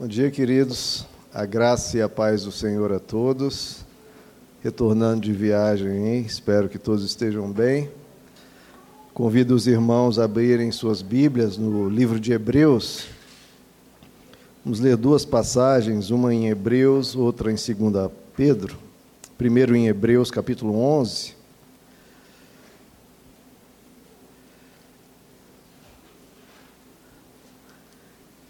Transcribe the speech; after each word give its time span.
Bom 0.00 0.06
dia, 0.06 0.30
queridos. 0.30 1.04
A 1.34 1.44
graça 1.44 1.98
e 1.98 2.00
a 2.00 2.08
paz 2.08 2.44
do 2.44 2.52
Senhor 2.52 2.92
a 2.92 3.00
todos. 3.00 3.84
Retornando 4.62 5.22
de 5.22 5.32
viagem, 5.32 5.90
hein? 5.90 6.24
espero 6.24 6.68
que 6.68 6.78
todos 6.78 7.04
estejam 7.04 7.50
bem. 7.50 7.90
Convido 9.12 9.56
os 9.56 9.66
irmãos 9.66 10.16
a 10.16 10.24
abrirem 10.24 10.70
suas 10.70 11.02
Bíblias 11.02 11.58
no 11.58 11.88
livro 11.88 12.20
de 12.20 12.32
Hebreus. 12.32 13.06
Vamos 14.64 14.78
ler 14.78 14.96
duas 14.96 15.24
passagens, 15.24 16.10
uma 16.10 16.32
em 16.32 16.46
Hebreus, 16.46 17.16
outra 17.16 17.50
em 17.50 17.56
2 17.56 18.08
Pedro. 18.36 18.78
Primeiro 19.36 19.74
em 19.74 19.88
Hebreus, 19.88 20.30
capítulo 20.30 20.78
11. 20.78 21.37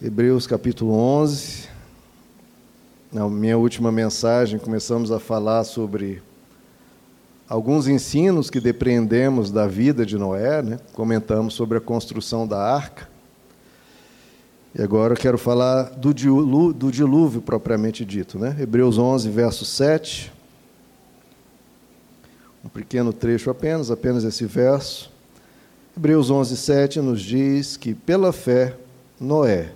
Hebreus 0.00 0.46
capítulo 0.46 0.92
11. 0.92 1.66
Na 3.12 3.28
minha 3.28 3.59
última 3.59 3.91
mensagem, 3.91 4.56
começamos 4.56 5.10
a 5.10 5.18
falar 5.18 5.64
sobre 5.64 6.23
alguns 7.48 7.88
ensinos 7.88 8.48
que 8.48 8.60
depreendemos 8.60 9.50
da 9.50 9.66
vida 9.66 10.06
de 10.06 10.16
Noé, 10.16 10.62
né? 10.62 10.78
comentamos 10.92 11.54
sobre 11.54 11.78
a 11.78 11.80
construção 11.80 12.46
da 12.46 12.62
arca. 12.62 13.09
E 14.73 14.80
agora 14.80 15.14
eu 15.14 15.18
quero 15.18 15.37
falar 15.37 15.90
do 15.90 16.15
dilúvio, 16.15 16.73
do 16.73 16.92
dilúvio 16.92 17.40
propriamente 17.40 18.04
dito. 18.04 18.38
Né? 18.38 18.56
Hebreus 18.60 18.98
11, 18.98 19.28
verso 19.30 19.65
7. 19.65 20.32
Um 22.65 22.68
pequeno 22.68 23.12
trecho 23.12 23.51
apenas, 23.51 23.90
apenas 23.90 24.23
esse 24.23 24.45
verso. 24.45 25.10
Hebreus 25.96 26.30
11, 26.30 26.56
7 26.56 27.01
nos 27.01 27.20
diz 27.20 27.76
que 27.76 27.95
pela 27.95 28.32
fé, 28.32 28.76
Noé, 29.20 29.73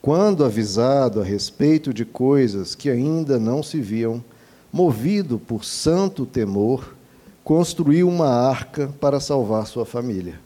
quando 0.00 0.44
avisado 0.44 1.20
a 1.20 1.24
respeito 1.24 1.92
de 1.92 2.04
coisas 2.04 2.74
que 2.74 2.88
ainda 2.88 3.38
não 3.38 3.62
se 3.62 3.80
viam, 3.80 4.22
movido 4.72 5.38
por 5.38 5.64
santo 5.64 6.24
temor, 6.24 6.94
construiu 7.42 8.08
uma 8.08 8.28
arca 8.28 8.92
para 9.00 9.18
salvar 9.20 9.66
sua 9.66 9.84
família. 9.84 10.38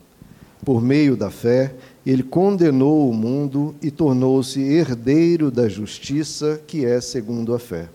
Por 0.65 0.81
meio 0.81 1.17
da 1.17 1.29
fé, 1.29 1.75
ele 2.05 2.23
condenou 2.23 3.09
o 3.09 3.13
mundo 3.13 3.75
e 3.81 3.91
tornou-se 3.91 4.61
herdeiro 4.61 5.51
da 5.51 5.67
justiça 5.67 6.61
que 6.65 6.85
é 6.85 7.01
segundo 7.01 7.53
a 7.53 7.59
fé. 7.59 7.89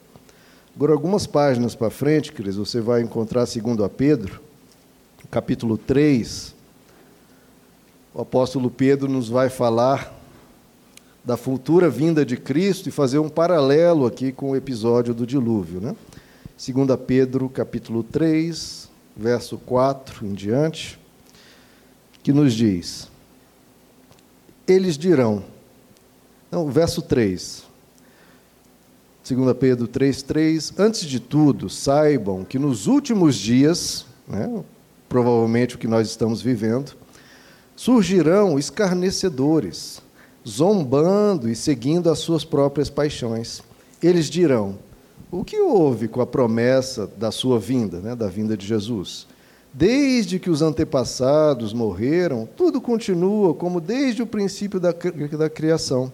Agora, 0.77 0.93
algumas 0.93 1.27
páginas 1.27 1.75
para 1.75 1.91
frente, 1.91 2.33
Cris, 2.33 2.57
você 2.57 2.81
vai 2.81 3.03
encontrar 3.03 3.47
segundo 3.47 3.83
a 3.83 3.89
Pedro, 3.89 4.41
capítulo 5.31 5.77
3. 5.77 6.55
O 8.15 8.21
apóstolo 8.21 8.71
Pedro 8.71 9.09
nos 9.09 9.29
vai 9.29 9.49
falar 9.49 10.18
da 11.29 11.37
futura 11.37 11.91
vinda 11.91 12.25
de 12.25 12.39
Cristo 12.39 12.89
e 12.89 12.91
fazer 12.91 13.19
um 13.19 13.29
paralelo 13.29 14.07
aqui 14.07 14.33
com 14.33 14.53
o 14.53 14.57
episódio 14.57 15.13
do 15.13 15.27
dilúvio. 15.27 15.79
Né? 15.79 15.95
2 16.57 16.99
Pedro 17.07 17.51
capítulo 17.51 18.03
3, 18.03 18.89
verso 19.15 19.59
4 19.59 20.25
em 20.25 20.33
diante, 20.33 20.99
que 22.23 22.33
nos 22.33 22.55
diz: 22.55 23.09
Eles 24.67 24.97
dirão, 24.97 25.45
não, 26.51 26.71
verso 26.71 27.03
3, 27.03 27.63
2 29.29 29.55
Pedro 29.59 29.87
3, 29.87 30.23
3, 30.23 30.73
antes 30.79 31.03
de 31.03 31.21
tudo, 31.21 31.69
saibam 31.69 32.43
que 32.43 32.59
nos 32.59 32.87
últimos 32.87 33.37
dias, 33.37 34.07
né, 34.27 34.65
provavelmente 35.11 35.75
o 35.75 35.79
que 35.79 35.87
nós 35.87 36.09
estamos 36.09 36.41
vivendo, 36.41 36.97
surgirão 37.77 38.59
escarnecedores, 38.59 40.01
zombando 40.49 41.49
e 41.49 41.55
seguindo 41.55 42.11
as 42.11 42.19
suas 42.21 42.45
próprias 42.45 42.89
paixões. 42.89 43.63
Eles 44.03 44.27
dirão: 44.27 44.79
O 45.31 45.45
que 45.45 45.61
houve 45.61 46.09
com 46.09 46.21
a 46.21 46.27
promessa 46.27 47.07
da 47.07 47.31
sua 47.31 47.59
vinda, 47.59 48.01
né, 48.01 48.17
da 48.17 48.29
vinda 48.29 48.57
de 48.57 48.67
Jesus? 48.67 49.27
Desde 49.73 50.39
que 50.39 50.49
os 50.49 50.63
antepassados 50.63 51.75
morreram, 51.75 52.49
tudo 52.57 52.81
continua 52.81 53.53
como 53.53 53.81
desde 53.81 54.23
o 54.23 54.27
princípio 54.27 54.81
da, 54.81 54.93
da 54.93 55.51
criação. 55.51 56.11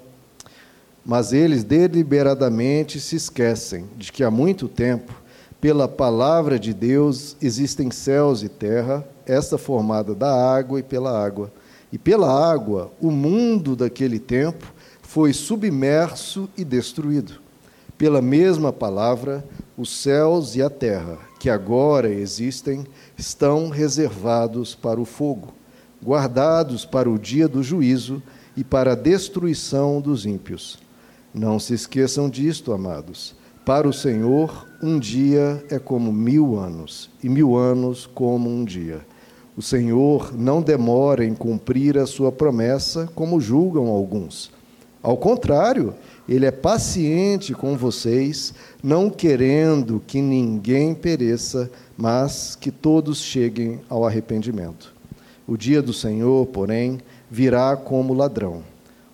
Mas 1.06 1.32
eles 1.32 1.62
deliberadamente 1.62 2.98
se 2.98 3.14
esquecem 3.14 3.84
de 3.96 4.10
que 4.10 4.24
há 4.24 4.30
muito 4.30 4.68
tempo, 4.68 5.12
pela 5.60 5.86
palavra 5.86 6.58
de 6.58 6.74
Deus, 6.74 7.36
existem 7.40 7.90
céus 7.90 8.42
e 8.42 8.48
terra, 8.48 9.06
esta 9.24 9.56
formada 9.56 10.14
da 10.14 10.34
água 10.34 10.80
e 10.80 10.82
pela 10.82 11.24
água 11.24 11.50
e 11.94 11.98
pela 11.98 12.28
água, 12.52 12.90
o 13.00 13.08
mundo 13.08 13.76
daquele 13.76 14.18
tempo 14.18 14.66
foi 15.00 15.32
submerso 15.32 16.50
e 16.58 16.64
destruído. 16.64 17.34
Pela 17.96 18.20
mesma 18.20 18.72
palavra, 18.72 19.46
os 19.78 20.02
céus 20.02 20.56
e 20.56 20.62
a 20.62 20.68
terra, 20.68 21.16
que 21.38 21.48
agora 21.48 22.12
existem, 22.12 22.84
estão 23.16 23.68
reservados 23.68 24.74
para 24.74 25.00
o 25.00 25.04
fogo, 25.04 25.54
guardados 26.04 26.84
para 26.84 27.08
o 27.08 27.16
dia 27.16 27.46
do 27.46 27.62
juízo 27.62 28.20
e 28.56 28.64
para 28.64 28.94
a 28.94 28.96
destruição 28.96 30.00
dos 30.00 30.26
ímpios. 30.26 30.80
Não 31.32 31.60
se 31.60 31.74
esqueçam 31.74 32.28
disto, 32.28 32.72
amados. 32.72 33.36
Para 33.64 33.86
o 33.86 33.92
Senhor, 33.92 34.66
um 34.82 34.98
dia 34.98 35.64
é 35.70 35.78
como 35.78 36.12
mil 36.12 36.58
anos, 36.58 37.08
e 37.22 37.28
mil 37.28 37.56
anos 37.56 38.04
como 38.04 38.50
um 38.50 38.64
dia. 38.64 39.06
O 39.56 39.62
Senhor 39.62 40.36
não 40.36 40.60
demora 40.60 41.24
em 41.24 41.32
cumprir 41.32 41.96
a 41.96 42.06
sua 42.06 42.32
promessa, 42.32 43.08
como 43.14 43.40
julgam 43.40 43.86
alguns. 43.86 44.50
Ao 45.00 45.16
contrário, 45.16 45.94
ele 46.28 46.44
é 46.44 46.50
paciente 46.50 47.54
com 47.54 47.76
vocês, 47.76 48.52
não 48.82 49.08
querendo 49.08 50.02
que 50.06 50.20
ninguém 50.20 50.92
pereça, 50.92 51.70
mas 51.96 52.56
que 52.56 52.72
todos 52.72 53.18
cheguem 53.18 53.80
ao 53.88 54.04
arrependimento. 54.04 54.92
O 55.46 55.56
dia 55.56 55.80
do 55.80 55.92
Senhor, 55.92 56.46
porém, 56.46 56.98
virá 57.30 57.76
como 57.76 58.12
ladrão. 58.12 58.62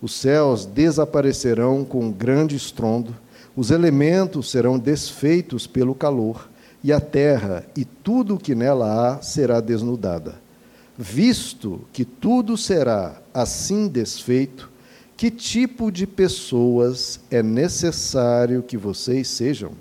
Os 0.00 0.14
céus 0.14 0.64
desaparecerão 0.64 1.84
com 1.84 2.10
grande 2.10 2.56
estrondo, 2.56 3.14
os 3.54 3.70
elementos 3.70 4.50
serão 4.50 4.78
desfeitos 4.78 5.66
pelo 5.66 5.94
calor 5.94 6.48
e 6.82 6.92
a 6.92 7.00
terra 7.00 7.64
e 7.76 7.84
tudo 7.84 8.34
o 8.34 8.38
que 8.38 8.54
nela 8.54 9.14
há 9.14 9.22
será 9.22 9.60
desnudada. 9.60 10.34
Visto 10.96 11.80
que 11.92 12.04
tudo 12.04 12.56
será 12.56 13.20
assim 13.32 13.88
desfeito, 13.88 14.70
que 15.16 15.30
tipo 15.30 15.90
de 15.90 16.06
pessoas 16.06 17.20
é 17.30 17.42
necessário 17.42 18.62
que 18.62 18.76
vocês 18.76 19.28
sejam? 19.28 19.72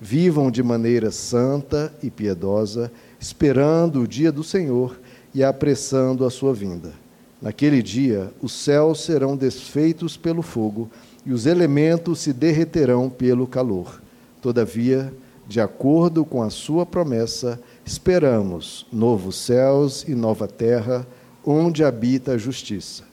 Vivam 0.00 0.50
de 0.50 0.62
maneira 0.62 1.10
santa 1.10 1.92
e 2.02 2.10
piedosa, 2.10 2.90
esperando 3.20 4.02
o 4.02 4.06
dia 4.06 4.30
do 4.30 4.44
Senhor 4.44 4.98
e 5.34 5.42
apressando 5.42 6.24
a 6.24 6.30
sua 6.30 6.54
vinda. 6.54 6.92
Naquele 7.40 7.82
dia, 7.82 8.32
os 8.40 8.52
céus 8.52 9.04
serão 9.04 9.36
desfeitos 9.36 10.16
pelo 10.16 10.42
fogo 10.42 10.90
e 11.24 11.32
os 11.32 11.46
elementos 11.46 12.20
se 12.20 12.32
derreterão 12.32 13.08
pelo 13.08 13.46
calor. 13.46 14.00
Todavia, 14.40 15.12
de 15.48 15.62
acordo 15.62 16.26
com 16.26 16.42
a 16.42 16.50
sua 16.50 16.84
promessa, 16.84 17.58
esperamos 17.82 18.86
novos 18.92 19.36
céus 19.36 20.04
e 20.06 20.14
nova 20.14 20.46
terra, 20.46 21.06
onde 21.44 21.82
habita 21.82 22.32
a 22.32 22.38
justiça. 22.38 23.04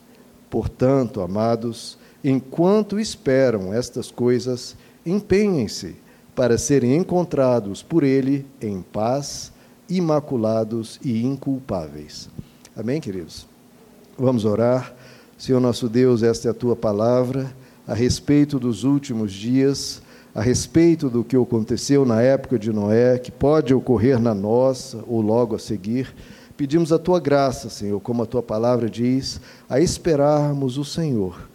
Portanto, 0.50 1.22
amados, 1.22 1.98
enquanto 2.22 3.00
esperam 3.00 3.72
estas 3.72 4.10
coisas, 4.10 4.76
empenhem-se 5.04 5.96
para 6.34 6.58
serem 6.58 6.94
encontrados 6.94 7.82
por 7.82 8.04
Ele 8.04 8.44
em 8.60 8.82
paz, 8.82 9.50
imaculados 9.88 11.00
e 11.02 11.24
inculpáveis. 11.24 12.28
Amém, 12.76 13.00
queridos? 13.00 13.46
Vamos 14.18 14.44
orar. 14.44 14.94
Senhor 15.38 15.60
nosso 15.60 15.88
Deus, 15.88 16.22
esta 16.22 16.48
é 16.48 16.50
a 16.50 16.54
tua 16.54 16.76
palavra 16.76 17.50
a 17.86 17.94
respeito 17.94 18.58
dos 18.58 18.84
últimos 18.84 19.32
dias 19.32 20.02
a 20.36 20.42
respeito 20.42 21.08
do 21.08 21.24
que 21.24 21.34
aconteceu 21.34 22.04
na 22.04 22.20
época 22.20 22.58
de 22.58 22.70
Noé, 22.70 23.18
que 23.18 23.32
pode 23.32 23.72
ocorrer 23.72 24.20
na 24.20 24.34
nossa 24.34 25.02
ou 25.08 25.22
logo 25.22 25.56
a 25.56 25.58
seguir, 25.58 26.14
pedimos 26.58 26.92
a 26.92 26.98
tua 26.98 27.18
graça, 27.18 27.70
Senhor, 27.70 27.98
como 28.00 28.22
a 28.22 28.26
tua 28.26 28.42
palavra 28.42 28.90
diz, 28.90 29.40
a 29.66 29.80
esperarmos 29.80 30.76
o 30.76 30.84
Senhor 30.84 31.48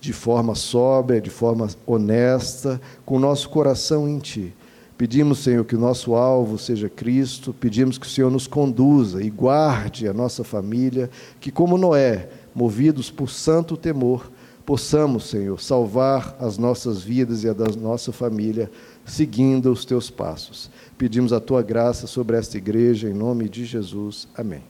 de 0.00 0.12
forma 0.12 0.56
sóbria, 0.56 1.20
de 1.20 1.30
forma 1.30 1.68
honesta, 1.86 2.80
com 3.06 3.18
o 3.18 3.20
nosso 3.20 3.48
coração 3.50 4.08
em 4.08 4.18
ti. 4.18 4.52
Pedimos, 4.96 5.38
Senhor, 5.38 5.64
que 5.64 5.76
o 5.76 5.80
nosso 5.80 6.16
alvo 6.16 6.58
seja 6.58 6.88
Cristo, 6.88 7.54
pedimos 7.54 7.98
que 7.98 8.06
o 8.06 8.10
Senhor 8.10 8.32
nos 8.32 8.48
conduza 8.48 9.22
e 9.22 9.30
guarde 9.30 10.08
a 10.08 10.12
nossa 10.12 10.42
família, 10.42 11.08
que, 11.38 11.52
como 11.52 11.78
Noé, 11.78 12.28
movidos 12.52 13.12
por 13.12 13.30
santo 13.30 13.76
temor, 13.76 14.28
possamos, 14.68 15.30
Senhor, 15.30 15.58
salvar 15.58 16.36
as 16.38 16.58
nossas 16.58 17.02
vidas 17.02 17.42
e 17.42 17.48
a 17.48 17.54
da 17.54 17.68
nossa 17.68 18.12
família, 18.12 18.70
seguindo 19.06 19.72
os 19.72 19.86
teus 19.86 20.10
passos. 20.10 20.70
Pedimos 20.98 21.32
a 21.32 21.40
tua 21.40 21.62
graça 21.62 22.06
sobre 22.06 22.36
esta 22.36 22.58
igreja, 22.58 23.08
em 23.08 23.14
nome 23.14 23.48
de 23.48 23.64
Jesus. 23.64 24.28
Amém. 24.36 24.62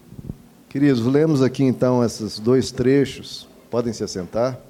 Queridos, 0.68 1.04
lemos 1.04 1.42
aqui 1.42 1.64
então 1.64 2.04
esses 2.04 2.38
dois 2.38 2.70
trechos, 2.70 3.48
podem 3.68 3.92
se 3.92 4.04
assentar, 4.04 4.60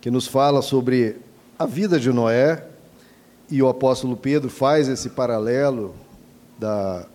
que 0.00 0.08
nos 0.08 0.28
fala 0.28 0.62
sobre 0.62 1.16
a 1.58 1.66
vida 1.66 1.98
de 1.98 2.12
Noé, 2.12 2.64
e 3.50 3.60
o 3.60 3.68
apóstolo 3.68 4.16
Pedro 4.16 4.48
faz 4.48 4.86
esse 4.86 5.08
paralelo 5.10 5.96
da, 6.60 7.06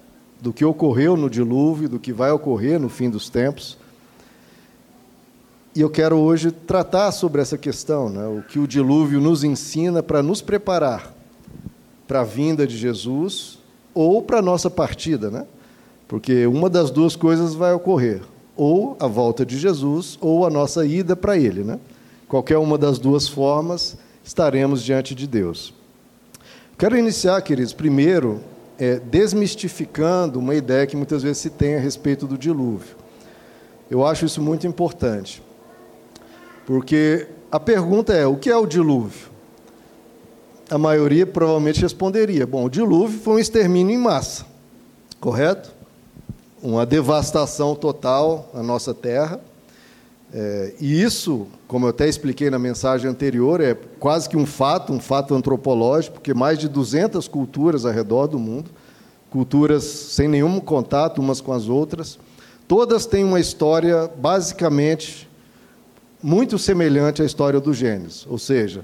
do 0.42 0.51
que 0.51 0.65
ocorreu 0.65 1.15
no 1.15 1.30
dilúvio, 1.30 1.88
do 1.88 2.00
que 2.00 2.12
vai 2.12 2.31
ocorrer 2.31 2.77
no 2.77 2.89
fim 2.89 3.10
dos 3.10 3.30
tempos. 3.30 3.77
E 5.77 5.81
eu 5.81 5.91
quero 5.91 6.18
hoje 6.18 6.50
tratar 6.50 7.12
sobre 7.12 7.39
essa 7.39 7.56
questão, 7.56 8.09
né? 8.09 8.25
o 8.25 8.41
que 8.41 8.57
o 8.57 8.68
dilúvio 8.68 9.21
nos 9.21 9.44
ensina 9.44 10.01
para 10.01 10.24
nos 10.24 10.41
preparar 10.41 11.13
para 12.07 12.21
a 12.21 12.24
vinda 12.24 12.65
de 12.65 12.75
Jesus 12.75 13.59
ou 13.94 14.24
para 14.24 14.39
a 14.39 14.41
nossa 14.41 14.71
partida, 14.71 15.29
né? 15.29 15.45
Porque 16.07 16.47
uma 16.47 16.68
das 16.68 16.89
duas 16.89 17.15
coisas 17.15 17.53
vai 17.53 17.74
ocorrer: 17.74 18.24
ou 18.56 18.97
a 19.00 19.06
volta 19.06 19.45
de 19.45 19.56
Jesus 19.56 20.18
ou 20.19 20.47
a 20.47 20.50
nossa 20.50 20.83
ida 20.83 21.15
para 21.15 21.38
Ele, 21.38 21.63
né? 21.63 21.79
Qualquer 22.27 22.57
uma 22.57 22.75
das 22.75 22.97
duas 22.97 23.27
formas, 23.27 23.95
estaremos 24.24 24.81
diante 24.81 25.13
de 25.13 25.27
Deus. 25.27 25.75
Quero 26.75 26.97
iniciar, 26.97 27.39
queridos, 27.44 27.74
primeiro, 27.74 28.41
é, 28.79 28.95
desmistificando 28.95 30.39
uma 30.39 30.56
ideia 30.56 30.88
que 30.88 30.97
muitas 30.97 31.21
vezes 31.21 31.38
se 31.38 31.51
tem 31.51 31.75
a 31.75 31.79
respeito 31.79 32.25
do 32.25 32.35
dilúvio. 32.35 32.95
Eu 33.91 34.03
acho 34.03 34.25
isso 34.25 34.41
muito 34.41 34.65
importante. 34.65 35.45
Porque 36.68 37.25
a 37.50 37.62
pergunta 37.62 38.14
é: 38.14 38.28
o 38.28 38.36
que 38.36 38.50
é 38.50 38.58
o 38.58 38.68
dilúvio? 38.68 39.30
A 40.69 40.78
maioria 40.78 41.25
provavelmente 41.25 41.81
responderia: 41.81 42.46
bom, 42.46 42.66
o 42.66 42.69
dilúvio 42.69 43.18
foi 43.22 43.36
um 43.36 43.40
extermínio 43.40 43.96
em 43.96 43.98
massa, 43.98 44.46
correto? 45.22 45.74
Uma 46.62 46.86
devastação 46.86 47.74
total 47.74 48.52
na 48.54 48.62
nossa 48.62 48.94
terra. 48.94 49.40
É, 50.34 50.74
e 50.78 51.02
isso, 51.02 51.48
como 51.69 51.86
eu 51.86 51.92
até 51.92 52.10
expliquei 52.10 52.50
na 52.50 52.60
mensagem 52.60 53.10
anterior, 53.10 53.62
é 53.62 53.74
quase 53.98 54.28
que 54.28 54.36
um 54.36 54.46
fato, 54.46 54.92
um 54.92 55.00
fato 55.00 55.34
antropológico, 55.34 56.16
porque 56.16 56.34
mais 56.34 56.60
de 56.60 56.68
200 56.68 57.30
culturas 57.30 57.86
ao 57.86 57.94
redor 57.94 58.28
do 58.28 58.38
mundo, 58.38 58.70
culturas 59.30 59.86
sem 59.86 60.28
nenhum 60.28 60.60
contato 60.60 61.20
umas 61.20 61.40
com 61.40 61.54
as 61.54 61.70
outras, 61.70 62.20
todas 62.68 63.06
têm 63.06 63.24
uma 63.24 63.40
história 63.40 64.12
basicamente 64.18 65.26
muito 66.27 66.59
semelhante 66.59 67.21
à 67.21 67.25
história 67.25 67.57
do 67.57 67.74
Gênesis, 67.74 68.27
ou 68.29 68.38
seja, 68.38 68.83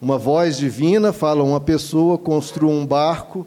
uma 0.00 0.18
voz 0.18 0.56
divina 0.56 1.12
fala 1.12 1.44
uma 1.44 1.60
pessoa 1.60 2.18
construa 2.18 2.72
um 2.72 2.84
barco 2.84 3.46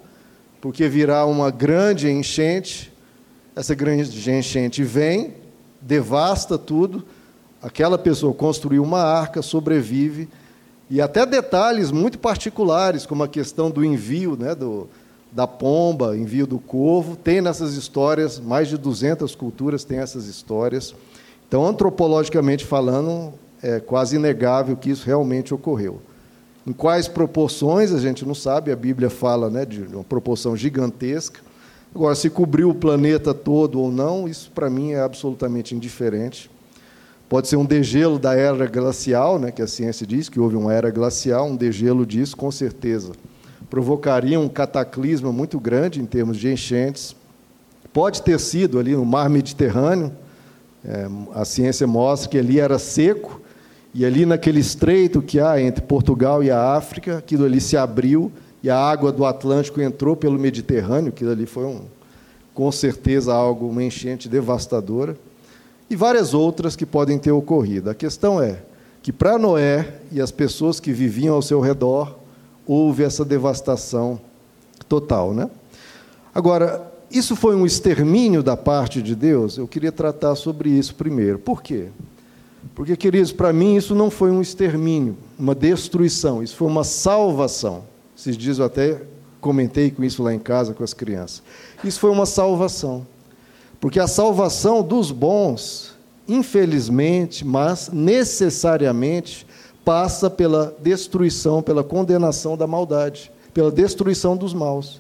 porque 0.62 0.88
virá 0.88 1.26
uma 1.26 1.52
grande 1.52 2.10
enchente, 2.10 2.94
essa 3.54 3.76
grande 3.76 4.32
enchente 4.32 4.86
vem, 4.86 5.34
devasta 5.82 6.58
tudo, 6.58 7.04
aquela 7.62 7.98
pessoa 7.98 8.34
construiu 8.34 8.82
uma 8.82 9.02
arca, 9.02 9.42
sobrevive, 9.42 10.30
e 10.90 11.02
até 11.02 11.26
detalhes 11.26 11.92
muito 11.92 12.18
particulares, 12.18 13.06
como 13.06 13.22
a 13.22 13.28
questão 13.28 13.70
do 13.70 13.84
envio, 13.84 14.38
né, 14.38 14.56
do, 14.56 14.88
da 15.30 15.46
pomba, 15.46 16.16
envio 16.16 16.48
do 16.48 16.58
corvo, 16.58 17.18
tem 17.18 17.42
nessas 17.42 17.74
histórias, 17.74 18.40
mais 18.40 18.70
de 18.70 18.78
200 18.78 19.36
culturas 19.36 19.84
têm 19.84 19.98
essas 19.98 20.26
histórias. 20.28 20.96
Então, 21.48 21.66
antropologicamente 21.66 22.66
falando, 22.66 23.34
é 23.62 23.80
quase 23.80 24.16
inegável 24.16 24.76
que 24.76 24.90
isso 24.90 25.06
realmente 25.06 25.54
ocorreu. 25.54 26.02
Em 26.68 26.74
quais 26.74 27.08
proporções 27.08 27.94
a 27.94 28.00
gente 28.00 28.26
não 28.26 28.34
sabe, 28.34 28.72
a 28.72 28.76
Bíblia 28.76 29.10
fala 29.10 29.50
né, 29.50 29.66
de 29.66 29.84
uma 29.84 30.04
proporção 30.04 30.58
gigantesca. 30.58 31.40
Agora, 31.94 32.16
se 32.16 32.30
cobriu 32.30 32.70
o 32.70 32.76
planeta 32.76 33.34
todo 33.34 33.80
ou 33.80 33.92
não, 33.92 34.28
isso 34.28 34.52
para 34.54 34.70
mim 34.70 34.92
é 34.92 35.00
absolutamente 35.00 35.76
indiferente. 35.76 36.50
Pode 37.30 37.48
ser 37.48 37.56
um 37.56 37.66
degelo 37.66 38.20
da 38.20 38.36
era 38.36 38.66
glacial, 38.68 39.40
né, 39.40 39.52
que 39.52 39.62
a 39.62 39.68
ciência 39.68 40.06
diz 40.06 40.28
que 40.28 40.40
houve 40.40 40.56
uma 40.56 40.74
era 40.74 40.90
glacial, 40.92 41.48
um 41.48 41.56
degelo 41.56 42.06
disso, 42.06 42.36
com 42.36 42.52
certeza. 42.52 43.14
Provocaria 43.70 44.40
um 44.40 44.50
cataclisma 44.50 45.32
muito 45.32 45.60
grande 45.60 46.02
em 46.02 46.06
termos 46.06 46.38
de 46.38 46.52
enchentes. 46.52 47.16
Pode 47.94 48.22
ter 48.22 48.40
sido 48.40 48.78
ali 48.78 48.96
no 48.96 49.06
mar 49.06 49.30
Mediterrâneo, 49.30 50.12
é, 50.88 51.08
a 51.34 51.44
ciência 51.44 51.88
mostra 51.88 52.30
que 52.30 52.38
ali 52.38 52.60
era 52.60 52.78
seco, 52.78 53.42
e 53.94 54.06
ali 54.06 54.26
naquele 54.26 54.60
estreito 54.60 55.22
que 55.22 55.40
há 55.40 55.60
entre 55.60 55.82
Portugal 55.82 56.44
e 56.44 56.52
a 56.52 56.74
África, 56.76 57.18
aquilo 57.18 57.46
ali 57.46 57.62
se 57.62 57.78
abriu 57.78 58.32
e 58.62 58.70
a 58.70 58.78
água 58.78 59.12
do 59.12 59.26
Atlântico 59.26 59.80
entrou 59.80 60.16
pelo 60.16 60.38
Mediterrâneo, 60.38 61.10
aquilo 61.10 61.32
ali 61.32 61.46
foi 61.46 61.66
um, 61.66 61.82
com 62.54 62.72
certeza 62.72 63.34
algo, 63.34 63.70
uma 63.70 63.84
enchente 63.84 64.28
devastadora, 64.28 65.16
e 65.90 65.96
várias 65.96 66.34
outras 66.34 66.76
que 66.76 66.86
podem 66.86 67.18
ter 67.18 67.32
ocorrido. 67.32 67.90
A 67.90 67.96
questão 67.96 68.42
é 68.42 68.60
que 69.04 69.14
para 69.14 69.38
Noé 69.38 70.00
e 70.12 70.20
as 70.20 70.32
pessoas 70.32 70.80
que 70.80 70.92
viviam 70.92 71.36
ao 71.36 71.42
seu 71.42 71.60
redor, 71.60 72.18
houve 72.66 73.04
essa 73.04 73.24
devastação 73.24 74.20
total. 74.90 75.32
Né? 75.32 75.48
Agora, 76.34 76.92
isso 77.18 77.36
foi 77.36 77.56
um 77.56 77.66
extermínio 77.66 78.44
da 78.44 78.58
parte 78.58 79.02
de 79.02 79.16
Deus? 79.16 79.58
Eu 79.58 79.68
queria 79.68 79.92
tratar 79.92 80.36
sobre 80.36 80.70
isso 80.70 80.96
primeiro. 80.96 81.40
Por 81.40 81.62
quê? 81.62 81.88
Porque, 82.74 82.96
queridos, 82.98 83.32
para 83.32 83.54
mim 83.54 83.76
isso 83.76 83.96
não 83.96 84.12
foi 84.12 84.32
um 84.32 84.42
extermínio, 84.42 85.16
uma 85.40 85.56
destruição, 85.56 86.44
isso 86.44 86.58
foi 86.58 86.68
uma 86.68 86.84
salvação. 86.84 87.84
Esses 88.18 88.36
dias 88.36 88.60
eu 88.60 88.66
até 88.66 89.02
comentei 89.40 89.92
com 89.92 90.04
isso 90.04 90.22
lá 90.22 90.34
em 90.34 90.40
casa 90.40 90.74
com 90.74 90.84
as 90.84 90.94
crianças. 90.94 91.42
Isso 91.84 92.00
foi 92.00 92.10
uma 92.10 92.26
salvação. 92.26 93.06
Porque 93.80 94.00
a 94.00 94.08
salvação 94.08 94.82
dos 94.82 95.12
bons, 95.12 95.94
infelizmente, 96.28 97.46
mas 97.46 97.90
necessariamente, 97.94 99.46
passa 99.86 100.30
pela 100.30 100.76
destruição, 100.82 101.62
pela 101.62 101.84
condenação 101.84 102.58
da 102.58 102.66
maldade, 102.66 103.32
pela 103.54 103.72
destruição 103.72 104.36
dos 104.36 104.54
maus. 104.54 105.00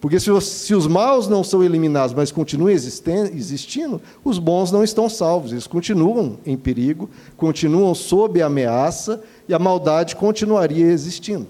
Porque 0.00 0.20
se 0.20 0.30
os, 0.30 0.44
se 0.44 0.74
os 0.74 0.86
maus 0.86 1.26
não 1.26 1.42
são 1.42 1.62
eliminados, 1.62 2.14
mas 2.14 2.30
continuam 2.30 2.70
existindo, 2.70 4.00
os 4.22 4.38
bons 4.38 4.70
não 4.70 4.84
estão 4.84 5.08
salvos, 5.08 5.52
eles 5.52 5.66
continuam 5.66 6.38
em 6.44 6.56
perigo, 6.56 7.08
continuam 7.36 7.94
sob 7.94 8.40
ameaça 8.42 9.22
e 9.48 9.54
a 9.54 9.58
maldade 9.58 10.14
continuaria 10.14 10.86
existindo. 10.86 11.46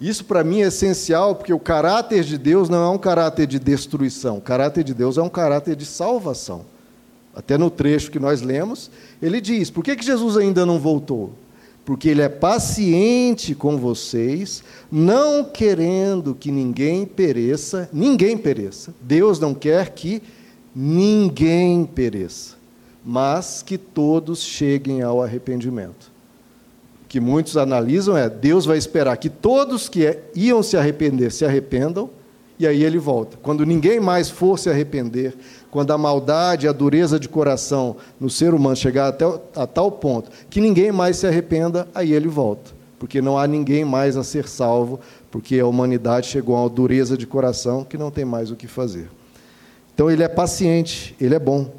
Isso 0.00 0.24
para 0.24 0.42
mim 0.42 0.62
é 0.62 0.68
essencial, 0.68 1.34
porque 1.34 1.52
o 1.52 1.58
caráter 1.58 2.24
de 2.24 2.38
Deus 2.38 2.68
não 2.68 2.82
é 2.82 2.88
um 2.88 2.98
caráter 2.98 3.46
de 3.46 3.58
destruição, 3.58 4.38
o 4.38 4.40
caráter 4.40 4.82
de 4.82 4.94
Deus 4.94 5.18
é 5.18 5.22
um 5.22 5.28
caráter 5.28 5.76
de 5.76 5.84
salvação. 5.84 6.64
Até 7.34 7.56
no 7.56 7.70
trecho 7.70 8.10
que 8.10 8.18
nós 8.18 8.42
lemos, 8.42 8.90
ele 9.22 9.40
diz: 9.40 9.70
por 9.70 9.84
que, 9.84 9.94
que 9.94 10.04
Jesus 10.04 10.36
ainda 10.36 10.66
não 10.66 10.78
voltou? 10.78 11.32
Porque 11.90 12.08
Ele 12.08 12.22
é 12.22 12.28
paciente 12.28 13.52
com 13.52 13.76
vocês, 13.76 14.62
não 14.92 15.42
querendo 15.42 16.36
que 16.36 16.52
ninguém 16.52 17.04
pereça, 17.04 17.90
ninguém 17.92 18.38
pereça. 18.38 18.94
Deus 19.00 19.40
não 19.40 19.52
quer 19.52 19.90
que 19.90 20.22
ninguém 20.72 21.84
pereça, 21.84 22.54
mas 23.04 23.60
que 23.60 23.76
todos 23.76 24.40
cheguem 24.40 25.02
ao 25.02 25.20
arrependimento. 25.20 26.12
O 27.04 27.08
que 27.08 27.18
muitos 27.18 27.56
analisam 27.56 28.16
é: 28.16 28.30
Deus 28.30 28.64
vai 28.64 28.78
esperar 28.78 29.16
que 29.16 29.28
todos 29.28 29.88
que 29.88 30.06
é, 30.06 30.30
iam 30.32 30.62
se 30.62 30.76
arrepender 30.76 31.32
se 31.32 31.44
arrependam, 31.44 32.08
e 32.60 32.66
aí 32.66 32.84
ele 32.84 32.98
volta. 32.98 33.38
Quando 33.42 33.64
ninguém 33.64 33.98
mais 33.98 34.28
for 34.28 34.58
se 34.58 34.68
arrepender, 34.68 35.34
quando 35.70 35.92
a 35.92 35.98
maldade, 35.98 36.68
a 36.68 36.72
dureza 36.72 37.18
de 37.18 37.26
coração 37.26 37.96
no 38.20 38.28
ser 38.28 38.52
humano 38.52 38.76
chegar 38.76 39.08
até 39.08 39.24
a 39.56 39.66
tal 39.66 39.90
ponto 39.90 40.30
que 40.50 40.60
ninguém 40.60 40.92
mais 40.92 41.16
se 41.16 41.26
arrependa, 41.26 41.88
aí 41.94 42.12
ele 42.12 42.28
volta, 42.28 42.70
porque 42.98 43.22
não 43.22 43.38
há 43.38 43.46
ninguém 43.46 43.82
mais 43.82 44.14
a 44.14 44.22
ser 44.22 44.46
salvo, 44.46 45.00
porque 45.30 45.58
a 45.58 45.66
humanidade 45.66 46.26
chegou 46.26 46.54
a 46.54 46.60
uma 46.60 46.68
dureza 46.68 47.16
de 47.16 47.26
coração 47.26 47.82
que 47.82 47.96
não 47.96 48.10
tem 48.10 48.26
mais 48.26 48.50
o 48.50 48.56
que 48.56 48.66
fazer. 48.66 49.08
Então 49.94 50.10
ele 50.10 50.22
é 50.22 50.28
paciente, 50.28 51.16
ele 51.18 51.34
é 51.34 51.38
bom. 51.38 51.72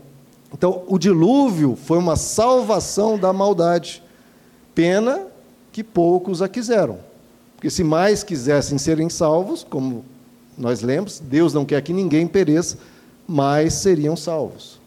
Então 0.52 0.82
o 0.88 0.98
dilúvio 0.98 1.76
foi 1.76 2.00
uma 2.00 2.16
salvação 2.16 3.20
da 3.20 3.32
maldade. 3.32 4.02
Pena 4.74 5.28
que 5.72 5.84
poucos 5.84 6.42
a 6.42 6.50
quiseram. 6.50 6.98
Porque 7.56 7.70
se 7.70 7.84
mais 7.84 8.24
quisessem 8.24 8.80
serem 8.80 9.12
salvos, 9.12 9.64
como 9.64 10.04
nós 10.62 10.82
lemos, 10.82 11.20
Deus 11.20 11.54
não 11.54 11.66
quer 11.66 11.82
que 11.82 11.92
ninguém 11.92 12.28
pereça, 12.28 12.78
mais 13.28 13.74
seriam 13.74 14.16
salvos. 14.16 14.80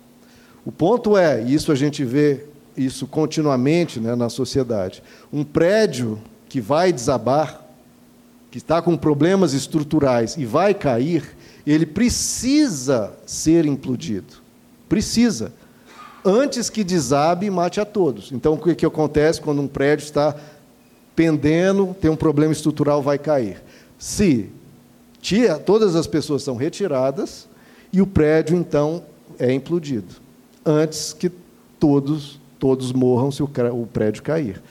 O 0.64 0.70
ponto 0.70 1.16
é, 1.16 1.42
e 1.42 1.52
isso 1.52 1.72
a 1.72 1.74
gente 1.74 2.04
vê 2.04 2.46
isso 2.76 3.06
continuamente 3.06 4.00
né, 4.00 4.14
na 4.14 4.28
sociedade, 4.28 5.02
um 5.32 5.44
prédio 5.44 6.20
que 6.48 6.60
vai 6.60 6.92
desabar, 6.92 7.60
que 8.50 8.58
está 8.58 8.80
com 8.80 8.96
problemas 8.96 9.52
estruturais 9.52 10.36
e 10.36 10.44
vai 10.44 10.72
cair, 10.72 11.36
ele 11.66 11.84
precisa 11.84 13.12
ser 13.26 13.66
implodido. 13.66 14.34
Precisa. 14.88 15.52
Antes 16.24 16.70
que 16.70 16.84
desabe 16.84 17.46
e 17.46 17.50
mate 17.50 17.80
a 17.80 17.84
todos. 17.84 18.30
Então, 18.30 18.54
o 18.54 18.58
que, 18.58 18.74
que 18.74 18.86
acontece 18.86 19.40
quando 19.40 19.60
um 19.60 19.66
prédio 19.66 20.04
está 20.04 20.36
pendendo, 21.16 21.96
tem 22.00 22.10
um 22.10 22.16
problema 22.16 22.52
estrutural, 22.52 23.02
vai 23.02 23.18
cair? 23.18 23.62
Se 23.98 24.50
tia, 25.24 25.58
todas 25.58 25.96
as 25.96 26.06
pessoas 26.06 26.42
são 26.42 26.54
retiradas, 26.54 27.48
e 27.90 28.02
o 28.02 28.06
prédio 28.06 28.54
então 28.54 29.02
é 29.38 29.50
implodido, 29.50 30.14
antes 30.66 31.14
que 31.14 31.30
todos, 31.80 32.38
todos 32.58 32.92
morram 32.92 33.32
se 33.32 33.42
o 33.42 33.48
prédio 33.90 34.22
cair. 34.22 34.62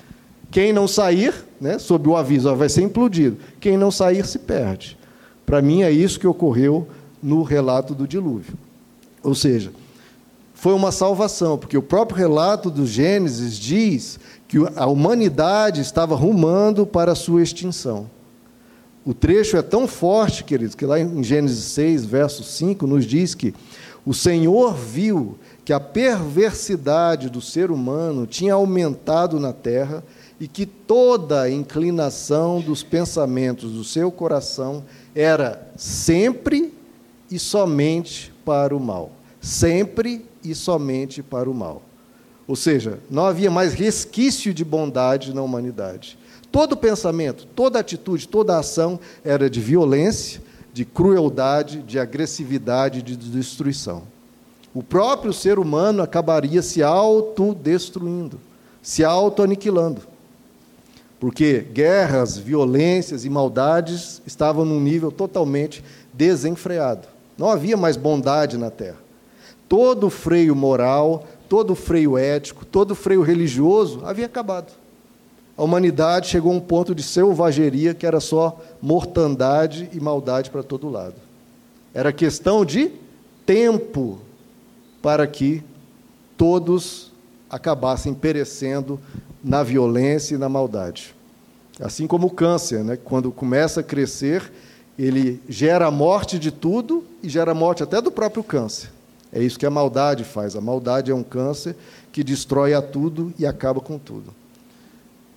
Quem 0.51 0.71
não 0.71 0.87
sair, 0.87 1.33
né, 1.59 1.79
sob 1.79 2.07
o 2.07 2.15
aviso, 2.15 2.55
vai 2.55 2.69
ser 2.69 2.83
implodido. 2.83 3.37
Quem 3.59 3.75
não 3.75 3.89
sair 3.89 4.23
se 4.27 4.37
perde. 4.37 4.95
Para 5.43 5.59
mim 5.59 5.81
é 5.81 5.89
isso 5.89 6.19
que 6.19 6.27
ocorreu 6.27 6.87
no 7.21 7.41
relato 7.41 7.95
do 7.95 8.07
dilúvio. 8.07 8.53
Ou 9.23 9.33
seja, 9.33 9.71
foi 10.53 10.73
uma 10.73 10.91
salvação, 10.91 11.57
porque 11.57 11.75
o 11.75 11.81
próprio 11.81 12.19
relato 12.19 12.69
do 12.69 12.85
Gênesis 12.85 13.57
diz 13.57 14.19
que 14.47 14.59
a 14.75 14.85
humanidade 14.85 15.81
estava 15.81 16.15
rumando 16.15 16.85
para 16.85 17.13
a 17.13 17.15
sua 17.15 17.41
extinção. 17.41 18.07
O 19.05 19.13
trecho 19.13 19.57
é 19.57 19.61
tão 19.61 19.87
forte, 19.87 20.43
queridos, 20.43 20.75
que 20.75 20.85
lá 20.85 20.99
em 20.99 21.23
Gênesis 21.23 21.65
6, 21.65 22.05
verso 22.05 22.43
5, 22.43 22.87
nos 22.87 23.05
diz 23.05 23.35
que 23.35 23.53
o 24.05 24.13
Senhor 24.13 24.73
viu 24.73 25.37
que 25.65 25.73
a 25.73 25.79
perversidade 25.79 27.29
do 27.29 27.41
ser 27.41 27.71
humano 27.71 28.25
tinha 28.25 28.53
aumentado 28.53 29.39
na 29.39 29.53
terra 29.53 30.03
e 30.39 30.47
que 30.47 30.65
toda 30.65 31.41
a 31.41 31.49
inclinação 31.49 32.59
dos 32.59 32.83
pensamentos 32.83 33.71
do 33.71 33.83
seu 33.83 34.11
coração 34.11 34.83
era 35.15 35.69
sempre 35.77 36.73
e 37.29 37.39
somente 37.39 38.33
para 38.43 38.75
o 38.75 38.79
mal. 38.79 39.11
Sempre 39.41 40.25
e 40.43 40.55
somente 40.55 41.23
para 41.23 41.49
o 41.49 41.53
mal. 41.53 41.81
Ou 42.47 42.55
seja, 42.55 42.99
não 43.09 43.25
havia 43.25 43.49
mais 43.49 43.73
resquício 43.73 44.53
de 44.53 44.65
bondade 44.65 45.33
na 45.33 45.41
humanidade. 45.41 46.17
Todo 46.53 46.77
pensamento, 46.77 47.47
toda 47.55 47.79
atitude, 47.79 48.27
toda 48.27 48.59
ação 48.59 48.99
era 49.25 49.49
de 49.49 49.59
violência, 49.59 50.39
de 50.71 50.85
crueldade, 50.85 51.81
de 51.81 51.97
agressividade, 51.97 53.01
de 53.01 53.17
destruição. 53.17 54.03
O 54.71 54.83
próprio 54.83 55.33
ser 55.33 55.57
humano 55.57 56.03
acabaria 56.03 56.61
se 56.61 56.83
autodestruindo, 56.83 58.39
se 58.83 59.03
autoaniquilando. 59.03 60.01
Porque 61.19 61.65
guerras, 61.73 62.37
violências 62.37 63.25
e 63.25 63.31
maldades 63.31 64.21
estavam 64.23 64.63
num 64.63 64.79
nível 64.79 65.11
totalmente 65.11 65.83
desenfreado. 66.13 67.07
Não 67.35 67.49
havia 67.49 67.75
mais 67.75 67.97
bondade 67.97 68.59
na 68.59 68.69
terra. 68.69 68.99
Todo 69.67 70.07
freio 70.07 70.55
moral, 70.55 71.25
todo 71.49 71.73
freio 71.73 72.15
ético, 72.15 72.63
todo 72.63 72.93
freio 72.93 73.23
religioso 73.23 74.01
havia 74.05 74.27
acabado. 74.27 74.82
A 75.55 75.63
humanidade 75.63 76.29
chegou 76.29 76.51
a 76.51 76.55
um 76.55 76.59
ponto 76.59 76.95
de 76.95 77.03
selvageria 77.03 77.93
que 77.93 78.05
era 78.05 78.19
só 78.19 78.59
mortandade 78.81 79.89
e 79.93 79.99
maldade 79.99 80.49
para 80.49 80.63
todo 80.63 80.89
lado. 80.89 81.15
Era 81.93 82.11
questão 82.11 82.65
de 82.65 82.91
tempo 83.45 84.19
para 85.01 85.27
que 85.27 85.63
todos 86.35 87.11
acabassem 87.49 88.13
perecendo 88.13 88.99
na 89.43 89.61
violência 89.61 90.35
e 90.35 90.39
na 90.39 90.49
maldade. 90.49 91.13
Assim 91.79 92.07
como 92.07 92.27
o 92.27 92.31
câncer, 92.31 92.83
né? 92.83 92.97
quando 92.97 93.31
começa 93.31 93.81
a 93.81 93.83
crescer, 93.83 94.51
ele 94.97 95.41
gera 95.47 95.87
a 95.87 95.91
morte 95.91 96.39
de 96.39 96.51
tudo 96.51 97.03
e 97.21 97.29
gera 97.29 97.51
a 97.51 97.55
morte 97.55 97.83
até 97.83 98.01
do 98.01 98.11
próprio 98.11 98.43
câncer. 98.43 98.89
É 99.31 99.41
isso 99.41 99.57
que 99.59 99.65
a 99.65 99.71
maldade 99.71 100.23
faz. 100.23 100.55
A 100.55 100.61
maldade 100.61 101.11
é 101.11 101.15
um 101.15 101.23
câncer 101.23 101.75
que 102.11 102.23
destrói 102.23 102.73
a 102.73 102.81
tudo 102.81 103.33
e 103.37 103.45
acaba 103.45 103.79
com 103.79 103.97
tudo. 103.97 104.33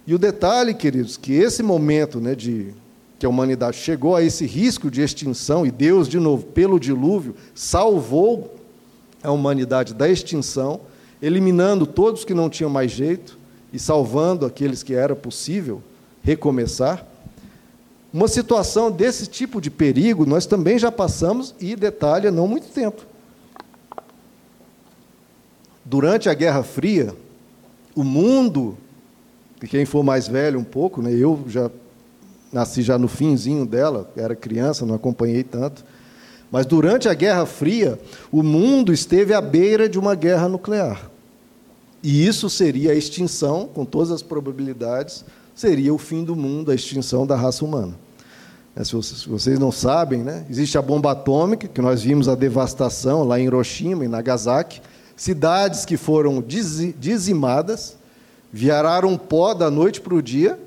E 0.07 0.15
o 0.15 0.19
detalhe, 0.19 0.73
queridos, 0.73 1.17
que 1.17 1.33
esse 1.33 1.63
momento 1.63 2.21
né, 2.21 2.35
de 2.35 2.73
que 3.19 3.27
a 3.27 3.29
humanidade 3.29 3.77
chegou 3.79 4.15
a 4.15 4.23
esse 4.23 4.47
risco 4.47 4.91
de 4.91 5.01
extinção, 5.01 5.67
e 5.67 5.71
Deus, 5.71 6.09
de 6.09 6.19
novo, 6.19 6.45
pelo 6.45 6.79
dilúvio, 6.79 7.35
salvou 7.55 8.55
a 9.23 9.31
humanidade 9.31 9.95
da 9.95 10.09
extinção, 10.09 10.81
eliminando 11.21 11.87
todos 11.87 12.25
que 12.25 12.35
não 12.35 12.51
tinham 12.51 12.71
mais 12.71 12.93
jeito 12.93 13.39
e 13.73 13.79
salvando 13.79 14.45
aqueles 14.47 14.83
que 14.83 14.95
era 14.95 15.17
possível 15.17 15.83
recomeçar. 16.23 17.05
Uma 18.13 18.29
situação 18.29 18.91
desse 18.91 19.27
tipo 19.27 19.61
de 19.61 19.71
perigo 19.71 20.25
nós 20.25 20.47
também 20.47 20.79
já 20.79 20.93
passamos 20.93 21.55
e 21.61 21.75
detalhe, 21.75 22.31
não 22.31 22.47
muito 22.47 22.69
tempo. 22.69 23.03
Durante 25.85 26.29
a 26.29 26.35
Guerra 26.35 26.63
Fria, 26.63 27.15
o 27.95 28.05
mundo, 28.05 28.77
quem 29.61 29.85
for 29.85 30.03
mais 30.03 30.29
velho 30.29 30.59
um 30.59 30.65
pouco, 30.65 31.01
né, 31.01 31.13
eu 31.13 31.45
já 31.49 31.71
nasci 32.53 32.83
já 32.83 32.99
no 32.99 33.09
finzinho 33.09 33.65
dela, 33.67 34.11
era 34.17 34.35
criança, 34.35 34.85
não 34.85 34.95
acompanhei 34.95 35.43
tanto, 35.43 35.85
mas 36.51 36.67
durante 36.67 37.09
a 37.09 37.15
Guerra 37.15 37.45
Fria, 37.47 37.99
o 38.31 38.43
mundo 38.43 38.93
esteve 38.93 39.35
à 39.35 39.41
beira 39.41 39.89
de 39.89 39.99
uma 39.99 40.15
guerra 40.15 40.49
nuclear. 40.49 41.11
E 42.03 42.27
isso 42.27 42.49
seria 42.49 42.93
a 42.93 42.95
extinção, 42.95 43.69
com 43.73 43.85
todas 43.85 44.11
as 44.13 44.23
probabilidades, 44.23 45.25
seria 45.55 45.93
o 45.93 45.99
fim 45.99 46.23
do 46.23 46.37
mundo, 46.37 46.71
a 46.71 46.75
extinção 46.75 47.27
da 47.27 47.35
raça 47.35 47.65
humana. 47.65 47.95
É, 48.77 48.85
se 48.85 48.95
vocês 49.27 49.59
não 49.59 49.73
sabem, 49.73 50.23
né, 50.23 50.45
existe 50.51 50.77
a 50.77 50.83
bomba 50.83 51.13
atômica, 51.13 51.67
que 51.67 51.81
nós 51.81 52.03
vimos 52.03 52.29
a 52.29 52.35
devastação 52.35 53.25
lá 53.25 53.41
em 53.41 53.45
Hiroshima 53.45 54.05
e 54.05 54.09
Nagasaki, 54.09 54.83
cidades 55.17 55.87
que 55.87 55.97
foram 55.97 56.45
dizimadas, 56.99 57.97
viraram 58.53 59.17
pó 59.17 59.55
da 59.55 59.71
noite 59.71 60.00
para 60.00 60.15
o 60.15 60.23
dia, 60.23 60.59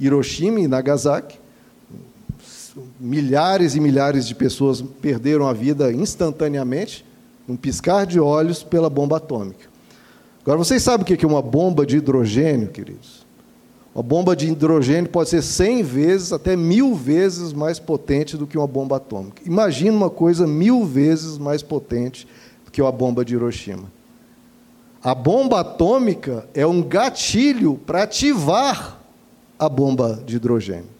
Hiroshima 0.00 0.60
e 0.60 0.68
Nagasaki. 0.68 1.38
Milhares 3.00 3.74
e 3.74 3.80
milhares 3.80 4.26
de 4.26 4.34
pessoas 4.34 4.80
perderam 4.80 5.48
a 5.48 5.52
vida 5.52 5.92
instantaneamente, 5.92 7.04
um 7.48 7.56
piscar 7.56 8.06
de 8.06 8.20
olhos 8.20 8.62
pela 8.62 8.88
bomba 8.88 9.16
atômica. 9.16 9.66
Agora, 10.42 10.58
vocês 10.58 10.82
sabem 10.82 11.02
o 11.02 11.06
que 11.06 11.24
é 11.24 11.28
uma 11.28 11.42
bomba 11.42 11.84
de 11.84 11.96
hidrogênio, 11.96 12.68
queridos? 12.68 13.26
Uma 13.94 14.02
bomba 14.02 14.36
de 14.36 14.48
hidrogênio 14.48 15.10
pode 15.10 15.28
ser 15.28 15.42
100 15.42 15.82
vezes, 15.82 16.32
até 16.32 16.56
mil 16.56 16.94
vezes 16.94 17.52
mais 17.52 17.80
potente 17.80 18.36
do 18.36 18.46
que 18.46 18.56
uma 18.56 18.66
bomba 18.66 18.96
atômica. 18.96 19.42
Imagina 19.44 19.96
uma 19.96 20.08
coisa 20.08 20.46
mil 20.46 20.84
vezes 20.84 21.36
mais 21.36 21.62
potente 21.62 22.28
do 22.64 22.70
que 22.70 22.80
uma 22.80 22.92
bomba 22.92 23.24
de 23.24 23.34
Hiroshima. 23.34 23.90
A 25.08 25.14
bomba 25.14 25.60
atômica 25.60 26.46
é 26.52 26.66
um 26.66 26.82
gatilho 26.82 27.80
para 27.86 28.02
ativar 28.02 29.00
a 29.58 29.66
bomba 29.66 30.22
de 30.26 30.36
hidrogênio. 30.36 30.90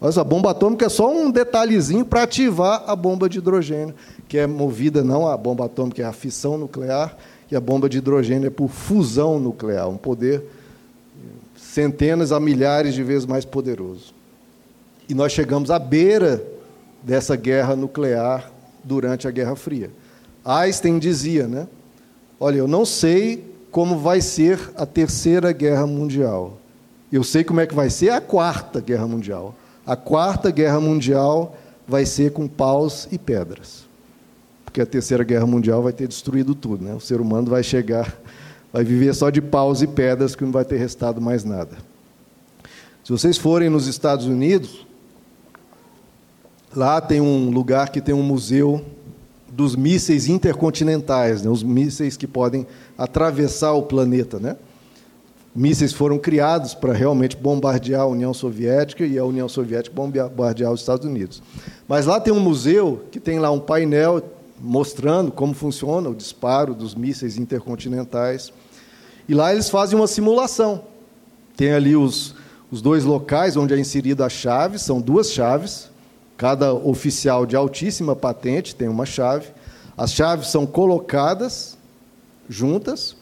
Mas 0.00 0.18
a 0.18 0.24
bomba 0.24 0.50
atômica 0.50 0.86
é 0.86 0.88
só 0.88 1.08
um 1.08 1.30
detalhezinho 1.30 2.04
para 2.04 2.24
ativar 2.24 2.82
a 2.88 2.96
bomba 2.96 3.28
de 3.28 3.38
hidrogênio, 3.38 3.94
que 4.26 4.36
é 4.36 4.48
movida 4.48 5.04
não 5.04 5.28
a 5.28 5.36
bomba 5.36 5.66
atômica 5.66 6.02
é 6.02 6.04
a 6.04 6.12
fissão 6.12 6.58
nuclear 6.58 7.16
e 7.48 7.54
a 7.54 7.60
bomba 7.60 7.88
de 7.88 7.98
hidrogênio 7.98 8.48
é 8.48 8.50
por 8.50 8.66
fusão 8.66 9.38
nuclear, 9.38 9.88
um 9.88 9.96
poder 9.96 10.42
centenas 11.54 12.32
a 12.32 12.40
milhares 12.40 12.94
de 12.94 13.04
vezes 13.04 13.26
mais 13.26 13.44
poderoso. 13.44 14.12
E 15.08 15.14
nós 15.14 15.30
chegamos 15.30 15.70
à 15.70 15.78
beira 15.78 16.44
dessa 17.00 17.36
guerra 17.36 17.76
nuclear 17.76 18.50
durante 18.82 19.28
a 19.28 19.30
Guerra 19.30 19.54
Fria. 19.54 19.88
Einstein 20.44 20.98
dizia, 20.98 21.46
né? 21.46 21.68
Olha, 22.40 22.56
eu 22.56 22.66
não 22.66 22.84
sei 22.84 23.51
como 23.72 23.98
vai 23.98 24.20
ser 24.20 24.60
a 24.76 24.86
terceira 24.86 25.50
guerra 25.50 25.86
mundial. 25.86 26.58
Eu 27.10 27.24
sei 27.24 27.42
como 27.42 27.60
é 27.60 27.66
que 27.66 27.74
vai 27.74 27.90
ser 27.90 28.10
a 28.10 28.20
quarta 28.20 28.80
guerra 28.80 29.08
mundial. 29.08 29.52
A 29.84 29.96
quarta 29.96 30.52
guerra 30.52 30.80
mundial 30.80 31.56
vai 31.88 32.06
ser 32.06 32.30
com 32.30 32.46
paus 32.46 33.08
e 33.10 33.18
pedras. 33.18 33.84
Porque 34.64 34.80
a 34.80 34.86
terceira 34.86 35.24
guerra 35.24 35.46
mundial 35.46 35.82
vai 35.82 35.92
ter 35.92 36.06
destruído 36.06 36.54
tudo, 36.54 36.84
né? 36.84 36.94
O 36.94 37.00
ser 37.00 37.20
humano 37.20 37.50
vai 37.50 37.64
chegar 37.64 38.16
vai 38.72 38.82
viver 38.82 39.14
só 39.14 39.28
de 39.28 39.42
paus 39.42 39.82
e 39.82 39.86
pedras, 39.86 40.34
que 40.34 40.44
não 40.44 40.50
vai 40.50 40.64
ter 40.64 40.78
restado 40.78 41.20
mais 41.20 41.44
nada. 41.44 41.76
Se 43.04 43.12
vocês 43.12 43.36
forem 43.36 43.68
nos 43.68 43.86
Estados 43.86 44.26
Unidos, 44.26 44.86
lá 46.74 47.00
tem 47.00 47.20
um 47.20 47.50
lugar 47.50 47.90
que 47.90 48.00
tem 48.00 48.14
um 48.14 48.22
museu 48.22 48.82
dos 49.52 49.76
mísseis 49.76 50.28
intercontinentais, 50.28 51.42
né? 51.42 51.50
os 51.50 51.62
mísseis 51.62 52.16
que 52.16 52.26
podem 52.26 52.66
atravessar 52.96 53.72
o 53.74 53.82
planeta. 53.82 54.38
Né? 54.38 54.56
Mísseis 55.54 55.92
foram 55.92 56.18
criados 56.18 56.72
para 56.74 56.94
realmente 56.94 57.36
bombardear 57.36 58.00
a 58.00 58.06
União 58.06 58.32
Soviética 58.32 59.04
e 59.04 59.18
a 59.18 59.24
União 59.24 59.46
Soviética 59.50 59.94
bombardear 59.94 60.72
os 60.72 60.80
Estados 60.80 61.06
Unidos. 61.06 61.42
Mas 61.86 62.06
lá 62.06 62.18
tem 62.18 62.32
um 62.32 62.40
museu 62.40 63.02
que 63.10 63.20
tem 63.20 63.38
lá 63.38 63.50
um 63.50 63.60
painel 63.60 64.22
mostrando 64.58 65.30
como 65.30 65.52
funciona 65.52 66.08
o 66.08 66.14
disparo 66.14 66.74
dos 66.74 66.94
mísseis 66.94 67.36
intercontinentais. 67.36 68.50
E 69.28 69.34
lá 69.34 69.52
eles 69.52 69.68
fazem 69.68 69.98
uma 69.98 70.06
simulação. 70.06 70.84
Tem 71.54 71.72
ali 71.72 71.94
os, 71.94 72.34
os 72.70 72.80
dois 72.80 73.04
locais 73.04 73.54
onde 73.54 73.74
é 73.74 73.78
inserida 73.78 74.24
a 74.24 74.30
chave, 74.30 74.78
são 74.78 74.98
duas 74.98 75.30
chaves. 75.30 75.91
Cada 76.42 76.74
oficial 76.74 77.46
de 77.46 77.54
altíssima 77.54 78.16
patente 78.16 78.74
tem 78.74 78.88
uma 78.88 79.06
chave. 79.06 79.46
As 79.96 80.12
chaves 80.12 80.48
são 80.48 80.66
colocadas 80.66 81.78
juntas, 82.48 83.16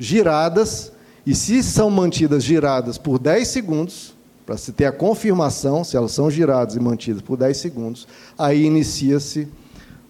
giradas, 0.00 0.90
e 1.24 1.32
se 1.32 1.62
são 1.62 1.88
mantidas 1.88 2.42
giradas 2.42 2.98
por 2.98 3.20
10 3.20 3.46
segundos, 3.46 4.16
para 4.44 4.56
se 4.56 4.72
ter 4.72 4.86
a 4.86 4.90
confirmação 4.90 5.84
se 5.84 5.96
elas 5.96 6.10
são 6.10 6.28
giradas 6.28 6.74
e 6.74 6.80
mantidas 6.80 7.22
por 7.22 7.36
10 7.36 7.56
segundos, 7.56 8.08
aí 8.36 8.64
inicia-se 8.64 9.46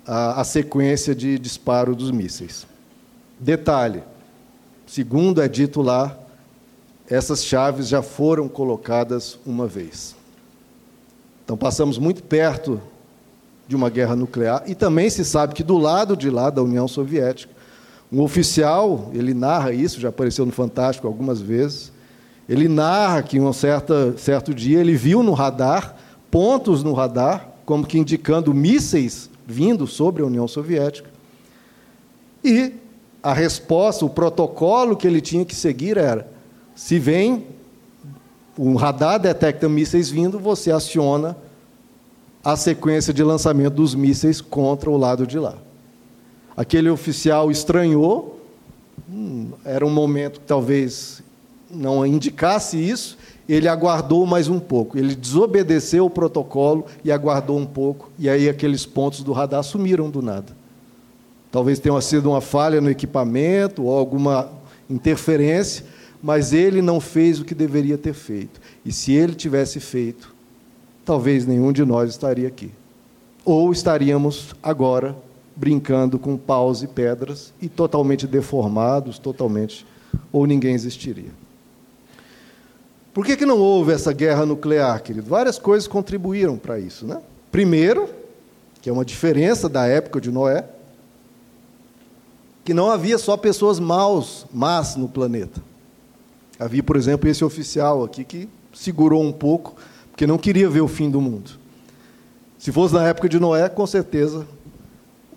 a, 0.07 0.41
a 0.41 0.45
sequência 0.45 1.15
de 1.15 1.39
disparo 1.39 1.95
dos 1.95 2.11
mísseis. 2.11 2.67
Detalhe: 3.39 4.03
segundo 4.87 5.43
é 5.43 5.49
dito 5.49 5.83
lá, 5.83 6.19
essas 7.07 7.45
chaves 7.45 7.87
já 7.87 8.01
foram 8.01 8.49
colocadas 8.49 9.39
uma 9.45 9.67
vez. 9.67 10.16
Então 11.47 11.57
passamos 11.57 11.97
muito 11.97 12.25
perto 12.25 12.81
de 13.69 13.77
uma 13.77 13.89
guerra 13.89 14.17
nuclear 14.17 14.65
e 14.67 14.75
também 14.75 15.09
se 15.09 15.25
sabe 15.25 15.55
que 15.55 15.63
do 15.63 15.79
lado 15.79 16.17
de 16.17 16.29
lá 16.29 16.51
da 16.51 16.61
União 16.61 16.89
Soviética, 16.89 17.55
um 18.13 18.21
oficial, 18.21 19.13
ele 19.15 19.33
narra 19.33 19.73
isso, 19.73 20.01
já 20.01 20.09
apareceu 20.09 20.45
no 20.45 20.51
Fantástico 20.51 21.07
algumas 21.07 21.41
vezes, 21.41 21.93
ele 22.49 22.67
narra 22.67 23.23
que 23.23 23.39
um 23.39 23.53
certa, 23.53 24.19
certo 24.19 24.53
dia 24.53 24.81
ele 24.81 24.97
viu 24.97 25.23
no 25.23 25.35
radar, 25.35 25.95
pontos 26.33 26.83
no 26.83 26.93
radar, 26.93 27.49
como 27.65 27.87
que 27.87 27.97
indicando 27.97 28.53
mísseis 28.53 29.31
vindo 29.47 29.87
sobre 29.87 30.25
a 30.25 30.27
União 30.27 30.49
Soviética. 30.49 31.09
E 32.43 32.73
a 33.23 33.33
resposta, 33.33 34.05
o 34.05 34.11
protocolo 34.11 34.97
que 34.97 35.07
ele 35.07 35.21
tinha 35.21 35.45
que 35.45 35.55
seguir 35.55 35.97
era: 35.97 36.29
se 36.75 36.99
vem, 36.99 37.47
um 38.59 38.75
radar 38.75 39.19
detecta 39.19 39.69
mísseis 39.69 40.11
vindo, 40.11 40.39
você 40.39 40.71
aciona 40.71 41.37
a 42.45 42.57
sequência 42.57 43.13
de 43.13 43.23
lançamento 43.23 43.75
dos 43.75 43.95
mísseis 43.95 44.41
contra 44.41 44.91
o 44.91 44.97
lado 44.97 45.27
de 45.27 45.39
lá. 45.39 45.57
Aquele 46.57 46.89
oficial 46.89 47.51
estranhou, 47.51 48.41
hum, 49.11 49.51
era 49.65 49.85
um 49.85 49.91
momento 49.91 50.41
que 50.41 50.47
talvez 50.47 51.23
não 51.71 52.07
indicasse 52.07 52.79
isso, 52.79 53.19
ele 53.49 53.69
aguardou 53.69 54.25
mais 54.27 54.49
um 54.49 54.59
pouco. 54.59 54.99
Ele 54.99 55.15
desobedeceu 55.15 56.07
o 56.07 56.11
protocolo 56.11 56.87
e 57.05 57.13
aguardou 57.13 57.59
um 57.59 57.67
pouco, 57.67 58.11
e 58.19 58.29
aí 58.29 58.49
aqueles 58.49 58.87
pontos 58.87 59.23
do 59.23 59.33
radar 59.33 59.63
sumiram 59.63 60.09
do 60.09 60.23
nada. 60.23 60.57
Talvez 61.51 61.79
tenha 61.79 62.01
sido 62.01 62.31
uma 62.31 62.41
falha 62.41 62.81
no 62.81 62.91
equipamento 62.91 63.85
ou 63.85 63.97
alguma 63.97 64.51
interferência, 64.89 65.85
mas 66.23 66.53
ele 66.53 66.83
não 66.83 67.01
fez 67.01 67.41
o 67.41 67.45
que 67.45 67.55
deveria 67.55 67.99
ter 67.99 68.15
feito. 68.15 68.61
E 68.85 68.93
se 68.93 69.13
ele 69.13 69.35
tivesse 69.35 69.81
feito, 69.81 70.35
talvez 71.05 71.47
nenhum 71.47 71.73
de 71.73 71.85
nós 71.85 72.11
estaria 72.11 72.49
aqui. 72.49 72.71
Ou 73.45 73.73
estaríamos 73.73 74.55
agora 74.63 75.17
brincando 75.55 76.19
com 76.19 76.37
paus 76.37 76.83
e 76.83 76.87
pedras 76.87 77.53
e 77.61 77.69
totalmente 77.69 78.27
deformados, 78.27 79.19
totalmente, 79.19 79.87
ou 80.31 80.47
ninguém 80.47 80.75
existiria. 80.75 81.31
Por 83.15 83.25
que, 83.25 83.37
que 83.37 83.47
não 83.47 83.59
houve 83.59 83.93
essa 83.93 84.13
guerra 84.13 84.45
nuclear, 84.45 85.03
querido? 85.03 85.27
Várias 85.27 85.59
coisas 85.59 85.89
contribuíram 85.89 86.59
para 86.59 86.79
isso. 86.79 87.07
Né? 87.07 87.19
Primeiro, 87.51 88.11
que 88.83 88.91
é 88.91 88.93
uma 88.93 89.07
diferença 89.07 89.69
da 89.69 89.87
época 89.87 90.21
de 90.21 90.31
Noé, 90.31 90.67
que 92.63 92.75
não 92.75 92.91
havia 92.91 93.17
só 93.17 93.37
pessoas 93.37 93.81
maus, 93.81 94.45
más 94.53 94.97
no 94.97 95.09
planeta. 95.09 95.63
Havia, 96.59 96.83
por 96.83 96.97
exemplo, 96.97 97.29
esse 97.29 97.45
oficial 97.45 98.03
aqui 98.05 98.25
que 98.25 98.49
segurou 98.73 99.23
um 99.23 99.33
pouco, 99.33 99.77
porque 100.11 100.27
não 100.27 100.39
queria 100.39 100.69
ver 100.69 100.81
o 100.81 100.89
fim 100.89 101.11
do 101.11 101.21
mundo. 101.21 101.51
Se 102.59 102.73
fosse 102.73 102.95
na 102.95 103.07
época 103.07 103.29
de 103.29 103.39
Noé, 103.39 103.69
com 103.69 103.87
certeza 103.87 104.47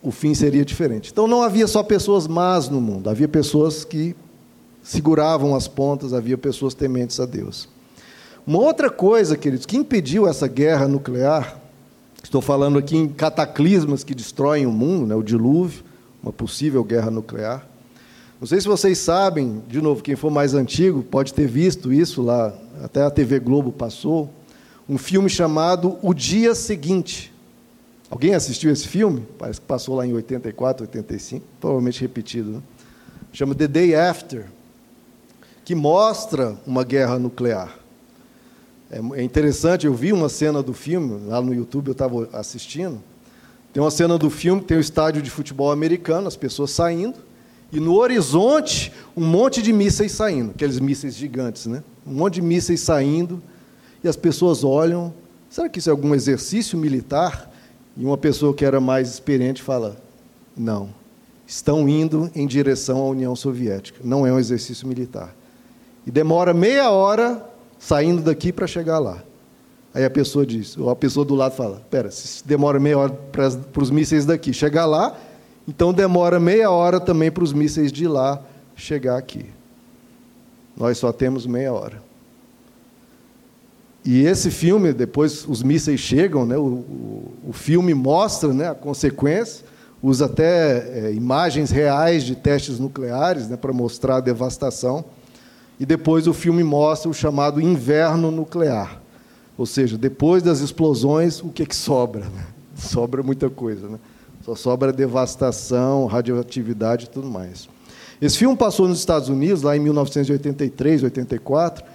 o 0.01 0.11
fim 0.11 0.33
seria 0.33 0.63
diferente. 0.63 1.11
Então 1.11 1.27
não 1.27 1.43
havia 1.43 1.67
só 1.67 1.83
pessoas 1.83 2.27
más 2.27 2.69
no 2.69 2.79
mundo, 2.79 3.09
havia 3.09 3.27
pessoas 3.27 3.83
que 3.83 4.15
seguravam 4.81 5.55
as 5.55 5.67
pontas, 5.67 6.13
havia 6.13 6.37
pessoas 6.37 6.73
tementes 6.73 7.19
a 7.19 7.25
Deus. 7.25 7.67
Uma 8.47 8.59
outra 8.59 8.89
coisa, 8.89 9.37
queridos, 9.37 9.65
que 9.65 9.77
impediu 9.77 10.27
essa 10.27 10.47
guerra 10.47 10.87
nuclear, 10.87 11.59
estou 12.23 12.41
falando 12.41 12.79
aqui 12.79 12.95
em 12.95 13.07
cataclismas 13.07 14.03
que 14.03 14.15
destroem 14.15 14.65
o 14.65 14.71
mundo, 14.71 15.05
né, 15.05 15.15
o 15.15 15.21
dilúvio, 15.21 15.83
uma 16.23 16.31
possível 16.31 16.83
guerra 16.83 17.11
nuclear. 17.11 17.68
Não 18.39 18.47
sei 18.47 18.61
se 18.61 18.67
vocês 18.67 18.97
sabem, 18.99 19.61
de 19.67 19.81
novo, 19.81 20.01
quem 20.01 20.15
for 20.15 20.31
mais 20.31 20.53
antigo 20.53 21.03
pode 21.03 21.33
ter 21.33 21.45
visto 21.45 21.91
isso 21.91 22.21
lá, 22.21 22.53
até 22.81 23.01
a 23.01 23.11
TV 23.11 23.37
Globo 23.37 23.69
passou, 23.69 24.29
um 24.87 24.97
filme 24.97 25.29
chamado 25.29 25.97
O 26.01 26.13
Dia 26.13 26.55
Seguinte. 26.55 27.33
Alguém 28.09 28.33
assistiu 28.33 28.71
esse 28.71 28.87
filme? 28.87 29.27
Parece 29.37 29.59
que 29.59 29.67
passou 29.67 29.97
lá 29.97 30.07
em 30.07 30.13
84, 30.13 30.85
85, 30.85 31.45
provavelmente 31.59 31.99
repetido. 31.99 32.51
Né? 32.51 32.61
Chama 33.33 33.53
The 33.53 33.67
Day 33.67 33.93
After, 33.93 34.45
que 35.65 35.75
mostra 35.75 36.55
uma 36.65 36.85
guerra 36.85 37.19
nuclear. 37.19 37.77
É, 38.89 39.01
é 39.19 39.21
interessante, 39.21 39.85
eu 39.85 39.93
vi 39.93 40.13
uma 40.13 40.29
cena 40.29 40.63
do 40.63 40.73
filme, 40.73 41.27
lá 41.27 41.41
no 41.41 41.53
YouTube 41.53 41.89
eu 41.89 41.91
estava 41.91 42.29
assistindo, 42.31 43.03
tem 43.73 43.83
uma 43.83 43.91
cena 43.91 44.17
do 44.17 44.29
filme, 44.29 44.61
tem 44.61 44.77
o 44.77 44.79
um 44.79 44.81
estádio 44.81 45.21
de 45.21 45.29
futebol 45.29 45.73
americano, 45.73 46.25
as 46.25 46.37
pessoas 46.37 46.71
saindo, 46.71 47.27
e 47.71 47.79
no 47.79 47.95
horizonte, 47.95 48.91
um 49.15 49.25
monte 49.25 49.61
de 49.61 49.71
mísseis 49.71 50.11
saindo, 50.11 50.51
aqueles 50.51 50.79
mísseis 50.79 51.15
gigantes, 51.15 51.67
né? 51.67 51.83
Um 52.05 52.13
monte 52.13 52.35
de 52.35 52.41
mísseis 52.41 52.79
saindo, 52.81 53.41
e 54.03 54.07
as 54.07 54.15
pessoas 54.15 54.63
olham, 54.63 55.13
será 55.49 55.69
que 55.69 55.79
isso 55.79 55.89
é 55.89 55.91
algum 55.91 56.15
exercício 56.15 56.77
militar? 56.77 57.51
E 57.95 58.03
uma 58.03 58.17
pessoa 58.17 58.53
que 58.53 58.65
era 58.65 58.79
mais 58.79 59.09
experiente 59.09 59.61
fala: 59.61 59.97
não, 60.57 60.89
estão 61.45 61.87
indo 61.87 62.31
em 62.33 62.47
direção 62.47 62.97
à 62.99 63.05
União 63.05 63.35
Soviética, 63.35 63.99
não 64.03 64.25
é 64.25 64.33
um 64.33 64.39
exercício 64.39 64.87
militar. 64.87 65.35
E 66.07 66.11
demora 66.11 66.53
meia 66.53 66.89
hora 66.89 67.45
saindo 67.77 68.21
daqui 68.21 68.51
para 68.51 68.65
chegar 68.65 68.99
lá. 68.99 69.21
Aí 69.93 70.05
a 70.05 70.09
pessoa 70.09 70.45
diz, 70.45 70.77
ou 70.77 70.89
a 70.89 70.95
pessoa 70.95 71.25
do 71.25 71.35
lado 71.35 71.55
fala: 71.55 71.81
Pera, 71.89 72.09
demora 72.45 72.79
meia 72.79 72.97
hora 72.97 73.13
para 73.31 73.81
os 73.81 73.91
mísseis 73.91 74.25
daqui 74.25 74.53
chegar 74.53 74.85
lá, 74.85 75.15
então 75.69 75.93
demora 75.93 76.39
meia 76.39 76.69
hora 76.69 76.99
também 76.99 77.31
para 77.31 77.43
os 77.43 77.53
mísseis 77.53 77.91
de 77.91 78.07
lá 78.07 78.41
chegar 78.75 79.17
aqui. 79.17 79.45
Nós 80.75 80.97
só 80.97 81.11
temos 81.11 81.45
meia 81.45 81.71
hora. 81.71 82.01
E 84.03 84.25
esse 84.25 84.49
filme, 84.49 84.91
depois 84.91 85.45
os 85.47 85.61
mísseis 85.61 85.99
chegam, 85.99 86.45
né, 86.45 86.57
o, 86.57 86.61
o, 86.61 87.33
o 87.49 87.53
filme 87.53 87.93
mostra 87.93 88.53
né, 88.53 88.69
a 88.69 88.75
consequência, 88.75 89.65
usa 90.01 90.25
até 90.25 91.07
é, 91.07 91.13
imagens 91.13 91.69
reais 91.69 92.23
de 92.23 92.35
testes 92.35 92.79
nucleares 92.79 93.47
né, 93.49 93.57
para 93.57 93.73
mostrar 93.73 94.17
a 94.17 94.21
devastação. 94.21 95.05
E 95.79 95.85
depois 95.85 96.27
o 96.27 96.33
filme 96.33 96.63
mostra 96.63 97.09
o 97.09 97.13
chamado 97.13 97.61
inverno 97.61 98.31
nuclear 98.31 98.99
ou 99.59 99.65
seja, 99.65 99.97
depois 99.97 100.41
das 100.41 100.61
explosões, 100.61 101.43
o 101.43 101.49
que, 101.49 101.65
que 101.65 101.75
sobra? 101.75 102.21
Né? 102.21 102.45
Sobra 102.79 103.21
muita 103.21 103.49
coisa. 103.49 103.89
Né? 103.89 103.99
Só 104.49 104.55
sobra 104.55 104.91
devastação, 104.91 106.07
radioatividade 106.07 107.05
e 107.05 107.09
tudo 107.09 107.29
mais. 107.29 107.69
Esse 108.19 108.35
filme 108.35 108.57
passou 108.57 108.87
nos 108.87 108.97
Estados 108.97 109.29
Unidos, 109.29 109.61
lá 109.61 109.77
em 109.77 109.79
1983, 109.79 111.03
84, 111.03 111.85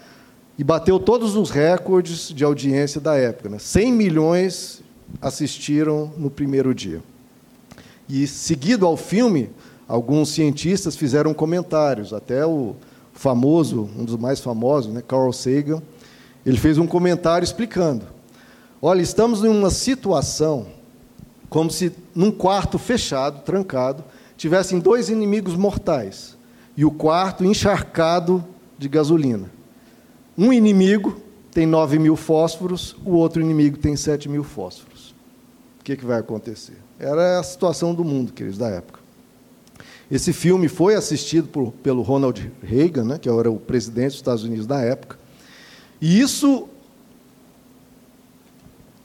e 0.57 0.63
bateu 0.63 1.01
todos 1.01 1.35
os 1.35 1.51
recordes 1.51 2.29
de 2.29 2.45
audiência 2.45 3.01
da 3.01 3.17
época. 3.17 3.49
Né? 3.49 3.59
100 3.59 3.93
milhões 3.93 4.83
assistiram 5.21 6.13
no 6.17 6.31
primeiro 6.31 6.73
dia. 6.73 7.03
E, 8.09 8.25
seguido 8.25 8.87
ao 8.87 8.97
filme, 8.97 9.51
alguns 9.89 10.29
cientistas 10.29 10.95
fizeram 10.95 11.35
comentários, 11.35 12.13
até 12.13 12.47
o 12.47 12.77
famoso, 13.13 13.91
um 13.99 14.05
dos 14.05 14.17
mais 14.17 14.39
famosos, 14.39 14.95
né, 14.95 15.03
Carl 15.03 15.33
Sagan, 15.33 15.83
ele 16.47 16.57
fez 16.57 16.79
um 16.79 16.87
comentário 16.87 17.45
explicando: 17.45 18.07
Olha, 18.81 19.03
estamos 19.03 19.43
em 19.43 19.49
uma 19.49 19.71
situação 19.71 20.84
como 21.55 21.71
se 21.71 21.93
num 22.13 22.33
quarto 22.33 22.81
fechado, 22.81 23.43
trancado, 23.43 24.03
tivessem 24.37 24.81
dois 24.81 25.09
inimigos 25.09 25.55
mortais 25.55 26.37
e 26.77 26.85
o 26.85 26.91
quarto 26.91 27.45
encharcado 27.45 28.45
de 28.77 28.89
gasolina. 28.89 29.49
Um 30.37 30.53
inimigo 30.53 31.17
tem 31.53 31.65
9 31.65 32.01
mil 32.01 32.17
fósforos, 32.17 32.97
o 33.05 33.13
outro 33.13 33.41
inimigo 33.41 33.79
tem 33.79 33.95
7 33.95 34.29
mil 34.29 34.43
fósforos. 34.43 35.15
O 35.79 35.85
que, 35.85 35.97
que 35.97 36.05
vai 36.05 36.19
acontecer? 36.19 36.77
Era 36.99 37.39
a 37.39 37.43
situação 37.45 37.95
do 37.95 38.03
mundo, 38.03 38.33
queridos, 38.33 38.59
da 38.59 38.69
época. 38.69 38.99
Esse 40.11 40.33
filme 40.33 40.67
foi 40.67 40.97
assistido 40.97 41.47
por, 41.47 41.71
pelo 41.71 42.03
Ronald 42.03 42.51
Reagan, 42.65 43.05
né, 43.05 43.17
que 43.17 43.29
era 43.29 43.49
o 43.49 43.61
presidente 43.61 44.09
dos 44.09 44.17
Estados 44.17 44.43
Unidos 44.43 44.67
da 44.67 44.81
época, 44.81 45.17
e 46.01 46.19
isso 46.19 46.69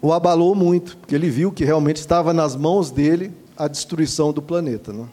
o 0.01 0.13
abalou 0.13 0.55
muito, 0.55 0.97
porque 0.97 1.15
ele 1.15 1.29
viu 1.29 1.51
que 1.51 1.65
realmente 1.65 1.97
estava 1.97 2.33
nas 2.33 2.55
mãos 2.55 2.89
dele 2.91 3.31
a 3.57 3.67
destruição 3.67 4.31
do 4.31 4.41
planeta. 4.41 4.93
Né? 4.93 5.05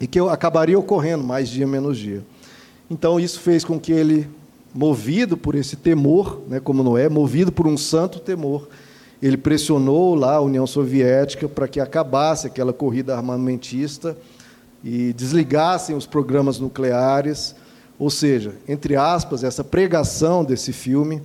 E 0.00 0.06
que 0.06 0.18
acabaria 0.20 0.78
ocorrendo 0.78 1.24
mais 1.24 1.48
dia 1.48 1.66
menos 1.66 1.98
dia. 1.98 2.24
Então 2.90 3.18
isso 3.18 3.40
fez 3.40 3.64
com 3.64 3.78
que 3.78 3.92
ele, 3.92 4.28
movido 4.74 5.36
por 5.36 5.54
esse 5.54 5.76
temor, 5.76 6.40
né, 6.48 6.60
como 6.60 6.82
Noé, 6.82 7.08
movido 7.08 7.50
por 7.50 7.66
um 7.66 7.76
santo 7.76 8.20
temor, 8.20 8.68
ele 9.20 9.36
pressionou 9.36 10.14
lá 10.14 10.36
a 10.36 10.40
União 10.40 10.66
Soviética 10.66 11.48
para 11.48 11.66
que 11.66 11.80
acabasse 11.80 12.46
aquela 12.46 12.72
corrida 12.72 13.16
armamentista 13.16 14.16
e 14.84 15.12
desligassem 15.12 15.96
os 15.96 16.06
programas 16.06 16.60
nucleares 16.60 17.54
ou 17.98 18.10
seja, 18.10 18.54
entre 18.68 18.94
aspas, 18.94 19.42
essa 19.42 19.64
pregação 19.64 20.44
desse 20.44 20.72
filme 20.72 21.20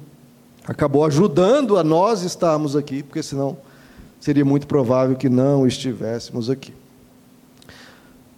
acabou 0.67 1.05
ajudando 1.05 1.77
a 1.77 1.83
nós 1.83 2.23
estarmos 2.23 2.75
aqui, 2.75 3.03
porque 3.03 3.21
senão 3.21 3.57
seria 4.19 4.45
muito 4.45 4.67
provável 4.67 5.15
que 5.15 5.29
não 5.29 5.67
estivéssemos 5.67 6.49
aqui. 6.49 6.73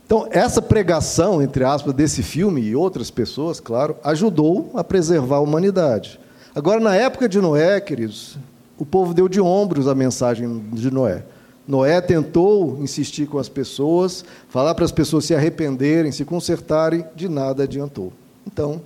Então, 0.06 0.28
essa 0.30 0.62
pregação, 0.62 1.42
entre 1.42 1.64
aspas, 1.64 1.94
desse 1.94 2.22
filme 2.22 2.62
e 2.62 2.76
outras 2.76 3.10
pessoas, 3.10 3.60
claro, 3.60 3.96
ajudou 4.04 4.72
a 4.76 4.84
preservar 4.84 5.38
a 5.38 5.42
humanidade. 5.42 6.20
Agora, 6.54 6.80
na 6.80 6.96
época 6.96 7.28
de 7.28 7.42
Noé, 7.42 7.82
queridos, 7.82 8.38
o 8.78 8.86
povo 8.86 9.14
deu 9.14 9.28
de 9.28 9.42
ombros 9.42 9.88
a 9.88 9.96
mensagem 9.96 10.64
de 10.74 10.92
Noé. 10.92 11.24
Noé 11.68 12.00
tentou 12.02 12.78
insistir 12.82 13.26
com 13.26 13.40
as 13.40 13.50
pessoas, 13.50 14.24
falar 14.50 14.76
para 14.76 14.86
as 14.86 14.92
pessoas 14.92 15.26
se 15.26 15.34
arrependerem, 15.34 16.12
se 16.12 16.24
consertarem, 16.24 17.04
de 17.16 17.28
nada 17.28 17.64
adiantou. 17.64 18.14
Então, 18.46 18.82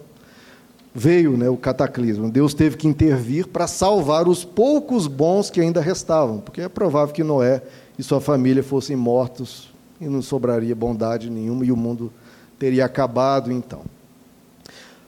veio 1.00 1.38
né, 1.38 1.50
o 1.50 1.56
cataclismo. 1.56 2.30
Deus 2.30 2.54
teve 2.54 2.76
que 2.76 2.88
intervir 2.88 3.48
para 3.48 3.68
salvar 3.68 4.28
os 4.28 4.44
poucos 4.44 5.08
bons 5.08 5.50
que 5.50 5.62
ainda 5.62 5.80
restavam, 5.80 6.40
porque 6.40 6.60
é 6.60 6.68
provável 6.68 7.16
que 7.16 7.24
Noé 7.24 7.64
e 7.98 8.04
sua 8.04 8.20
família 8.20 8.62
fossem 8.62 8.98
mortos 8.98 9.70
e 10.02 10.10
não 10.10 10.22
sobraria 10.22 10.76
bondade 10.76 11.30
nenhuma 11.30 11.66
e 11.66 11.72
o 11.72 11.78
mundo 11.78 12.12
teria 12.58 12.84
acabado 12.84 13.50
então. 13.50 13.84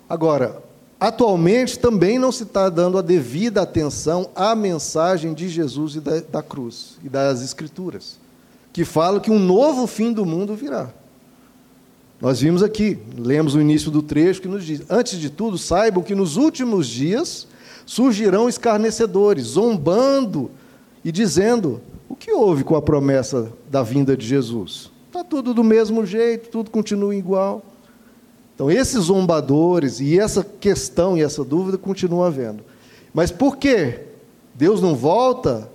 Agora, 0.07 0.61
atualmente 0.97 1.77
também 1.77 2.17
não 2.17 2.31
se 2.31 2.43
está 2.43 2.69
dando 2.69 2.97
a 2.97 3.01
devida 3.01 3.61
atenção 3.61 4.29
à 4.33 4.55
mensagem 4.55 5.33
de 5.33 5.49
Jesus 5.49 5.95
e 5.95 5.99
da, 5.99 6.21
da 6.21 6.41
cruz 6.41 6.97
e 7.03 7.09
das 7.09 7.41
Escrituras, 7.41 8.17
que 8.71 8.85
fala 8.85 9.19
que 9.19 9.29
um 9.29 9.39
novo 9.39 9.85
fim 9.87 10.13
do 10.13 10.25
mundo 10.25 10.55
virá. 10.55 10.89
Nós 12.21 12.39
vimos 12.39 12.61
aqui, 12.61 12.99
lemos 13.17 13.55
o 13.55 13.61
início 13.61 13.89
do 13.89 14.03
trecho 14.03 14.41
que 14.41 14.47
nos 14.47 14.63
diz: 14.63 14.83
Antes 14.87 15.19
de 15.19 15.29
tudo, 15.29 15.57
saibam 15.57 16.03
que 16.03 16.13
nos 16.13 16.37
últimos 16.37 16.87
dias 16.87 17.47
surgirão 17.83 18.47
escarnecedores, 18.47 19.45
zombando 19.47 20.51
e 21.03 21.11
dizendo: 21.11 21.81
O 22.07 22.15
que 22.15 22.31
houve 22.31 22.63
com 22.63 22.75
a 22.75 22.81
promessa 22.81 23.51
da 23.71 23.81
vinda 23.81 24.15
de 24.15 24.27
Jesus? 24.27 24.91
Está 25.07 25.23
tudo 25.23 25.51
do 25.51 25.63
mesmo 25.63 26.05
jeito, 26.05 26.49
tudo 26.49 26.69
continua 26.69 27.15
igual. 27.15 27.65
Então, 28.53 28.69
esses 28.69 29.05
zombadores 29.05 29.99
e 29.99 30.19
essa 30.19 30.43
questão 30.43 31.17
e 31.17 31.23
essa 31.23 31.43
dúvida 31.43 31.77
continuam 31.77 32.23
havendo. 32.23 32.63
Mas 33.11 33.31
por 33.31 33.57
quê? 33.57 34.01
Deus 34.53 34.79
não 34.79 34.95
volta? 34.95 35.67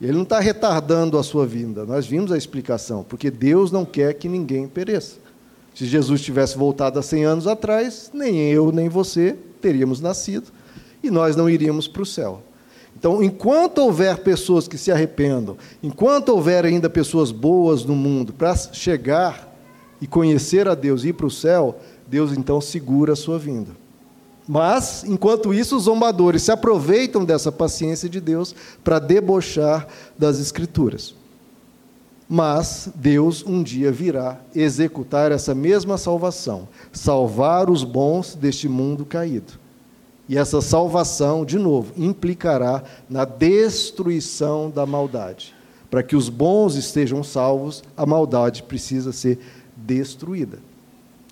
Ele 0.00 0.12
não 0.12 0.22
está 0.22 0.40
retardando 0.40 1.18
a 1.18 1.22
sua 1.22 1.46
vinda. 1.46 1.84
Nós 1.84 2.06
vimos 2.06 2.32
a 2.32 2.38
explicação. 2.38 3.04
Porque 3.04 3.30
Deus 3.30 3.70
não 3.70 3.84
quer 3.84 4.14
que 4.14 4.28
ninguém 4.28 4.66
pereça. 4.66 5.25
Se 5.76 5.84
Jesus 5.84 6.22
tivesse 6.22 6.56
voltado 6.56 6.98
há 6.98 7.02
100 7.02 7.24
anos 7.24 7.46
atrás, 7.46 8.10
nem 8.14 8.40
eu 8.50 8.72
nem 8.72 8.88
você 8.88 9.36
teríamos 9.60 10.00
nascido 10.00 10.46
e 11.02 11.10
nós 11.10 11.36
não 11.36 11.50
iríamos 11.50 11.86
para 11.86 12.00
o 12.00 12.06
céu. 12.06 12.40
Então, 12.98 13.22
enquanto 13.22 13.82
houver 13.82 14.16
pessoas 14.20 14.66
que 14.66 14.78
se 14.78 14.90
arrependam, 14.90 15.54
enquanto 15.82 16.30
houver 16.30 16.64
ainda 16.64 16.88
pessoas 16.88 17.30
boas 17.30 17.84
no 17.84 17.94
mundo 17.94 18.32
para 18.32 18.56
chegar 18.56 19.54
e 20.00 20.06
conhecer 20.06 20.66
a 20.66 20.74
Deus 20.74 21.04
e 21.04 21.08
ir 21.08 21.12
para 21.12 21.26
o 21.26 21.30
céu, 21.30 21.78
Deus 22.06 22.32
então 22.32 22.58
segura 22.58 23.12
a 23.12 23.16
sua 23.16 23.38
vinda. 23.38 23.72
Mas, 24.48 25.04
enquanto 25.04 25.52
isso, 25.52 25.76
os 25.76 25.82
zombadores 25.82 26.40
se 26.40 26.50
aproveitam 26.50 27.22
dessa 27.22 27.52
paciência 27.52 28.08
de 28.08 28.18
Deus 28.18 28.54
para 28.82 28.98
debochar 28.98 29.86
das 30.18 30.40
Escrituras. 30.40 31.14
Mas 32.28 32.88
Deus 32.94 33.44
um 33.46 33.62
dia 33.62 33.92
virá 33.92 34.40
executar 34.54 35.30
essa 35.30 35.54
mesma 35.54 35.96
salvação, 35.96 36.68
salvar 36.92 37.70
os 37.70 37.84
bons 37.84 38.34
deste 38.34 38.68
mundo 38.68 39.04
caído. 39.04 39.52
E 40.28 40.36
essa 40.36 40.60
salvação, 40.60 41.44
de 41.44 41.56
novo, 41.56 41.92
implicará 41.96 42.82
na 43.08 43.24
destruição 43.24 44.68
da 44.68 44.84
maldade. 44.84 45.54
Para 45.88 46.02
que 46.02 46.16
os 46.16 46.28
bons 46.28 46.74
estejam 46.74 47.22
salvos, 47.22 47.84
a 47.96 48.04
maldade 48.04 48.64
precisa 48.64 49.12
ser 49.12 49.38
destruída. 49.76 50.58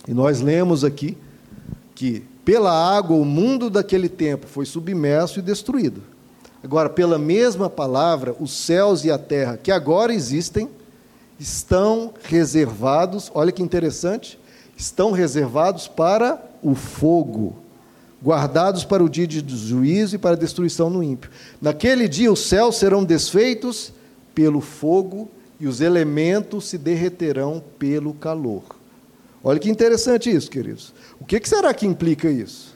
E 0.07 0.14
nós 0.14 0.40
lemos 0.40 0.85
aqui 0.85 1.18
que 1.92 2.22
pela 2.44 2.72
água 2.72 3.16
o 3.16 3.24
mundo 3.24 3.68
daquele 3.68 4.09
tempo 4.09 4.46
foi 4.46 4.64
submerso 4.64 5.40
e 5.40 5.42
destruído. 5.42 6.02
Agora, 6.62 6.88
pela 6.88 7.18
mesma 7.18 7.68
palavra, 7.68 8.37
os 8.38 8.52
céus 8.52 9.04
e 9.04 9.11
a 9.11 9.18
terra 9.18 9.57
que 9.57 9.72
agora 9.72 10.14
existem 10.14 10.68
estão 11.38 12.14
reservados, 12.23 13.31
olha 13.35 13.53
que 13.53 13.62
interessante, 13.62 14.38
estão 14.77 15.11
reservados 15.12 15.88
para 15.88 16.42
o 16.62 16.75
fogo, 16.75 17.57
guardados 18.23 18.85
para 18.85 19.05
o 19.05 19.09
dia 19.09 19.27
de 19.27 19.44
juízo 19.57 20.16
e 20.16 20.18
para 20.18 20.33
a 20.33 20.38
destruição 20.38 20.88
no 20.88 21.03
ímpio. 21.03 21.31
Naquele 21.61 22.09
dia 22.09 22.33
os 22.33 22.40
céus 22.40 22.77
serão 22.77 23.05
desfeitos 23.05 23.92
pelo 24.35 24.61
fogo 24.61 25.29
e 25.61 25.66
os 25.66 25.81
elementos 25.81 26.68
se 26.68 26.79
derreterão 26.79 27.62
pelo 27.79 28.14
calor. 28.14 28.62
Olha 29.42 29.61
que 29.61 29.70
interessante 29.70 30.35
isso, 30.35 30.51
queridos. 30.51 30.94
O 31.20 31.25
que 31.25 31.40
será 31.47 31.75
que 31.75 31.87
implica 31.87 32.31
isso? 32.31 32.75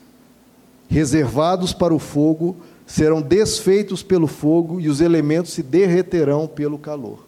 Reservados 0.89 1.73
para 1.73 1.95
o 1.95 1.99
fogo, 1.99 2.57
serão 2.87 3.21
desfeitos 3.21 4.03
pelo 4.03 4.27
fogo 4.27 4.81
e 4.81 4.89
os 4.89 5.01
elementos 5.01 5.53
se 5.53 5.63
derreterão 5.63 6.47
pelo 6.47 6.79
calor. 6.79 7.28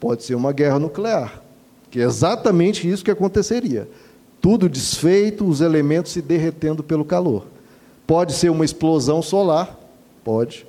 Pode 0.00 0.22
ser 0.24 0.34
uma 0.34 0.52
guerra 0.52 0.78
nuclear, 0.78 1.42
que 1.90 2.00
é 2.00 2.04
exatamente 2.04 2.88
isso 2.88 3.04
que 3.04 3.10
aconteceria. 3.10 3.88
Tudo 4.40 4.68
desfeito, 4.68 5.44
os 5.44 5.60
elementos 5.60 6.12
se 6.12 6.22
derretendo 6.22 6.82
pelo 6.82 7.04
calor. 7.04 7.46
Pode 8.06 8.32
ser 8.32 8.50
uma 8.50 8.64
explosão 8.64 9.20
solar, 9.20 9.78
pode. 10.24 10.66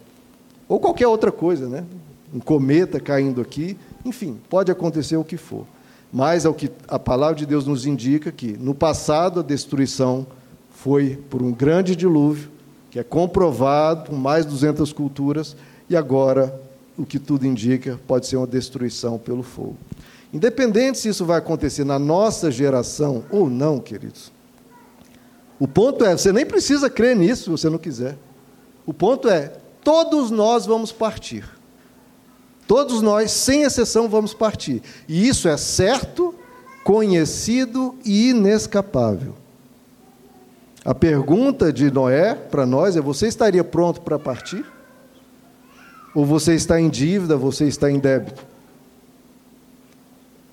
Ou 0.67 0.79
qualquer 0.79 1.07
outra 1.07 1.31
coisa, 1.31 1.67
né? 1.67 1.85
Um 2.33 2.39
cometa 2.39 2.99
caindo 2.99 3.41
aqui, 3.41 3.77
enfim, 4.03 4.39
pode 4.49 4.71
acontecer 4.71 5.17
o 5.17 5.23
que 5.23 5.37
for. 5.37 5.65
Mas 6.11 6.45
é 6.45 6.49
o 6.49 6.53
que 6.53 6.71
a 6.87 6.97
palavra 6.97 7.35
de 7.35 7.45
Deus 7.45 7.67
nos 7.67 7.85
indica 7.85 8.31
que 8.31 8.57
no 8.57 8.73
passado 8.73 9.39
a 9.39 9.43
destruição 9.43 10.25
foi 10.71 11.19
por 11.29 11.41
um 11.41 11.51
grande 11.51 11.95
dilúvio, 11.95 12.49
que 12.89 12.97
é 12.97 13.03
comprovado 13.03 14.09
com 14.09 14.15
mais 14.15 14.45
de 14.45 14.51
200 14.51 14.91
culturas, 14.91 15.55
e 15.89 15.95
agora 15.95 16.59
o 16.99 17.05
que 17.05 17.17
tudo 17.17 17.47
indica, 17.47 17.97
pode 18.05 18.27
ser 18.27 18.35
uma 18.35 18.45
destruição 18.45 19.17
pelo 19.17 19.41
fogo. 19.41 19.77
Independente 20.33 20.97
se 20.97 21.07
isso 21.07 21.25
vai 21.25 21.37
acontecer 21.37 21.85
na 21.85 21.97
nossa 21.97 22.51
geração 22.51 23.23
ou 23.31 23.49
não, 23.49 23.79
queridos. 23.79 24.31
O 25.57 25.67
ponto 25.67 26.03
é, 26.03 26.15
você 26.15 26.33
nem 26.33 26.45
precisa 26.45 26.89
crer 26.89 27.15
nisso 27.15 27.43
se 27.43 27.49
você 27.49 27.69
não 27.69 27.77
quiser. 27.77 28.17
O 28.85 28.93
ponto 28.93 29.29
é, 29.29 29.53
todos 29.81 30.29
nós 30.29 30.65
vamos 30.65 30.91
partir. 30.91 31.45
Todos 32.67 33.01
nós, 33.01 33.31
sem 33.31 33.63
exceção, 33.63 34.09
vamos 34.09 34.33
partir. 34.33 34.83
E 35.07 35.27
isso 35.27 35.47
é 35.47 35.55
certo, 35.55 36.35
conhecido 36.83 37.95
e 38.05 38.29
inescapável. 38.29 39.35
A 40.83 40.93
pergunta 40.93 41.73
de 41.73 41.89
Noé 41.89 42.35
para 42.35 42.65
nós 42.65 42.95
é: 42.95 43.01
você 43.01 43.27
estaria 43.27 43.63
pronto 43.63 44.01
para 44.01 44.19
partir? 44.19 44.65
Ou 46.19 46.25
você 46.25 46.53
está 46.53 46.81
em 46.81 46.89
dívida, 46.89 47.37
você 47.37 47.65
está 47.65 47.89
em 47.89 47.97
débito? 47.97 48.45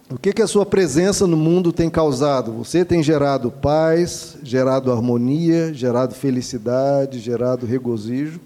O 0.09 0.17
que, 0.17 0.33
que 0.33 0.41
a 0.41 0.47
sua 0.47 0.65
presença 0.65 1.27
no 1.27 1.37
mundo 1.37 1.73
tem 1.73 1.91
causado? 1.91 2.53
Você 2.53 2.85
tem 2.85 3.03
gerado 3.03 3.51
paz, 3.51 4.37
gerado 4.45 4.93
harmonia, 4.93 5.75
gerado 5.75 6.15
felicidade, 6.15 7.19
gerado 7.19 7.67
regozijo? 7.67 8.39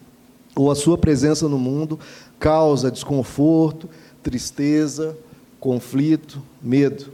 Ou 0.57 0.71
a 0.71 0.75
sua 0.75 0.97
presença 0.97 1.47
no 1.47 1.59
mundo 1.59 2.01
causa 2.39 2.91
desconforto, 2.91 3.87
tristeza, 4.23 5.15
conflito, 5.61 6.43
medo? 6.63 7.13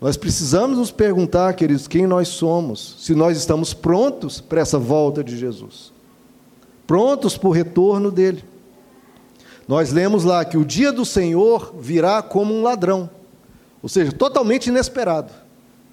Nós 0.00 0.16
precisamos 0.16 0.76
nos 0.76 0.90
perguntar, 0.90 1.54
queridos, 1.54 1.86
quem 1.86 2.04
nós 2.04 2.26
somos, 2.26 2.96
se 2.98 3.14
nós 3.14 3.38
estamos 3.38 3.72
prontos 3.72 4.40
para 4.40 4.60
essa 4.60 4.76
volta 4.76 5.22
de 5.22 5.38
Jesus, 5.38 5.92
prontos 6.84 7.38
para 7.38 7.48
o 7.48 7.52
retorno 7.52 8.10
dele. 8.10 8.42
Nós 9.66 9.92
lemos 9.92 10.24
lá 10.24 10.44
que 10.44 10.58
o 10.58 10.64
dia 10.64 10.92
do 10.92 11.04
Senhor 11.04 11.74
virá 11.78 12.22
como 12.22 12.54
um 12.54 12.62
ladrão, 12.62 13.08
ou 13.82 13.88
seja, 13.88 14.12
totalmente 14.12 14.66
inesperado. 14.66 15.32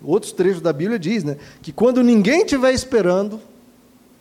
Outros 0.04 0.32
trechos 0.32 0.62
da 0.62 0.74
Bíblia 0.74 0.98
diz, 0.98 1.24
né, 1.24 1.38
que 1.62 1.72
quando 1.72 2.04
ninguém 2.04 2.42
estiver 2.42 2.74
esperando, 2.74 3.40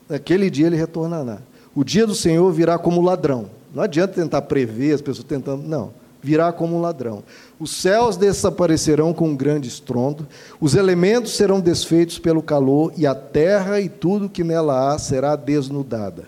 naquele 0.07 0.49
dia 0.49 0.67
ele 0.67 0.75
retornará. 0.75 1.39
O 1.73 1.83
dia 1.83 2.05
do 2.05 2.13
Senhor 2.13 2.51
virá 2.51 2.77
como 2.77 3.01
ladrão. 3.01 3.49
Não 3.73 3.83
adianta 3.83 4.13
tentar 4.13 4.41
prever 4.43 4.93
as 4.93 5.01
pessoas 5.01 5.25
tentando, 5.25 5.67
não. 5.67 5.93
Virá 6.21 6.51
como 6.51 6.77
um 6.77 6.81
ladrão. 6.81 7.23
Os 7.59 7.71
céus 7.71 8.15
desaparecerão 8.15 9.13
com 9.13 9.29
um 9.29 9.35
grande 9.35 9.67
estrondo, 9.67 10.27
os 10.59 10.75
elementos 10.75 11.31
serão 11.31 11.59
desfeitos 11.59 12.19
pelo 12.19 12.43
calor, 12.43 12.93
e 12.95 13.07
a 13.07 13.15
terra 13.15 13.79
e 13.79 13.89
tudo 13.89 14.29
que 14.29 14.43
nela 14.43 14.93
há 14.93 14.99
será 14.99 15.35
desnudada. 15.35 16.25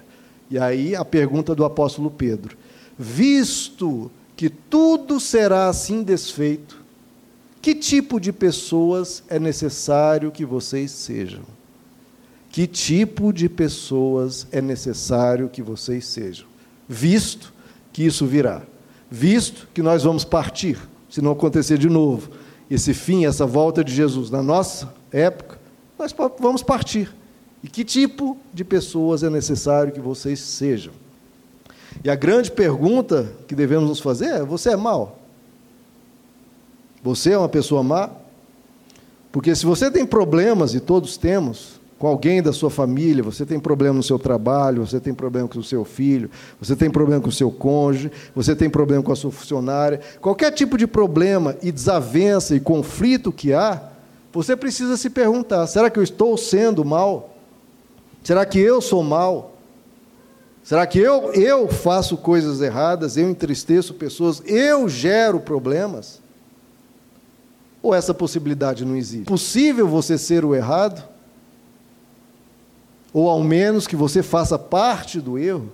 E 0.49 0.57
aí 0.57 0.95
a 0.95 1.05
pergunta 1.05 1.53
do 1.53 1.63
apóstolo 1.63 2.09
Pedro: 2.09 2.57
visto 2.97 4.11
que 4.35 4.49
tudo 4.49 5.19
será 5.19 5.67
assim 5.67 6.03
desfeito, 6.03 6.81
que 7.61 7.73
tipo 7.73 8.19
de 8.19 8.33
pessoas 8.33 9.23
é 9.29 9.39
necessário 9.39 10.31
que 10.31 10.45
vocês 10.45 10.91
sejam? 10.91 11.43
Que 12.49 12.67
tipo 12.67 13.31
de 13.31 13.47
pessoas 13.47 14.45
é 14.51 14.61
necessário 14.61 15.49
que 15.49 15.61
vocês 15.61 16.05
sejam? 16.05 16.45
Visto 16.87 17.53
que 17.91 18.03
isso 18.03 18.25
virá, 18.25 18.61
visto 19.09 19.67
que 19.73 19.81
nós 19.81 20.03
vamos 20.03 20.25
partir, 20.25 20.77
se 21.09 21.21
não 21.21 21.31
acontecer 21.31 21.77
de 21.77 21.89
novo, 21.89 22.31
esse 22.69 22.93
fim, 22.93 23.25
essa 23.25 23.45
volta 23.45 23.83
de 23.83 23.93
Jesus 23.93 24.29
na 24.29 24.41
nossa 24.41 24.93
época, 25.11 25.59
nós 25.97 26.13
vamos 26.39 26.63
partir. 26.63 27.13
E 27.63 27.67
que 27.69 27.85
tipo 27.85 28.37
de 28.53 28.65
pessoas 28.65 29.23
é 29.23 29.29
necessário 29.29 29.93
que 29.93 29.99
vocês 29.99 30.39
sejam? 30.39 30.93
E 32.03 32.09
a 32.09 32.15
grande 32.15 32.51
pergunta 32.51 33.31
que 33.47 33.55
devemos 33.55 33.89
nos 33.89 33.99
fazer 33.99 34.27
é: 34.27 34.43
você 34.43 34.71
é 34.71 34.75
mau? 34.75 35.19
Você 37.03 37.31
é 37.31 37.37
uma 37.37 37.49
pessoa 37.49 37.83
má? 37.83 38.09
Porque 39.31 39.53
se 39.55 39.65
você 39.65 39.91
tem 39.91 40.05
problemas, 40.05 40.73
e 40.73 40.79
todos 40.79 41.17
temos, 41.17 41.81
com 42.03 42.07
alguém 42.07 42.43
da 42.43 42.53
sua 42.53 42.69
família, 42.69 43.23
você 43.23 43.45
tem 43.45 43.59
problema 43.59 43.95
no 43.95 44.03
seu 44.03 44.19
trabalho, 44.19 44.85
você 44.85 44.99
tem 44.99 45.13
problema 45.13 45.47
com 45.47 45.59
o 45.59 45.63
seu 45.63 45.83
filho, 45.83 46.29
você 46.59 46.75
tem 46.75 46.89
problema 46.91 47.21
com 47.21 47.29
o 47.29 47.31
seu 47.31 47.49
cônjuge, 47.49 48.11
você 48.35 48.55
tem 48.55 48.69
problema 48.69 49.01
com 49.01 49.11
a 49.11 49.15
sua 49.15 49.31
funcionária, 49.31 50.01
qualquer 50.21 50.51
tipo 50.51 50.77
de 50.77 50.85
problema 50.85 51.55
e 51.61 51.71
desavença 51.71 52.55
e 52.55 52.59
conflito 52.59 53.31
que 53.31 53.53
há, 53.53 53.81
você 54.33 54.55
precisa 54.55 54.97
se 54.97 55.09
perguntar: 55.09 55.65
será 55.67 55.89
que 55.89 55.97
eu 55.97 56.03
estou 56.03 56.37
sendo 56.37 56.83
mal? 56.83 57.35
Será 58.23 58.45
que 58.45 58.59
eu 58.59 58.81
sou 58.81 59.01
mal? 59.01 59.52
Será 60.63 60.87
que 60.87 60.97
eu, 60.97 61.33
eu 61.33 61.67
faço 61.67 62.15
coisas 62.15 62.61
erradas, 62.61 63.17
eu 63.17 63.29
entristeço 63.29 63.93
pessoas, 63.93 64.41
eu 64.45 64.87
gero 64.87 65.39
problemas? 65.39 66.21
Ou 67.81 67.93
essa 67.93 68.13
possibilidade 68.13 68.85
não 68.85 68.95
existe? 68.95 69.25
Possível 69.25 69.87
você 69.87 70.17
ser 70.17 70.45
o 70.45 70.55
errado? 70.55 71.13
ou 73.13 73.29
ao 73.29 73.43
menos 73.43 73.85
que 73.85 73.95
você 73.95 74.23
faça 74.23 74.57
parte 74.57 75.21
do 75.21 75.37
erro, 75.37 75.71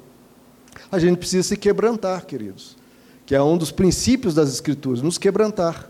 a 0.92 1.00
gente 1.00 1.18
precisa 1.18 1.48
se 1.48 1.58
quebrantar, 1.58 2.26
queridos, 2.26 2.76
que 3.26 3.34
é 3.34 3.42
um 3.42 3.58
dos 3.58 3.72
princípios 3.72 4.34
das 4.34 4.50
Escrituras, 4.52 5.02
nos 5.02 5.18
quebrantar 5.18 5.90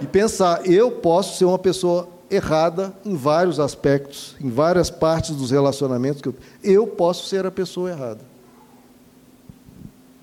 e 0.00 0.06
pensar: 0.06 0.66
eu 0.66 0.90
posso 0.90 1.38
ser 1.38 1.46
uma 1.46 1.58
pessoa 1.58 2.08
errada 2.34 2.92
em 3.04 3.16
vários 3.16 3.58
aspectos, 3.58 4.36
em 4.40 4.50
várias 4.50 4.90
partes 4.90 5.34
dos 5.34 5.50
relacionamentos 5.50 6.20
que 6.20 6.28
eu, 6.28 6.34
eu 6.62 6.86
posso 6.86 7.28
ser 7.28 7.46
a 7.46 7.50
pessoa 7.50 7.90
errada. 7.90 8.20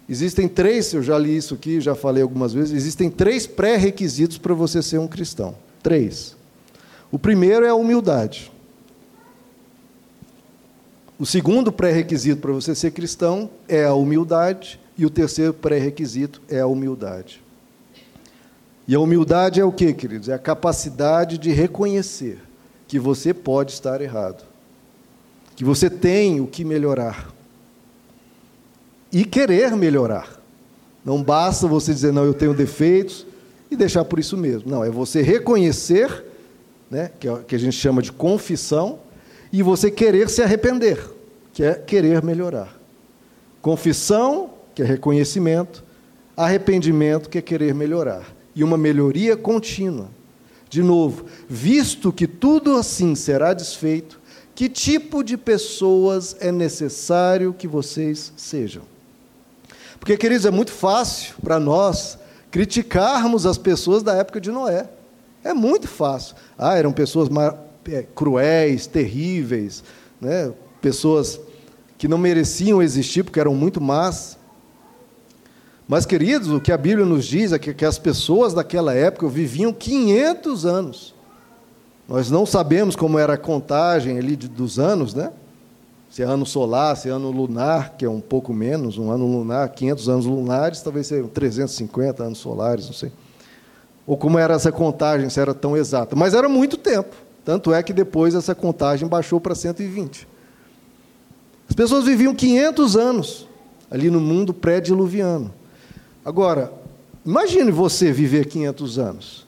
Existem 0.07 0.47
três, 0.47 0.93
eu 0.93 1.01
já 1.01 1.17
li 1.17 1.37
isso 1.37 1.53
aqui, 1.53 1.79
já 1.79 1.95
falei 1.95 2.21
algumas 2.21 2.53
vezes, 2.53 2.73
existem 2.73 3.09
três 3.09 3.47
pré-requisitos 3.47 4.37
para 4.37 4.53
você 4.53 4.81
ser 4.81 4.97
um 4.97 5.07
cristão. 5.07 5.55
Três. 5.81 6.35
O 7.11 7.17
primeiro 7.17 7.65
é 7.65 7.69
a 7.69 7.75
humildade. 7.75 8.51
O 11.17 11.25
segundo 11.25 11.71
pré-requisito 11.71 12.41
para 12.41 12.51
você 12.51 12.73
ser 12.75 12.91
cristão 12.91 13.49
é 13.67 13.85
a 13.85 13.93
humildade, 13.93 14.79
e 14.97 15.05
o 15.05 15.09
terceiro 15.09 15.53
pré-requisito 15.53 16.41
é 16.49 16.59
a 16.59 16.67
humildade. 16.67 17.41
E 18.87 18.95
a 18.95 18.99
humildade 18.99 19.59
é 19.59 19.65
o 19.65 19.71
que, 19.71 19.93
queridos? 19.93 20.29
É 20.29 20.33
a 20.33 20.39
capacidade 20.39 21.37
de 21.37 21.51
reconhecer 21.51 22.39
que 22.87 22.99
você 22.99 23.33
pode 23.33 23.71
estar 23.71 24.01
errado, 24.01 24.43
que 25.55 25.63
você 25.63 25.89
tem 25.89 26.41
o 26.41 26.47
que 26.47 26.65
melhorar 26.65 27.31
e 29.11 29.25
querer 29.25 29.75
melhorar. 29.75 30.41
Não 31.03 31.21
basta 31.21 31.67
você 31.67 31.93
dizer, 31.93 32.13
não, 32.13 32.25
eu 32.25 32.33
tenho 32.33 32.53
defeitos 32.53 33.25
e 33.69 33.75
deixar 33.75 34.05
por 34.05 34.19
isso 34.19 34.37
mesmo. 34.37 34.69
Não, 34.69 34.83
é 34.83 34.89
você 34.89 35.21
reconhecer, 35.21 36.25
né, 36.89 37.11
que, 37.19 37.27
é, 37.27 37.37
que 37.47 37.55
a 37.55 37.59
gente 37.59 37.75
chama 37.75 38.01
de 38.01 38.11
confissão, 38.11 38.99
e 39.51 39.61
você 39.61 39.91
querer 39.91 40.29
se 40.29 40.41
arrepender, 40.41 41.03
que 41.53 41.63
é 41.63 41.73
querer 41.73 42.23
melhorar. 42.23 42.77
Confissão, 43.61 44.51
que 44.73 44.81
é 44.81 44.85
reconhecimento, 44.85 45.83
arrependimento, 46.37 47.29
que 47.29 47.37
é 47.37 47.41
querer 47.41 47.73
melhorar. 47.73 48.25
E 48.55 48.63
uma 48.63 48.77
melhoria 48.77 49.37
contínua. 49.37 50.09
De 50.69 50.81
novo, 50.81 51.25
visto 51.49 52.13
que 52.13 52.25
tudo 52.25 52.75
assim 52.75 53.13
será 53.13 53.53
desfeito, 53.53 54.19
que 54.55 54.69
tipo 54.69 55.23
de 55.23 55.37
pessoas 55.37 56.35
é 56.39 56.51
necessário 56.51 57.53
que 57.53 57.67
vocês 57.67 58.31
sejam? 58.37 58.83
Porque, 59.99 60.17
queridos, 60.17 60.45
é 60.45 60.51
muito 60.51 60.71
fácil 60.71 61.35
para 61.43 61.59
nós 61.59 62.17
criticarmos 62.49 63.45
as 63.45 63.57
pessoas 63.57 64.01
da 64.01 64.15
época 64.15 64.41
de 64.41 64.51
Noé. 64.51 64.89
É 65.43 65.53
muito 65.53 65.87
fácil. 65.87 66.35
Ah, 66.57 66.77
eram 66.77 66.91
pessoas 66.91 67.29
é, 67.89 68.05
cruéis, 68.15 68.87
terríveis, 68.87 69.83
né? 70.19 70.51
pessoas 70.81 71.39
que 71.97 72.07
não 72.07 72.17
mereciam 72.17 72.81
existir 72.81 73.23
porque 73.23 73.39
eram 73.39 73.53
muito 73.53 73.79
más. 73.79 74.37
Mas, 75.91 76.05
queridos, 76.05 76.49
o 76.49 76.61
que 76.61 76.71
a 76.71 76.77
Bíblia 76.77 77.05
nos 77.05 77.25
diz 77.25 77.51
é 77.51 77.59
que, 77.59 77.73
que 77.73 77.83
as 77.83 77.99
pessoas 77.99 78.53
daquela 78.53 78.93
época 78.93 79.27
viviam 79.27 79.73
500 79.73 80.65
anos. 80.65 81.13
Nós 82.07 82.31
não 82.31 82.45
sabemos 82.45 82.95
como 82.95 83.19
era 83.19 83.33
a 83.33 83.37
contagem 83.37 84.17
ali 84.17 84.37
dos 84.37 84.79
anos, 84.79 85.13
né? 85.13 85.33
Se 86.09 86.23
é 86.23 86.25
ano 86.25 86.45
solar, 86.45 86.95
se 86.95 87.09
é 87.09 87.11
ano 87.11 87.29
lunar, 87.29 87.97
que 87.97 88.05
é 88.05 88.09
um 88.09 88.21
pouco 88.21 88.53
menos, 88.53 88.97
um 88.97 89.11
ano 89.11 89.27
lunar, 89.27 89.67
500 89.67 90.07
anos 90.07 90.25
lunares, 90.27 90.81
talvez 90.81 91.07
sejam 91.07 91.27
350 91.27 92.23
anos 92.23 92.37
solares, 92.37 92.85
não 92.85 92.93
sei. 92.93 93.11
Ou 94.07 94.15
como 94.15 94.39
era 94.39 94.53
essa 94.53 94.71
contagem, 94.71 95.29
se 95.29 95.41
era 95.41 95.53
tão 95.53 95.75
exata. 95.75 96.15
Mas 96.15 96.33
era 96.33 96.47
muito 96.47 96.77
tempo. 96.77 97.13
Tanto 97.43 97.73
é 97.73 97.83
que 97.83 97.91
depois 97.91 98.33
essa 98.33 98.55
contagem 98.55 99.09
baixou 99.09 99.41
para 99.41 99.53
120. 99.53 100.25
As 101.67 101.75
pessoas 101.75 102.05
viviam 102.05 102.33
500 102.33 102.95
anos 102.95 103.49
ali 103.89 104.09
no 104.09 104.21
mundo 104.21 104.53
pré-diluviano. 104.53 105.59
Agora, 106.23 106.71
imagine 107.25 107.71
você 107.71 108.11
viver 108.11 108.45
500 108.45 108.99
anos. 108.99 109.47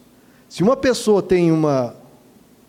Se 0.49 0.63
uma 0.63 0.75
pessoa 0.75 1.21
tem 1.21 1.51
uma 1.51 1.95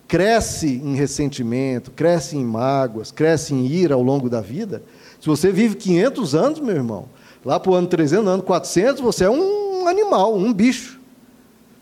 cresce 0.06 0.80
em 0.84 0.94
ressentimento, 0.94 1.90
cresce 1.90 2.36
em 2.36 2.44
mágoas, 2.44 3.10
cresce 3.10 3.54
em 3.54 3.66
ira 3.66 3.94
ao 3.94 4.02
longo 4.02 4.28
da 4.28 4.40
vida, 4.40 4.82
se 5.18 5.26
você 5.26 5.50
vive 5.50 5.76
500 5.76 6.34
anos, 6.34 6.60
meu 6.60 6.74
irmão, 6.74 7.08
lá 7.42 7.58
para 7.58 7.72
o 7.72 7.74
ano 7.74 7.88
300, 7.88 8.24
no 8.24 8.30
ano 8.30 8.42
400, 8.42 9.00
você 9.00 9.24
é 9.24 9.30
um 9.30 9.88
animal, 9.88 10.36
um 10.36 10.52
bicho. 10.52 11.00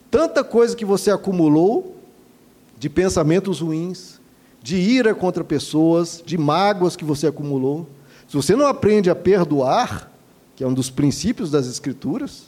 Tanta 0.08 0.44
coisa 0.44 0.76
que 0.76 0.85
você 0.85 1.11
acumulou 1.11 1.96
de 2.78 2.88
pensamentos 2.88 3.61
ruins, 3.61 4.20
de 4.62 4.76
ira 4.76 5.12
contra 5.12 5.42
pessoas, 5.42 6.22
de 6.24 6.38
mágoas 6.38 6.94
que 6.94 7.04
você 7.04 7.26
acumulou. 7.26 7.88
Se 8.28 8.37
você 8.37 8.54
não 8.54 8.66
aprende 8.66 9.11
a 9.11 9.14
perdoar, 9.14 10.12
que 10.62 10.64
é 10.64 10.68
um 10.68 10.72
dos 10.72 10.90
princípios 10.90 11.51
das 11.51 11.66
Escrituras, 11.66 12.44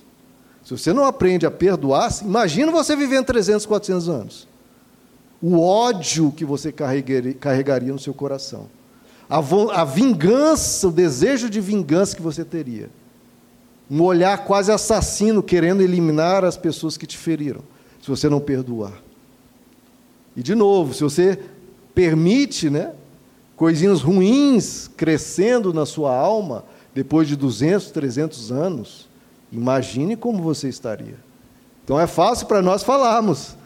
se 0.62 0.70
você 0.70 0.92
não 0.92 1.04
aprende 1.04 1.46
a 1.46 1.50
perdoar, 1.50 2.08
imagina 2.22 2.70
você 2.70 2.94
vivendo 2.94 3.26
300, 3.26 3.66
400 3.66 4.08
anos. 4.08 4.46
O 5.42 5.60
ódio 5.60 6.30
que 6.30 6.44
você 6.44 6.70
carregaria 6.70 7.92
no 7.92 7.98
seu 7.98 8.14
coração. 8.14 8.68
A, 9.28 9.38
a 9.80 9.84
vingança, 9.84 10.86
o 10.86 10.92
desejo 10.92 11.50
de 11.50 11.60
vingança 11.60 12.14
que 12.14 12.22
você 12.22 12.44
teria. 12.44 12.88
Um 13.90 14.00
olhar 14.00 14.44
quase 14.44 14.70
assassino 14.70 15.42
querendo 15.42 15.82
eliminar 15.82 16.44
as 16.44 16.56
pessoas 16.56 16.96
que 16.96 17.08
te 17.08 17.18
feriram, 17.18 17.62
se 18.00 18.08
você 18.08 18.28
não 18.28 18.38
perdoar. 18.38 19.02
E 20.36 20.42
de 20.42 20.54
novo, 20.54 20.94
se 20.94 21.02
você 21.02 21.36
permite, 21.92 22.70
né, 22.70 22.92
coisinhas 23.56 24.02
ruins 24.02 24.88
crescendo 24.96 25.74
na 25.74 25.84
sua 25.84 26.14
alma 26.14 26.64
depois 26.94 27.26
de 27.26 27.36
200, 27.36 27.90
300 27.90 28.52
anos, 28.52 29.08
imagine 29.50 30.16
como 30.16 30.42
você 30.42 30.68
estaria. 30.68 31.16
Então 31.82 32.00
é 32.00 32.06
fácil 32.06 32.46
para 32.46 32.62
nós 32.62 32.82
falarmos 32.82 33.56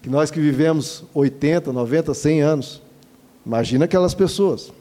que 0.00 0.08
nós 0.08 0.30
que 0.30 0.40
vivemos 0.40 1.04
80, 1.12 1.72
90, 1.72 2.14
100 2.14 2.40
anos, 2.40 2.82
imagina 3.44 3.84
aquelas 3.86 4.14
pessoas. 4.14 4.72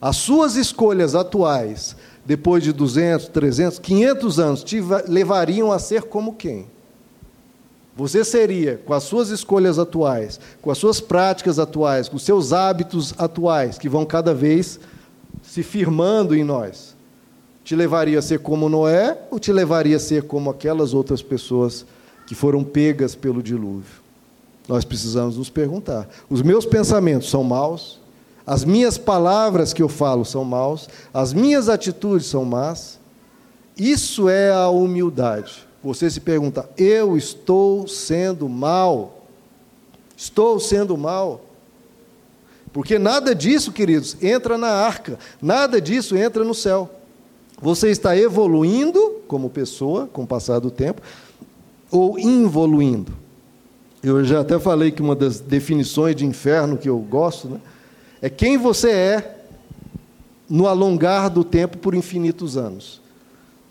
As 0.00 0.16
suas 0.16 0.56
escolhas 0.56 1.14
atuais, 1.14 1.94
depois 2.24 2.64
de 2.64 2.72
200, 2.72 3.28
300, 3.28 3.78
500 3.78 4.40
anos, 4.40 4.64
te 4.64 4.80
levariam 5.06 5.70
a 5.70 5.78
ser 5.78 6.04
como 6.04 6.34
quem? 6.34 6.66
Você 7.94 8.24
seria, 8.24 8.80
com 8.86 8.94
as 8.94 9.02
suas 9.02 9.28
escolhas 9.28 9.78
atuais, 9.78 10.38
com 10.62 10.70
as 10.70 10.78
suas 10.78 11.00
práticas 11.00 11.58
atuais, 11.58 12.08
com 12.08 12.16
os 12.16 12.22
seus 12.22 12.52
hábitos 12.52 13.12
atuais, 13.18 13.76
que 13.76 13.88
vão 13.88 14.06
cada 14.06 14.32
vez 14.32 14.78
se 15.48 15.62
firmando 15.62 16.36
em 16.36 16.44
nós, 16.44 16.94
te 17.64 17.74
levaria 17.74 18.18
a 18.18 18.22
ser 18.22 18.40
como 18.40 18.68
Noé 18.68 19.18
ou 19.30 19.38
te 19.38 19.50
levaria 19.50 19.96
a 19.96 20.00
ser 20.00 20.24
como 20.24 20.50
aquelas 20.50 20.92
outras 20.92 21.22
pessoas 21.22 21.86
que 22.26 22.34
foram 22.34 22.62
pegas 22.62 23.14
pelo 23.14 23.42
dilúvio? 23.42 24.02
Nós 24.68 24.84
precisamos 24.84 25.38
nos 25.38 25.48
perguntar: 25.48 26.06
os 26.28 26.42
meus 26.42 26.66
pensamentos 26.66 27.30
são 27.30 27.42
maus? 27.42 27.98
As 28.46 28.62
minhas 28.64 28.98
palavras 28.98 29.72
que 29.72 29.82
eu 29.82 29.88
falo 29.88 30.24
são 30.24 30.44
maus? 30.44 30.86
As 31.12 31.32
minhas 31.32 31.70
atitudes 31.70 32.26
são 32.26 32.44
más? 32.44 32.98
Isso 33.76 34.28
é 34.28 34.52
a 34.52 34.68
humildade. 34.68 35.66
Você 35.82 36.10
se 36.10 36.20
pergunta: 36.20 36.68
eu 36.76 37.16
estou 37.16 37.88
sendo 37.88 38.50
mal? 38.50 39.24
Estou 40.14 40.60
sendo 40.60 40.96
mal? 40.96 41.47
Porque 42.78 42.96
nada 42.96 43.34
disso, 43.34 43.72
queridos, 43.72 44.16
entra 44.22 44.56
na 44.56 44.68
arca, 44.68 45.18
nada 45.42 45.80
disso 45.80 46.16
entra 46.16 46.44
no 46.44 46.54
céu. 46.54 46.88
Você 47.60 47.90
está 47.90 48.16
evoluindo 48.16 49.16
como 49.26 49.50
pessoa 49.50 50.06
com 50.06 50.22
o 50.22 50.26
passar 50.28 50.60
do 50.60 50.70
tempo, 50.70 51.02
ou 51.90 52.16
involuindo. 52.20 53.12
Eu 54.00 54.24
já 54.24 54.42
até 54.42 54.60
falei 54.60 54.92
que 54.92 55.02
uma 55.02 55.16
das 55.16 55.40
definições 55.40 56.14
de 56.14 56.24
inferno 56.24 56.78
que 56.78 56.88
eu 56.88 57.00
gosto 57.00 57.48
né, 57.48 57.60
é 58.22 58.30
quem 58.30 58.56
você 58.56 58.90
é 58.90 59.38
no 60.48 60.68
alongar 60.68 61.30
do 61.30 61.42
tempo 61.42 61.78
por 61.78 61.96
infinitos 61.96 62.56
anos. 62.56 63.00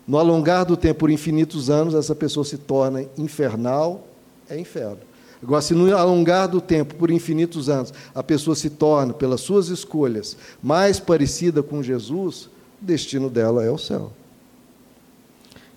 No 0.06 0.18
alongar 0.18 0.66
do 0.66 0.76
tempo 0.76 1.00
por 1.00 1.10
infinitos 1.10 1.70
anos, 1.70 1.94
essa 1.94 2.14
pessoa 2.14 2.44
se 2.44 2.58
torna 2.58 3.06
infernal, 3.16 4.06
é 4.50 4.60
inferno. 4.60 5.07
Agora, 5.42 5.62
se 5.62 5.72
no 5.72 5.96
alongar 5.96 6.48
do 6.48 6.60
tempo 6.60 6.94
por 6.96 7.10
infinitos 7.10 7.68
anos, 7.68 7.92
a 8.14 8.22
pessoa 8.22 8.56
se 8.56 8.70
torna, 8.70 9.14
pelas 9.14 9.40
suas 9.40 9.68
escolhas, 9.68 10.36
mais 10.62 10.98
parecida 10.98 11.62
com 11.62 11.82
Jesus, 11.82 12.50
o 12.82 12.84
destino 12.84 13.30
dela 13.30 13.64
é 13.64 13.70
o 13.70 13.78
céu. 13.78 14.12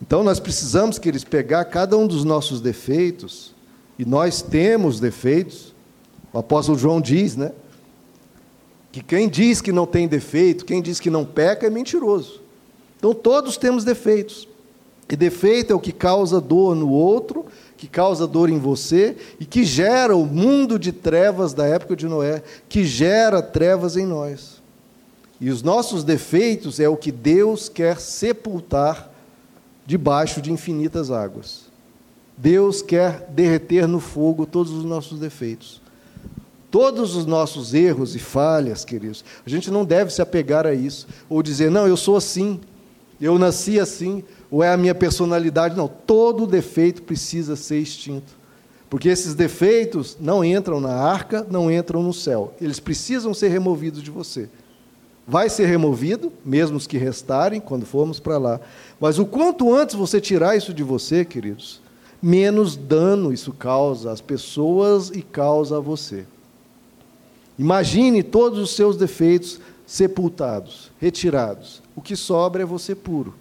Então, 0.01 0.23
nós 0.23 0.39
precisamos, 0.39 0.97
que 0.97 1.07
eles 1.07 1.23
pegar 1.23 1.63
cada 1.65 1.95
um 1.95 2.07
dos 2.07 2.23
nossos 2.23 2.59
defeitos, 2.59 3.53
e 3.99 4.05
nós 4.05 4.41
temos 4.41 4.99
defeitos, 4.99 5.75
o 6.33 6.39
apóstolo 6.39 6.77
João 6.77 6.99
diz, 6.99 7.35
né? 7.35 7.51
Que 8.91 9.03
quem 9.03 9.29
diz 9.29 9.61
que 9.61 9.71
não 9.71 9.85
tem 9.85 10.07
defeito, 10.07 10.65
quem 10.65 10.81
diz 10.81 10.99
que 10.99 11.09
não 11.09 11.23
peca, 11.23 11.67
é 11.67 11.69
mentiroso. 11.69 12.41
Então, 12.97 13.13
todos 13.13 13.57
temos 13.57 13.83
defeitos. 13.83 14.47
E 15.07 15.15
defeito 15.15 15.73
é 15.73 15.75
o 15.75 15.79
que 15.79 15.91
causa 15.91 16.39
dor 16.39 16.73
no 16.73 16.89
outro, 16.89 17.45
que 17.81 17.87
causa 17.87 18.27
dor 18.27 18.47
em 18.47 18.59
você 18.59 19.17
e 19.39 19.45
que 19.45 19.63
gera 19.63 20.15
o 20.15 20.23
mundo 20.23 20.77
de 20.77 20.91
trevas 20.91 21.51
da 21.51 21.65
época 21.65 21.95
de 21.95 22.05
Noé, 22.05 22.43
que 22.69 22.83
gera 22.83 23.41
trevas 23.41 23.97
em 23.97 24.05
nós. 24.05 24.61
E 25.39 25.49
os 25.49 25.63
nossos 25.63 26.03
defeitos 26.03 26.79
é 26.79 26.87
o 26.87 26.95
que 26.95 27.11
Deus 27.11 27.67
quer 27.67 27.99
sepultar 27.99 29.11
debaixo 29.83 30.43
de 30.43 30.51
infinitas 30.51 31.09
águas. 31.09 31.61
Deus 32.37 32.83
quer 32.83 33.27
derreter 33.31 33.87
no 33.87 33.99
fogo 33.99 34.45
todos 34.45 34.71
os 34.71 34.85
nossos 34.85 35.19
defeitos. 35.19 35.81
Todos 36.69 37.15
os 37.15 37.25
nossos 37.25 37.73
erros 37.73 38.15
e 38.15 38.19
falhas, 38.19 38.85
queridos, 38.85 39.25
a 39.43 39.49
gente 39.49 39.71
não 39.71 39.83
deve 39.83 40.13
se 40.13 40.21
apegar 40.21 40.67
a 40.67 40.73
isso, 40.75 41.07
ou 41.27 41.41
dizer, 41.41 41.71
não, 41.71 41.87
eu 41.87 41.97
sou 41.97 42.15
assim, 42.15 42.61
eu 43.19 43.39
nasci 43.39 43.79
assim, 43.79 44.23
ou 44.51 44.61
é 44.61 44.71
a 44.71 44.77
minha 44.77 44.93
personalidade. 44.93 45.77
Não, 45.77 45.87
todo 45.87 46.45
defeito 46.45 47.01
precisa 47.01 47.55
ser 47.55 47.79
extinto. 47.79 48.39
Porque 48.89 49.07
esses 49.07 49.33
defeitos 49.33 50.17
não 50.19 50.43
entram 50.43 50.81
na 50.81 50.93
arca, 50.93 51.47
não 51.49 51.71
entram 51.71 52.03
no 52.03 52.13
céu. 52.13 52.53
Eles 52.59 52.77
precisam 52.77 53.33
ser 53.33 53.47
removidos 53.47 54.03
de 54.03 54.11
você. 54.11 54.49
Vai 55.25 55.49
ser 55.49 55.65
removido, 55.67 56.33
mesmo 56.43 56.75
os 56.75 56.85
que 56.85 56.97
restarem, 56.97 57.61
quando 57.61 57.85
formos 57.85 58.19
para 58.19 58.37
lá. 58.37 58.59
Mas 58.99 59.17
o 59.17 59.25
quanto 59.25 59.73
antes 59.73 59.95
você 59.95 60.19
tirar 60.19 60.57
isso 60.57 60.73
de 60.73 60.83
você, 60.83 61.23
queridos, 61.23 61.79
menos 62.21 62.75
dano 62.75 63.31
isso 63.31 63.53
causa 63.53 64.11
às 64.11 64.19
pessoas 64.19 65.09
e 65.09 65.21
causa 65.21 65.77
a 65.77 65.79
você. 65.79 66.25
Imagine 67.57 68.23
todos 68.23 68.59
os 68.59 68.75
seus 68.75 68.97
defeitos 68.97 69.61
sepultados, 69.85 70.91
retirados. 70.99 71.81
O 71.95 72.01
que 72.01 72.17
sobra 72.17 72.63
é 72.63 72.65
você 72.65 72.93
puro. 72.93 73.33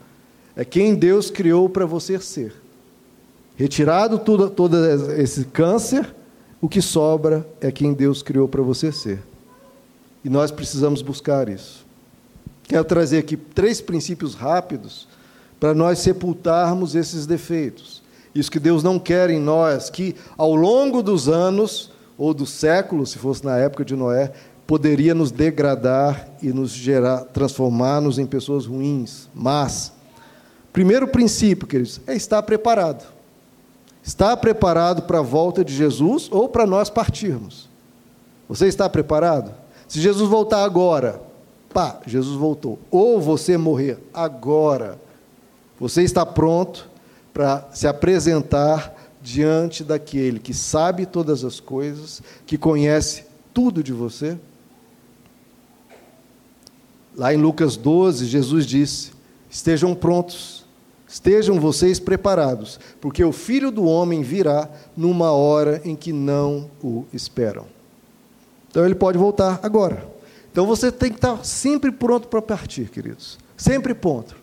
É 0.56 0.64
quem 0.64 0.94
Deus 0.94 1.30
criou 1.30 1.68
para 1.68 1.86
você 1.86 2.18
ser. 2.18 2.54
Retirado 3.56 4.18
tudo, 4.18 4.48
todo 4.50 4.76
esse 5.12 5.44
câncer, 5.44 6.14
o 6.60 6.68
que 6.68 6.80
sobra 6.80 7.46
é 7.60 7.70
quem 7.70 7.92
Deus 7.92 8.22
criou 8.22 8.48
para 8.48 8.62
você 8.62 8.90
ser. 8.90 9.20
E 10.24 10.28
nós 10.28 10.50
precisamos 10.50 11.02
buscar 11.02 11.48
isso. 11.48 11.86
Quero 12.64 12.84
trazer 12.84 13.18
aqui 13.18 13.36
três 13.36 13.80
princípios 13.80 14.34
rápidos 14.34 15.08
para 15.58 15.74
nós 15.74 15.98
sepultarmos 15.98 16.94
esses 16.94 17.26
defeitos. 17.26 18.02
Isso 18.34 18.50
que 18.50 18.60
Deus 18.60 18.82
não 18.82 18.98
quer 18.98 19.28
em 19.28 19.40
nós, 19.40 19.90
que 19.90 20.14
ao 20.36 20.54
longo 20.54 21.02
dos 21.02 21.28
anos, 21.28 21.90
ou 22.16 22.32
dos 22.32 22.50
séculos, 22.50 23.10
se 23.10 23.18
fosse 23.18 23.44
na 23.44 23.56
época 23.56 23.84
de 23.84 23.96
Noé, 23.96 24.32
poderia 24.66 25.14
nos 25.14 25.30
degradar 25.30 26.28
e 26.40 26.52
nos 26.52 26.70
gerar, 26.70 27.24
transformar-nos 27.24 28.18
em 28.18 28.26
pessoas 28.26 28.66
ruins, 28.66 29.28
mas 29.34 29.92
primeiro 30.72 31.08
princípio, 31.08 31.66
queridos, 31.66 32.00
é 32.06 32.14
estar 32.14 32.42
preparado. 32.42 33.04
Estar 34.02 34.36
preparado 34.38 35.02
para 35.02 35.18
a 35.18 35.22
volta 35.22 35.64
de 35.64 35.74
Jesus 35.74 36.28
ou 36.30 36.48
para 36.48 36.66
nós 36.66 36.88
partirmos. 36.88 37.68
Você 38.48 38.66
está 38.66 38.88
preparado? 38.88 39.54
Se 39.86 40.00
Jesus 40.00 40.28
voltar 40.28 40.64
agora, 40.64 41.20
pá, 41.72 42.00
Jesus 42.06 42.36
voltou. 42.36 42.78
Ou 42.90 43.20
você 43.20 43.56
morrer 43.56 43.98
agora, 44.12 44.98
você 45.78 46.02
está 46.02 46.24
pronto 46.24 46.88
para 47.32 47.68
se 47.72 47.86
apresentar 47.86 48.94
diante 49.22 49.84
daquele 49.84 50.38
que 50.38 50.54
sabe 50.54 51.06
todas 51.06 51.44
as 51.44 51.60
coisas, 51.60 52.22
que 52.46 52.56
conhece 52.56 53.24
tudo 53.52 53.82
de 53.82 53.92
você? 53.92 54.38
Lá 57.14 57.34
em 57.34 57.36
Lucas 57.36 57.76
12, 57.76 58.26
Jesus 58.26 58.66
disse: 58.66 59.12
Estejam 59.50 59.94
prontos, 59.94 60.59
estejam 61.10 61.58
vocês 61.58 61.98
preparados, 61.98 62.78
porque 63.00 63.24
o 63.24 63.32
filho 63.32 63.72
do 63.72 63.84
homem 63.84 64.22
virá 64.22 64.70
numa 64.96 65.32
hora 65.32 65.82
em 65.84 65.96
que 65.96 66.12
não 66.12 66.70
o 66.82 67.04
esperam. 67.12 67.66
Então 68.70 68.84
ele 68.84 68.94
pode 68.94 69.18
voltar 69.18 69.58
agora. 69.60 70.08
Então 70.52 70.66
você 70.66 70.92
tem 70.92 71.10
que 71.10 71.16
estar 71.16 71.44
sempre 71.44 71.90
pronto 71.90 72.28
para 72.28 72.40
partir, 72.40 72.88
queridos. 72.88 73.38
Sempre 73.56 73.92
pronto 73.92 74.36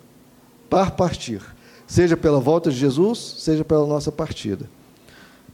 para 0.69 0.91
partir, 0.91 1.41
seja 1.88 2.17
pela 2.17 2.41
volta 2.41 2.69
de 2.69 2.75
Jesus, 2.75 3.36
seja 3.39 3.63
pela 3.63 3.88
nossa 3.88 4.12
partida. 4.12 4.69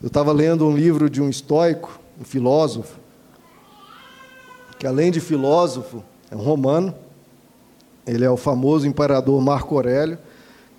Eu 0.01 0.07
estava 0.07 0.31
lendo 0.31 0.65
um 0.65 0.75
livro 0.75 1.07
de 1.09 1.21
um 1.21 1.29
estoico, 1.29 1.99
um 2.19 2.23
filósofo, 2.23 2.99
que 4.79 4.87
além 4.87 5.11
de 5.11 5.19
filósofo, 5.19 6.03
é 6.31 6.35
um 6.35 6.41
romano. 6.41 6.93
Ele 8.05 8.25
é 8.25 8.29
o 8.29 8.35
famoso 8.35 8.87
imperador 8.87 9.39
Marco 9.39 9.75
Aurélio, 9.75 10.17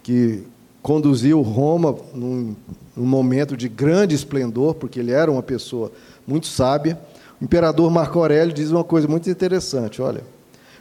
que 0.04 0.44
conduziu 0.82 1.40
Roma 1.40 1.96
num, 2.12 2.54
num 2.94 3.06
momento 3.06 3.56
de 3.56 3.70
grande 3.70 4.14
esplendor, 4.14 4.74
porque 4.74 5.00
ele 5.00 5.10
era 5.10 5.32
uma 5.32 5.42
pessoa 5.42 5.90
muito 6.26 6.46
sábia. 6.46 7.00
O 7.40 7.44
imperador 7.44 7.90
Marco 7.90 8.18
Aurélio 8.18 8.54
diz 8.54 8.70
uma 8.70 8.84
coisa 8.84 9.08
muito 9.08 9.28
interessante: 9.28 10.02
olha, 10.02 10.22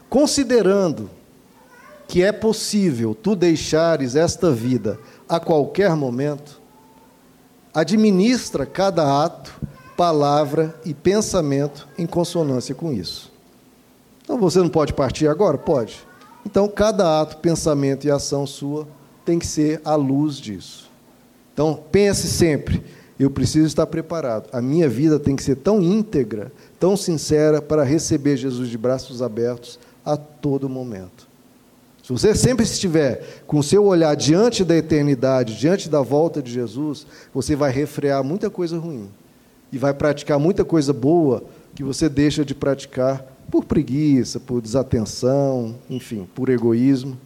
considerando 0.09 1.09
que 2.05 2.21
é 2.21 2.33
possível 2.33 3.15
tu 3.15 3.33
deixares 3.33 4.15
esta 4.15 4.51
vida 4.51 4.99
a 5.27 5.39
qualquer 5.39 5.95
momento, 5.95 6.59
administra 7.73 8.65
cada 8.65 9.23
ato, 9.23 9.53
palavra 9.95 10.75
e 10.83 10.93
pensamento 10.93 11.87
em 11.97 12.05
consonância 12.05 12.75
com 12.75 12.91
isso. 12.91 13.31
Então 14.21 14.37
você 14.37 14.59
não 14.59 14.69
pode 14.69 14.91
partir 14.91 15.29
agora? 15.29 15.57
Pode. 15.57 16.05
Então 16.45 16.67
cada 16.67 17.21
ato, 17.21 17.37
pensamento 17.37 18.05
e 18.05 18.11
ação 18.11 18.45
sua 18.45 18.85
tem 19.25 19.39
que 19.39 19.47
ser 19.47 19.81
à 19.83 19.95
luz 19.95 20.37
disso. 20.37 20.89
Então 21.53 21.79
pense 21.91 22.27
sempre, 22.27 22.83
eu 23.19 23.29
preciso 23.29 23.67
estar 23.67 23.85
preparado. 23.87 24.49
A 24.51 24.61
minha 24.61 24.89
vida 24.89 25.19
tem 25.19 25.35
que 25.35 25.43
ser 25.43 25.55
tão 25.57 25.81
íntegra, 25.81 26.51
tão 26.79 26.97
sincera 26.97 27.61
para 27.61 27.83
receber 27.83 28.37
Jesus 28.37 28.69
de 28.69 28.77
braços 28.77 29.21
abertos 29.21 29.79
a 30.05 30.17
todo 30.17 30.67
momento. 30.67 31.27
Se 32.03 32.11
você 32.11 32.35
sempre 32.35 32.65
estiver 32.65 33.43
com 33.47 33.59
o 33.59 33.63
seu 33.63 33.85
olhar 33.85 34.13
diante 34.15 34.65
da 34.65 34.75
eternidade, 34.75 35.57
diante 35.57 35.87
da 35.87 36.01
volta 36.01 36.41
de 36.41 36.51
Jesus, 36.51 37.07
você 37.33 37.55
vai 37.55 37.71
refrear 37.71 38.21
muita 38.23 38.49
coisa 38.49 38.77
ruim 38.77 39.09
e 39.71 39.77
vai 39.77 39.93
praticar 39.93 40.37
muita 40.37 40.65
coisa 40.65 40.91
boa 40.91 41.43
que 41.73 41.81
você 41.81 42.09
deixa 42.09 42.43
de 42.43 42.53
praticar 42.53 43.25
por 43.49 43.63
preguiça, 43.63 44.37
por 44.37 44.61
desatenção, 44.61 45.75
enfim, 45.89 46.27
por 46.35 46.49
egoísmo. 46.49 47.17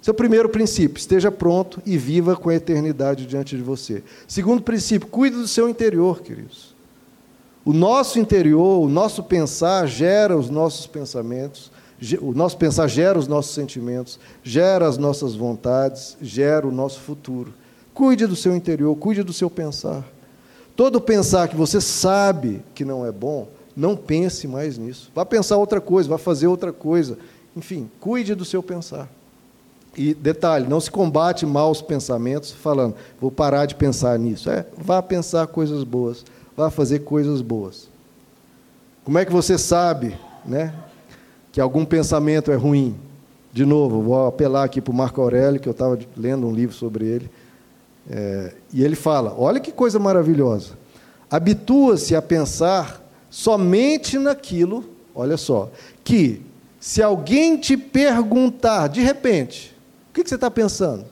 Seu 0.00 0.14
primeiro 0.14 0.48
princípio, 0.48 0.98
esteja 0.98 1.30
pronto 1.30 1.82
e 1.84 1.98
viva 1.98 2.36
com 2.36 2.48
a 2.48 2.54
eternidade 2.54 3.26
diante 3.26 3.56
de 3.56 3.62
você. 3.62 4.02
Segundo 4.26 4.62
princípio, 4.62 5.08
cuide 5.08 5.36
do 5.36 5.48
seu 5.48 5.68
interior, 5.68 6.22
queridos. 6.22 6.74
O 7.64 7.72
nosso 7.72 8.18
interior, 8.18 8.80
o 8.80 8.88
nosso 8.88 9.22
pensar 9.24 9.86
gera 9.86 10.36
os 10.36 10.48
nossos 10.48 10.86
pensamentos, 10.86 11.70
o 12.20 12.32
nosso 12.32 12.56
pensar 12.56 12.86
gera 12.86 13.18
os 13.18 13.26
nossos 13.26 13.54
sentimentos, 13.54 14.18
gera 14.42 14.86
as 14.86 14.96
nossas 14.96 15.34
vontades, 15.34 16.16
gera 16.22 16.66
o 16.66 16.72
nosso 16.72 17.00
futuro. 17.00 17.52
Cuide 17.92 18.26
do 18.26 18.36
seu 18.36 18.54
interior, 18.54 18.94
cuide 18.96 19.24
do 19.24 19.32
seu 19.32 19.50
pensar. 19.50 20.04
Todo 20.76 21.00
pensar 21.00 21.48
que 21.48 21.56
você 21.56 21.80
sabe 21.80 22.62
que 22.72 22.84
não 22.84 23.04
é 23.04 23.10
bom, 23.10 23.48
não 23.76 23.96
pense 23.96 24.46
mais 24.46 24.78
nisso. 24.78 25.10
Vá 25.12 25.26
pensar 25.26 25.56
outra 25.56 25.80
coisa, 25.80 26.08
vá 26.08 26.16
fazer 26.16 26.46
outra 26.46 26.72
coisa. 26.72 27.18
Enfim, 27.56 27.90
cuide 27.98 28.36
do 28.36 28.44
seu 28.44 28.62
pensar. 28.62 29.10
E 29.98 30.14
detalhe, 30.14 30.68
não 30.68 30.80
se 30.80 30.88
combate 30.88 31.44
maus 31.44 31.82
pensamentos 31.82 32.52
falando, 32.52 32.94
vou 33.20 33.32
parar 33.32 33.66
de 33.66 33.74
pensar 33.74 34.16
nisso. 34.16 34.48
É, 34.48 34.64
vá 34.76 35.02
pensar 35.02 35.48
coisas 35.48 35.82
boas, 35.82 36.24
vá 36.56 36.70
fazer 36.70 37.00
coisas 37.00 37.42
boas. 37.42 37.88
Como 39.04 39.18
é 39.18 39.24
que 39.24 39.32
você 39.32 39.58
sabe, 39.58 40.16
né, 40.46 40.72
que 41.50 41.60
algum 41.60 41.84
pensamento 41.84 42.52
é 42.52 42.54
ruim. 42.54 42.94
De 43.52 43.64
novo, 43.64 44.00
vou 44.00 44.28
apelar 44.28 44.62
aqui 44.62 44.80
para 44.80 44.92
o 44.92 44.94
Marco 44.94 45.20
Aurélio, 45.20 45.58
que 45.58 45.68
eu 45.68 45.72
estava 45.72 45.98
lendo 46.16 46.46
um 46.46 46.52
livro 46.52 46.76
sobre 46.76 47.04
ele. 47.04 47.30
É, 48.08 48.52
e 48.72 48.84
ele 48.84 48.94
fala: 48.94 49.34
olha 49.36 49.58
que 49.58 49.72
coisa 49.72 49.98
maravilhosa. 49.98 50.74
Habitua-se 51.28 52.14
a 52.14 52.22
pensar 52.22 53.02
somente 53.28 54.16
naquilo, 54.16 54.84
olha 55.12 55.36
só, 55.36 55.70
que 56.04 56.42
se 56.78 57.02
alguém 57.02 57.56
te 57.56 57.76
perguntar 57.76 58.86
de 58.86 59.00
repente, 59.00 59.76
que, 60.18 60.24
que 60.24 60.28
você 60.30 60.34
está 60.34 60.50
pensando? 60.50 61.04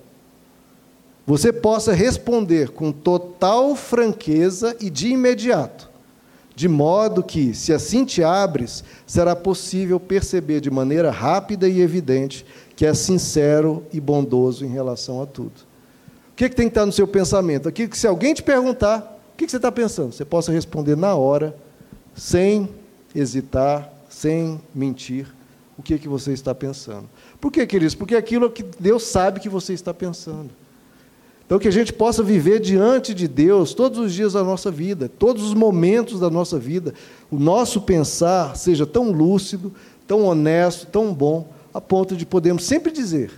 Você 1.26 1.52
possa 1.52 1.92
responder 1.92 2.70
com 2.70 2.92
total 2.92 3.74
franqueza 3.76 4.76
e 4.80 4.90
de 4.90 5.09
imediato, 5.09 5.88
de 6.54 6.68
modo 6.68 7.22
que, 7.22 7.54
se 7.54 7.72
assim 7.72 8.04
te 8.04 8.22
abres, 8.22 8.82
será 9.07 9.34
possível 9.36 10.00
perceber 10.00 10.61
de 10.61 10.70
maneira 10.70 11.11
rápida 11.11 11.68
e 11.68 11.80
evidente 11.80 12.44
que 12.74 12.86
é 12.86 12.94
sincero 12.94 13.84
e 13.92 14.00
bondoso 14.00 14.64
em 14.64 14.68
relação 14.68 15.22
a 15.22 15.26
tudo. 15.26 15.66
O 16.32 16.36
que, 16.36 16.48
que 16.48 16.57
tem 16.57 16.66
que 16.66 16.72
estar 16.72 16.86
no 16.86 16.92
seu 16.92 17.07
pensamento? 17.07 17.68
Aquilo 17.68 17.88
que, 17.88 17.98
se 17.98 18.07
alguém 18.07 18.34
te 18.34 18.42
perguntar, 18.42 19.18
o 19.32 19.36
que, 19.36 19.46
que 19.46 19.50
você 19.50 19.57
está 19.57 19.72
pensando? 19.72 20.12
Você 20.12 20.24
possa 20.24 20.52
responder 20.52 20.96
na 20.96 21.14
hora, 21.14 21.57
sem 22.14 22.68
hesitar, 23.14 23.92
sem 24.09 24.61
mentir, 24.74 25.26
o 25.78 25.82
que, 25.82 25.98
que 25.98 26.09
você 26.09 26.32
está 26.32 26.54
pensando. 26.54 27.09
Por 27.47 27.53
que, 27.53 27.64
queridos? 27.64 27.94
Porque 27.94 28.16
é 28.16 28.18
aquilo 28.18 28.51
que 28.51 28.64
Deus 28.64 29.05
sabe 29.05 29.38
que 29.38 29.49
você 29.49 29.72
está 29.72 29.94
pensando. 29.94 30.51
Então, 31.47 31.61
que 31.61 31.68
a 31.68 31.70
gente 31.70 31.92
possa 31.92 32.20
viver 32.20 32.59
diante 32.59 33.14
de 33.14 33.28
Deus 33.28 33.72
todos 33.72 34.01
os 34.01 34.12
dias 34.12 34.32
da 34.32 34.42
nossa 34.42 34.68
vida, 34.68 35.09
todos 35.09 35.44
os 35.44 35.55
momentos 35.55 36.18
da 36.18 36.28
nossa 36.28 36.59
vida, 36.59 36.92
o 37.30 37.38
nosso 37.38 37.82
pensar 37.82 38.57
seja 38.57 38.84
tão 38.84 39.12
lúcido, 39.12 39.72
tão 40.09 40.24
honesto, 40.24 40.88
tão 40.88 41.14
bom, 41.14 41.49
a 41.72 41.80
ponto 41.80 42.16
de 42.16 42.26
podermos 42.26 42.64
sempre 42.64 42.90
dizer, 42.90 43.30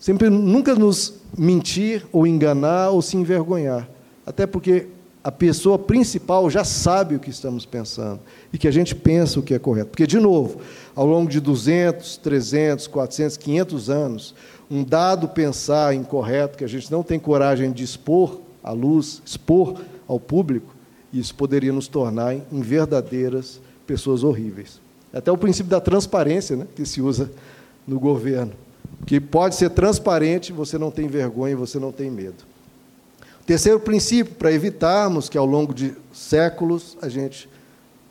sempre 0.00 0.28
nunca 0.28 0.74
nos 0.74 1.14
mentir 1.38 2.04
ou 2.10 2.26
enganar 2.26 2.90
ou 2.90 3.00
se 3.00 3.16
envergonhar. 3.16 3.88
Até 4.26 4.48
porque 4.48 4.88
a 5.22 5.32
pessoa 5.32 5.78
principal 5.78 6.48
já 6.48 6.64
sabe 6.64 7.16
o 7.16 7.18
que 7.18 7.30
estamos 7.30 7.66
pensando 7.66 8.20
e 8.52 8.58
que 8.58 8.68
a 8.68 8.70
gente 8.70 8.94
pensa 8.94 9.40
o 9.40 9.42
que 9.42 9.52
é 9.52 9.58
correto. 9.58 9.90
Porque, 9.90 10.06
de 10.06 10.18
novo, 10.18 10.60
ao 10.94 11.06
longo 11.06 11.30
de 11.30 11.40
200, 11.40 12.16
300, 12.18 12.86
400, 12.86 13.36
500 13.36 13.90
anos, 13.90 14.34
um 14.70 14.84
dado 14.84 15.28
pensar 15.28 15.94
incorreto 15.94 16.56
que 16.56 16.64
a 16.64 16.68
gente 16.68 16.90
não 16.90 17.02
tem 17.02 17.18
coragem 17.18 17.72
de 17.72 17.82
expor 17.82 18.40
à 18.62 18.70
luz, 18.70 19.22
expor 19.24 19.80
ao 20.06 20.20
público, 20.20 20.74
isso 21.12 21.34
poderia 21.34 21.72
nos 21.72 21.88
tornar 21.88 22.34
em 22.34 22.60
verdadeiras 22.60 23.60
pessoas 23.86 24.22
horríveis. 24.22 24.80
Até 25.12 25.32
o 25.32 25.38
princípio 25.38 25.70
da 25.70 25.80
transparência 25.80 26.56
né, 26.56 26.66
que 26.76 26.84
se 26.84 27.00
usa 27.00 27.30
no 27.86 27.98
governo. 27.98 28.52
Que 29.06 29.20
pode 29.20 29.54
ser 29.54 29.70
transparente, 29.70 30.52
você 30.52 30.76
não 30.76 30.90
tem 30.90 31.08
vergonha, 31.08 31.56
você 31.56 31.78
não 31.78 31.90
tem 31.90 32.10
medo. 32.10 32.44
Terceiro 33.48 33.80
princípio, 33.80 34.34
para 34.34 34.52
evitarmos 34.52 35.30
que 35.30 35.38
ao 35.38 35.46
longo 35.46 35.72
de 35.72 35.94
séculos 36.12 36.98
a 37.00 37.08
gente 37.08 37.48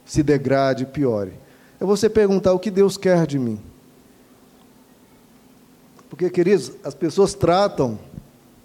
se 0.03 0.23
degrade 0.23 0.81
e 0.81 0.88
piore, 0.88 1.33
é 1.79 1.85
você 1.85 2.09
perguntar 2.09 2.53
o 2.53 2.59
que 2.59 2.71
Deus 2.71 2.97
quer 2.97 3.27
de 3.27 3.38
mim. 3.38 3.59
Porque, 6.09 6.27
queridos, 6.31 6.71
as 6.83 6.95
pessoas 6.95 7.35
tratam 7.35 7.99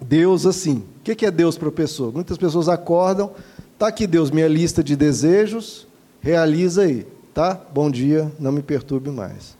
Deus 0.01 0.47
assim. 0.47 0.83
O 0.97 1.01
que 1.03 1.23
é 1.23 1.29
Deus 1.29 1.59
para 1.59 1.69
a 1.69 1.71
pessoa? 1.71 2.11
Muitas 2.11 2.39
pessoas 2.39 2.67
acordam, 2.67 3.29
está 3.73 3.85
aqui 3.89 4.07
Deus, 4.07 4.31
minha 4.31 4.47
lista 4.47 4.83
de 4.83 4.95
desejos, 4.95 5.85
realiza 6.21 6.81
aí, 6.81 7.05
tá? 7.35 7.53
Bom 7.71 7.91
dia, 7.91 8.31
não 8.39 8.51
me 8.51 8.63
perturbe 8.63 9.11
mais. 9.11 9.55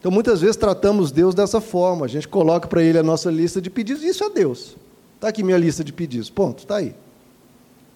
Então, 0.00 0.10
muitas 0.10 0.40
vezes 0.40 0.56
tratamos 0.56 1.12
Deus 1.12 1.32
dessa 1.32 1.60
forma. 1.60 2.06
A 2.06 2.08
gente 2.08 2.26
coloca 2.26 2.66
para 2.66 2.82
Ele 2.82 2.98
a 2.98 3.04
nossa 3.04 3.30
lista 3.30 3.62
de 3.62 3.70
pedidos, 3.70 4.02
isso 4.02 4.24
é 4.24 4.30
Deus. 4.30 4.76
Está 5.24 5.30
aqui 5.30 5.42
minha 5.42 5.56
lista 5.56 5.82
de 5.82 5.90
pedidos, 5.90 6.28
ponto, 6.28 6.58
está 6.58 6.76
aí. 6.76 6.94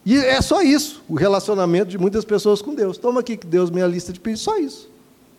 E 0.02 0.16
é 0.16 0.40
só 0.40 0.62
isso, 0.62 1.04
o 1.06 1.14
relacionamento 1.14 1.90
de 1.90 1.98
muitas 1.98 2.24
pessoas 2.24 2.62
com 2.62 2.74
Deus. 2.74 2.96
Toma 2.96 3.20
aqui, 3.20 3.36
Deus, 3.36 3.68
minha 3.68 3.86
lista 3.86 4.14
de 4.14 4.18
pedidos, 4.18 4.40
só 4.40 4.56
isso. 4.56 4.90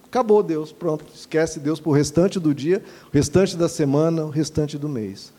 Acabou 0.05 0.43
Deus, 0.43 0.71
pronto. 0.71 1.03
Esquece 1.15 1.59
Deus 1.59 1.79
para 1.79 1.89
o 1.89 1.91
restante 1.91 2.39
do 2.39 2.53
dia, 2.53 2.83
o 3.11 3.11
restante 3.11 3.57
da 3.57 3.67
semana, 3.67 4.23
o 4.23 4.29
restante 4.29 4.77
do 4.77 4.87
mês. 4.87 5.33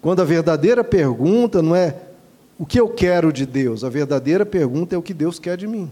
Quando 0.00 0.22
a 0.22 0.24
verdadeira 0.24 0.84
pergunta 0.84 1.60
não 1.60 1.74
é 1.74 1.96
o 2.56 2.64
que 2.64 2.78
eu 2.78 2.88
quero 2.88 3.32
de 3.32 3.44
Deus, 3.44 3.82
a 3.82 3.88
verdadeira 3.88 4.46
pergunta 4.46 4.94
é 4.94 4.98
o 4.98 5.02
que 5.02 5.12
Deus 5.12 5.40
quer 5.40 5.56
de 5.56 5.66
mim. 5.66 5.90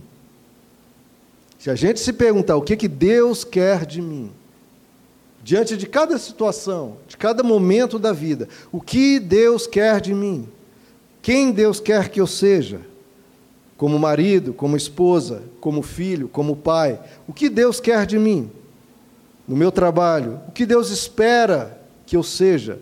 Se 1.58 1.68
a 1.68 1.74
gente 1.74 1.98
se 1.98 2.12
perguntar 2.12 2.54
o 2.54 2.62
que, 2.62 2.76
que 2.76 2.86
Deus 2.86 3.42
quer 3.42 3.84
de 3.84 4.00
mim, 4.00 4.30
diante 5.42 5.76
de 5.76 5.86
cada 5.86 6.18
situação, 6.18 6.96
de 7.06 7.16
cada 7.16 7.42
momento 7.42 7.98
da 7.98 8.12
vida, 8.12 8.48
o 8.70 8.80
que 8.80 9.18
Deus 9.18 9.66
quer 9.66 10.00
de 10.00 10.12
mim, 10.12 10.48
quem 11.22 11.52
Deus 11.52 11.80
quer 11.80 12.08
que 12.08 12.20
eu 12.20 12.26
seja, 12.26 12.80
como 13.76 13.98
marido, 13.98 14.52
como 14.52 14.76
esposa, 14.76 15.42
como 15.60 15.82
filho, 15.82 16.28
como 16.28 16.56
pai. 16.56 16.98
O 17.28 17.32
que 17.32 17.48
Deus 17.48 17.78
quer 17.78 18.04
de 18.06 18.18
mim? 18.18 18.50
No 19.46 19.56
meu 19.56 19.70
trabalho, 19.70 20.40
o 20.48 20.52
que 20.52 20.66
Deus 20.66 20.90
espera 20.90 21.80
que 22.04 22.16
eu 22.16 22.22
seja? 22.22 22.80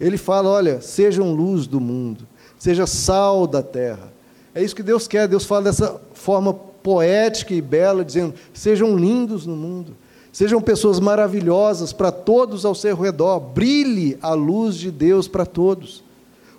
Ele 0.00 0.16
fala: 0.16 0.48
olha, 0.48 0.80
sejam 0.80 1.34
luz 1.34 1.66
do 1.66 1.80
mundo, 1.80 2.26
seja 2.58 2.86
sal 2.86 3.46
da 3.46 3.62
terra. 3.62 4.12
É 4.54 4.62
isso 4.62 4.76
que 4.76 4.82
Deus 4.82 5.08
quer. 5.08 5.26
Deus 5.26 5.44
fala 5.44 5.64
dessa 5.64 6.00
forma 6.14 6.54
poética 6.54 7.52
e 7.52 7.60
bela, 7.60 8.04
dizendo: 8.04 8.34
sejam 8.54 8.96
lindos 8.96 9.46
no 9.46 9.56
mundo, 9.56 9.96
sejam 10.36 10.60
pessoas 10.60 11.00
maravilhosas 11.00 11.92
para 11.92 12.10
todos 12.10 12.64
ao 12.64 12.74
seu 12.74 12.96
redor, 12.96 13.40
brilhe 13.40 14.18
a 14.20 14.34
luz 14.34 14.76
de 14.76 14.90
Deus 14.90 15.28
para 15.28 15.46
todos. 15.46 16.02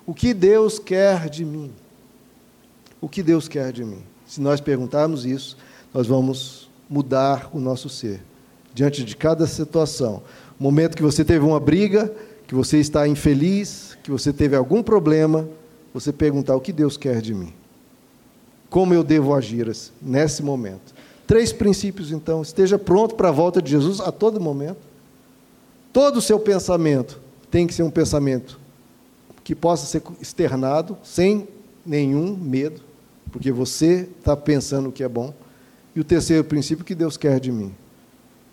O 0.06 0.14
que 0.14 0.32
Deus 0.32 0.78
quer 0.78 1.28
de 1.28 1.44
mim? 1.44 1.70
o 3.00 3.08
que 3.08 3.22
Deus 3.22 3.48
quer 3.48 3.72
de 3.72 3.84
mim. 3.84 4.02
Se 4.26 4.40
nós 4.40 4.60
perguntarmos 4.60 5.24
isso, 5.24 5.56
nós 5.92 6.06
vamos 6.06 6.68
mudar 6.88 7.50
o 7.52 7.60
nosso 7.60 7.88
ser. 7.88 8.20
Diante 8.74 9.04
de 9.04 9.16
cada 9.16 9.46
situação, 9.46 10.22
momento 10.58 10.96
que 10.96 11.02
você 11.02 11.24
teve 11.24 11.44
uma 11.44 11.60
briga, 11.60 12.12
que 12.46 12.54
você 12.54 12.78
está 12.78 13.06
infeliz, 13.06 13.96
que 14.02 14.10
você 14.10 14.32
teve 14.32 14.56
algum 14.56 14.82
problema, 14.82 15.48
você 15.92 16.12
perguntar 16.12 16.54
o 16.56 16.60
que 16.60 16.72
Deus 16.72 16.96
quer 16.96 17.20
de 17.20 17.34
mim. 17.34 17.52
Como 18.68 18.92
eu 18.92 19.02
devo 19.02 19.34
agir 19.34 19.74
nesse 20.00 20.42
momento? 20.42 20.94
Três 21.28 21.52
princípios, 21.52 22.10
então. 22.10 22.42
Esteja 22.42 22.78
pronto 22.78 23.14
para 23.14 23.28
a 23.28 23.32
volta 23.32 23.62
de 23.62 23.70
Jesus 23.70 24.00
a 24.00 24.10
todo 24.10 24.40
momento. 24.40 24.80
Todo 25.92 26.16
o 26.16 26.22
seu 26.22 26.40
pensamento 26.40 27.20
tem 27.50 27.66
que 27.66 27.74
ser 27.74 27.82
um 27.82 27.90
pensamento 27.90 28.58
que 29.44 29.54
possa 29.54 29.86
ser 29.86 30.02
externado 30.20 30.96
sem 31.04 31.46
nenhum 31.84 32.34
medo 32.34 32.88
porque 33.30 33.52
você 33.52 34.08
está 34.18 34.34
pensando 34.34 34.88
o 34.88 34.92
que 34.92 35.04
é 35.04 35.08
bom. 35.08 35.34
E 35.94 36.00
o 36.00 36.04
terceiro 36.04 36.44
princípio 36.44 36.84
que 36.84 36.94
Deus 36.94 37.16
quer 37.16 37.38
de 37.38 37.52
mim. 37.52 37.74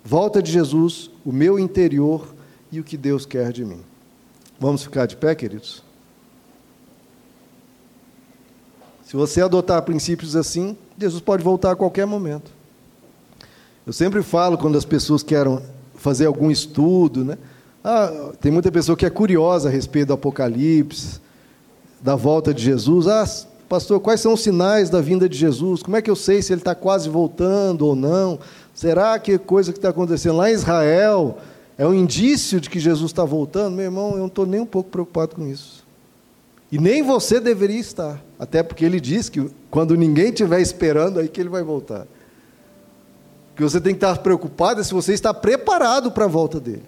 Volta 0.04 0.42
de 0.42 0.52
Jesus, 0.52 1.10
o 1.26 1.32
meu 1.32 1.58
interior 1.58 2.36
e 2.72 2.80
o 2.80 2.84
que 2.84 2.98
Deus 2.98 3.26
quer 3.26 3.54
de 3.54 3.64
mim. 3.64 3.80
Vamos 4.60 4.84
ficar 4.84 5.06
de 5.06 5.16
pé, 5.16 5.34
queridos? 5.34 5.82
Se 9.06 9.16
você 9.16 9.42
adotar 9.42 9.82
princípios 9.84 10.36
assim, 10.36 10.78
Jesus 11.00 11.22
pode 11.22 11.42
voltar 11.42 11.72
a 11.72 11.76
qualquer 11.76 12.06
momento. 12.06 12.55
Eu 13.86 13.94
sempre 13.94 14.24
falo 14.24 14.58
quando 14.58 14.78
as 14.78 14.86
pessoas 14.86 15.22
querem 15.22 15.60
fazer 15.96 16.26
algum 16.26 16.50
estudo, 16.50 17.24
né? 17.24 17.38
Ah, 17.84 18.32
tem 18.42 18.52
muita 18.52 18.72
pessoa 18.72 18.98
que 18.98 19.06
é 19.06 19.10
curiosa 19.10 19.70
a 19.70 19.72
respeito 19.72 20.08
do 20.08 20.14
Apocalipse, 20.14 21.20
da 22.02 22.16
volta 22.16 22.54
de 22.54 22.64
Jesus. 22.64 23.08
Ah, 23.08 23.26
Pastor, 23.68 24.00
quais 24.00 24.22
são 24.22 24.34
os 24.34 24.42
sinais 24.42 24.90
da 24.90 25.02
vinda 25.02 25.28
de 25.28 25.38
Jesus? 25.38 25.82
Como 25.82 25.98
é 25.98 26.02
que 26.02 26.10
eu 26.10 26.16
sei 26.16 26.42
se 26.42 26.54
ele 26.54 26.62
está 26.62 26.76
quase 26.76 27.10
voltando 27.10 27.86
ou 27.86 27.96
não? 27.96 28.40
Será 28.74 29.18
que 29.18 29.38
coisa 29.38 29.72
que 29.72 29.80
está 29.80 29.90
acontecendo 29.90 30.38
lá 30.38 30.50
em 30.50 30.54
Israel 30.54 31.38
é 31.78 31.86
um 31.86 31.94
indício 31.94 32.62
de 32.62 32.70
que 32.70 32.80
Jesus 32.80 33.12
está 33.12 33.26
voltando? 33.26 33.76
Meu 33.76 33.86
irmão, 33.86 34.12
eu 34.12 34.20
não 34.20 34.28
estou 34.28 34.46
nem 34.46 34.62
um 34.62 34.66
pouco 34.66 34.90
preocupado 34.90 35.36
com 35.36 35.48
isso. 35.48 35.84
E 36.72 36.78
nem 36.78 37.02
você 37.02 37.40
deveria 37.40 37.80
estar. 37.80 38.24
Até 38.38 38.62
porque 38.62 38.86
ele 38.86 39.00
diz 39.00 39.30
que 39.30 39.50
quando 39.72 39.96
ninguém 39.96 40.30
estiver 40.30 40.62
esperando, 40.62 41.20
aí 41.20 41.28
que 41.28 41.42
ele 41.42 41.50
vai 41.50 41.64
voltar. 41.64 42.06
Que 43.56 43.64
você 43.64 43.80
tem 43.80 43.94
que 43.94 44.04
estar 44.04 44.18
preocupado 44.20 44.82
é 44.82 44.84
se 44.84 44.94
você 44.94 45.14
está 45.14 45.34
preparado 45.34 46.12
para 46.12 46.26
a 46.26 46.28
volta 46.28 46.60
dele. 46.60 46.84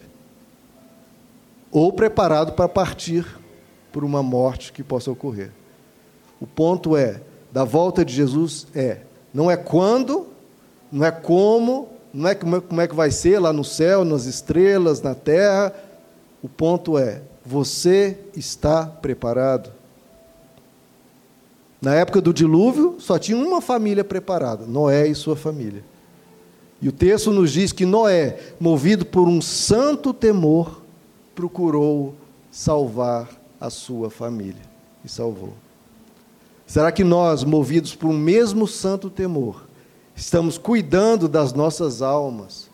Ou 1.72 1.94
preparado 1.94 2.54
para 2.54 2.68
partir 2.68 3.26
por 3.92 4.04
uma 4.04 4.22
morte 4.22 4.74
que 4.74 4.84
possa 4.84 5.10
ocorrer. 5.10 5.52
O 6.40 6.46
ponto 6.46 6.96
é, 6.96 7.22
da 7.52 7.64
volta 7.64 8.04
de 8.04 8.14
Jesus 8.14 8.68
é, 8.76 9.00
não 9.34 9.50
é 9.50 9.58
quando, 9.58 10.28
não 10.92 11.06
é 11.06 11.12
como, 11.12 11.90
não 12.14 12.30
é 12.30 12.36
como 12.36 12.82
é 12.82 12.88
que 12.88 12.96
vai 12.96 13.12
ser 13.12 13.40
lá 13.40 13.52
no 13.52 13.64
céu, 13.64 14.04
nas 14.04 14.26
estrelas, 14.26 15.02
na 15.02 15.16
terra. 15.16 15.74
O 16.44 16.50
ponto 16.50 16.98
é, 16.98 17.22
você 17.46 18.18
está 18.36 18.86
preparado? 18.86 19.72
Na 21.82 21.96
época 21.96 22.20
do 22.20 22.34
dilúvio, 22.34 22.98
só 23.00 23.18
tinha 23.18 23.38
uma 23.38 23.62
família 23.62 24.04
preparada, 24.04 24.66
Noé 24.66 25.08
e 25.08 25.16
sua 25.16 25.36
família. 25.36 25.84
E 26.82 26.88
o 26.88 26.92
texto 26.92 27.32
nos 27.32 27.52
diz 27.52 27.72
que 27.72 27.86
Noé, 27.86 28.40
movido 28.60 29.06
por 29.06 29.28
um 29.28 29.42
santo 29.42 30.14
temor, 30.14 30.82
procurou 31.34 32.16
salvar 32.52 33.30
a 33.60 33.70
sua 33.70 34.10
família 34.10 34.62
e 35.04 35.10
salvou. 35.10 35.54
Será 36.66 36.92
que 36.92 37.04
nós, 37.04 37.44
movidos 37.44 37.96
por 37.96 38.10
um 38.10 38.18
mesmo 38.18 38.68
santo 38.68 39.10
temor, 39.10 39.66
estamos 40.16 40.58
cuidando 40.58 41.28
das 41.28 41.54
nossas 41.54 42.02
almas 42.02 42.70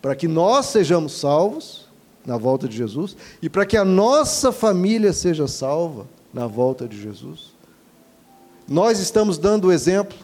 para 0.00 0.14
que 0.14 0.28
nós 0.28 0.66
sejamos 0.66 1.12
salvos 1.12 1.88
na 2.24 2.36
volta 2.36 2.68
de 2.68 2.76
Jesus 2.76 3.16
e 3.40 3.48
para 3.48 3.66
que 3.66 3.76
a 3.76 3.84
nossa 3.84 4.52
família 4.52 5.12
seja 5.12 5.48
salva 5.48 6.06
na 6.32 6.46
volta 6.46 6.86
de 6.86 7.00
Jesus? 7.00 7.52
Nós 8.68 9.00
estamos 9.00 9.38
dando 9.38 9.68
o 9.68 9.72
exemplo 9.72 10.16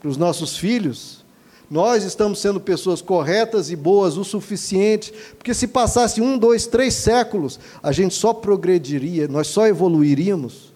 para 0.00 0.08
os 0.08 0.16
nossos 0.16 0.56
filhos 0.56 1.24
nós 1.70 2.02
estamos 2.02 2.40
sendo 2.40 2.58
pessoas 2.58 3.02
corretas 3.02 3.70
e 3.70 3.76
boas 3.76 4.16
o 4.16 4.24
suficiente, 4.24 5.12
porque 5.36 5.52
se 5.52 5.66
passasse 5.66 6.20
um, 6.20 6.38
dois, 6.38 6.66
três 6.66 6.94
séculos, 6.94 7.60
a 7.82 7.92
gente 7.92 8.14
só 8.14 8.32
progrediria, 8.32 9.28
nós 9.28 9.48
só 9.48 9.66
evoluiríamos. 9.66 10.72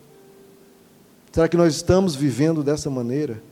Será 1.33 1.49
que 1.49 1.57
nós 1.57 1.75
estamos 1.75 2.15
vivendo 2.15 2.63
dessa 2.63 2.91
maneira? 2.91 3.43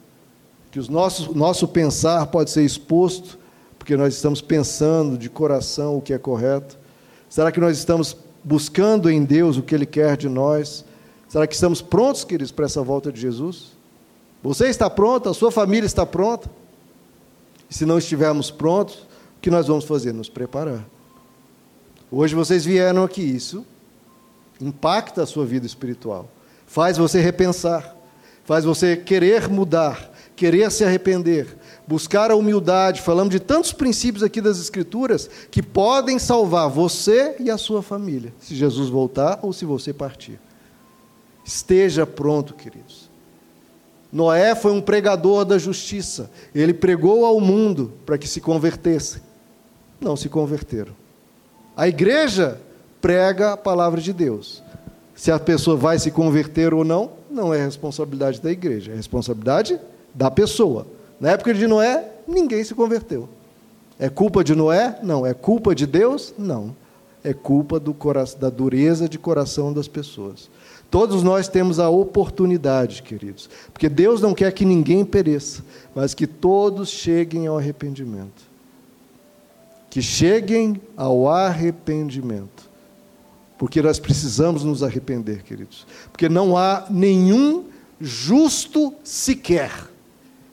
Que 0.71 0.79
o 0.79 0.91
nosso, 0.91 1.35
nosso 1.35 1.67
pensar 1.67 2.27
pode 2.27 2.51
ser 2.51 2.63
exposto, 2.63 3.39
porque 3.79 3.97
nós 3.97 4.15
estamos 4.15 4.43
pensando 4.43 5.17
de 5.17 5.31
coração 5.31 5.97
o 5.97 6.03
que 6.03 6.13
é 6.13 6.19
correto? 6.19 6.79
Será 7.31 7.51
que 7.51 7.59
nós 7.59 7.79
estamos 7.79 8.15
buscando 8.45 9.11
em 9.11 9.25
Deus 9.25 9.57
o 9.57 9.63
que 9.63 9.75
Ele 9.75 9.87
quer 9.87 10.19
de 10.19 10.29
nós? 10.29 10.85
Será 11.27 11.47
que 11.47 11.55
estamos 11.55 11.81
prontos, 11.81 12.23
queridos, 12.23 12.53
para 12.53 12.67
essa 12.67 12.83
volta 12.83 13.11
de 13.11 13.19
Jesus? 13.19 13.73
Você 14.43 14.69
está 14.69 14.91
pronto, 14.91 15.31
a 15.31 15.35
sua 15.35 15.51
família 15.51 15.87
está 15.87 16.05
pronta? 16.05 16.51
E 17.71 17.75
se 17.75 17.87
não 17.87 17.99
estivermos 17.99 18.51
prontos, 18.51 18.97
o 18.97 19.41
que 19.41 19.51
nós 19.51 19.69
vamos 19.69 19.85
fazer? 19.85 20.13
Nos 20.13 20.29
preparar. 20.29 20.85
Hoje 22.11 22.35
vocês 22.35 22.65
vieram 22.65 23.05
aqui, 23.05 23.23
isso 23.23 23.65
impacta 24.61 25.23
a 25.23 25.27
sua 25.27 25.47
vida 25.47 25.65
espiritual, 25.65 26.29
faz 26.67 26.99
você 26.99 27.21
repensar, 27.21 27.97
faz 28.45 28.65
você 28.65 28.97
querer 28.97 29.49
mudar, 29.49 30.11
querer 30.37 30.71
se 30.71 30.85
arrepender, 30.85 31.57
buscar 31.87 32.31
a 32.31 32.37
humildade. 32.37 33.01
Falamos 33.01 33.31
de 33.31 33.41
tantos 33.41 33.73
princípios 33.73 34.23
aqui 34.23 34.41
das 34.41 34.59
Escrituras 34.61 35.31
que 35.51 35.63
podem 35.63 36.19
salvar 36.19 36.69
você 36.69 37.37
e 37.39 37.51
a 37.51 37.57
sua 37.57 37.83
família, 37.83 38.33
se 38.41 38.55
Jesus 38.55 38.89
voltar 38.91 39.39
ou 39.43 39.53
se 39.53 39.65
você 39.65 39.93
partir. 39.93 40.39
Esteja 41.45 42.05
pronto, 42.07 42.55
queridos. 42.55 43.10
Noé 44.13 44.55
foi 44.55 44.73
um 44.73 44.81
pregador 44.81 45.45
da 45.45 45.59
justiça. 45.59 46.31
Ele 46.55 46.75
pregou 46.75 47.25
ao 47.25 47.41
mundo 47.41 47.93
para 48.05 48.19
que 48.19 48.27
se 48.27 48.41
convertesse. 48.41 49.23
Não 50.01 50.17
se 50.17 50.29
converteram. 50.29 50.93
A 51.77 51.87
igreja 51.87 52.61
prega 53.01 53.53
a 53.53 53.57
palavra 53.57 54.01
de 54.01 54.13
Deus. 54.13 54.63
Se 55.15 55.31
a 55.31 55.39
pessoa 55.39 55.77
vai 55.77 55.99
se 55.99 56.11
converter 56.11 56.75
ou 56.75 56.85
não, 56.85 57.13
não 57.31 57.55
é 57.55 57.65
responsabilidade 57.65 58.41
da 58.41 58.51
igreja, 58.51 58.93
é 58.93 58.97
responsabilidade 58.97 59.79
da 60.15 60.31
pessoa. 60.31 60.87
Na 61.21 61.31
época 61.31 61.53
de 61.53 61.67
Noé, 61.67 62.09
ninguém 62.27 62.65
se 62.65 62.75
converteu. 62.75 63.29
É 63.99 64.09
culpa 64.09 64.43
de 64.43 64.55
Noé? 64.55 64.99
Não. 65.03 65.27
É 65.27 65.35
culpa 65.35 65.75
de 65.75 65.87
Deus? 65.87 66.33
Não. 66.39 66.75
É 67.23 67.35
culpa 67.35 67.79
do, 67.79 67.95
da 68.39 68.49
dureza 68.49 69.09
de 69.09 69.19
coração 69.19 69.73
das 69.73 69.87
pessoas. 69.87 70.49
Todos 70.91 71.23
nós 71.23 71.47
temos 71.47 71.79
a 71.79 71.89
oportunidade, 71.89 73.03
queridos, 73.03 73.49
porque 73.73 73.89
Deus 73.89 74.21
não 74.21 74.35
quer 74.35 74.53
que 74.53 74.65
ninguém 74.65 75.05
pereça, 75.05 75.63
mas 75.95 76.15
que 76.15 76.27
todos 76.27 76.89
cheguem 76.89 77.47
ao 77.47 77.57
arrependimento. 77.57 78.51
Que 79.89 80.03
cheguem 80.03 80.81
ao 80.97 81.29
arrependimento. 81.29 82.69
Porque 83.57 83.83
nós 83.83 83.99
precisamos 83.99 84.65
nos 84.65 84.83
arrepender, 84.83 85.43
queridos. 85.43 85.87
Porque 86.11 86.29
não 86.29 86.57
há 86.57 86.87
nenhum 86.89 87.65
justo 88.01 88.95
sequer. 89.05 89.71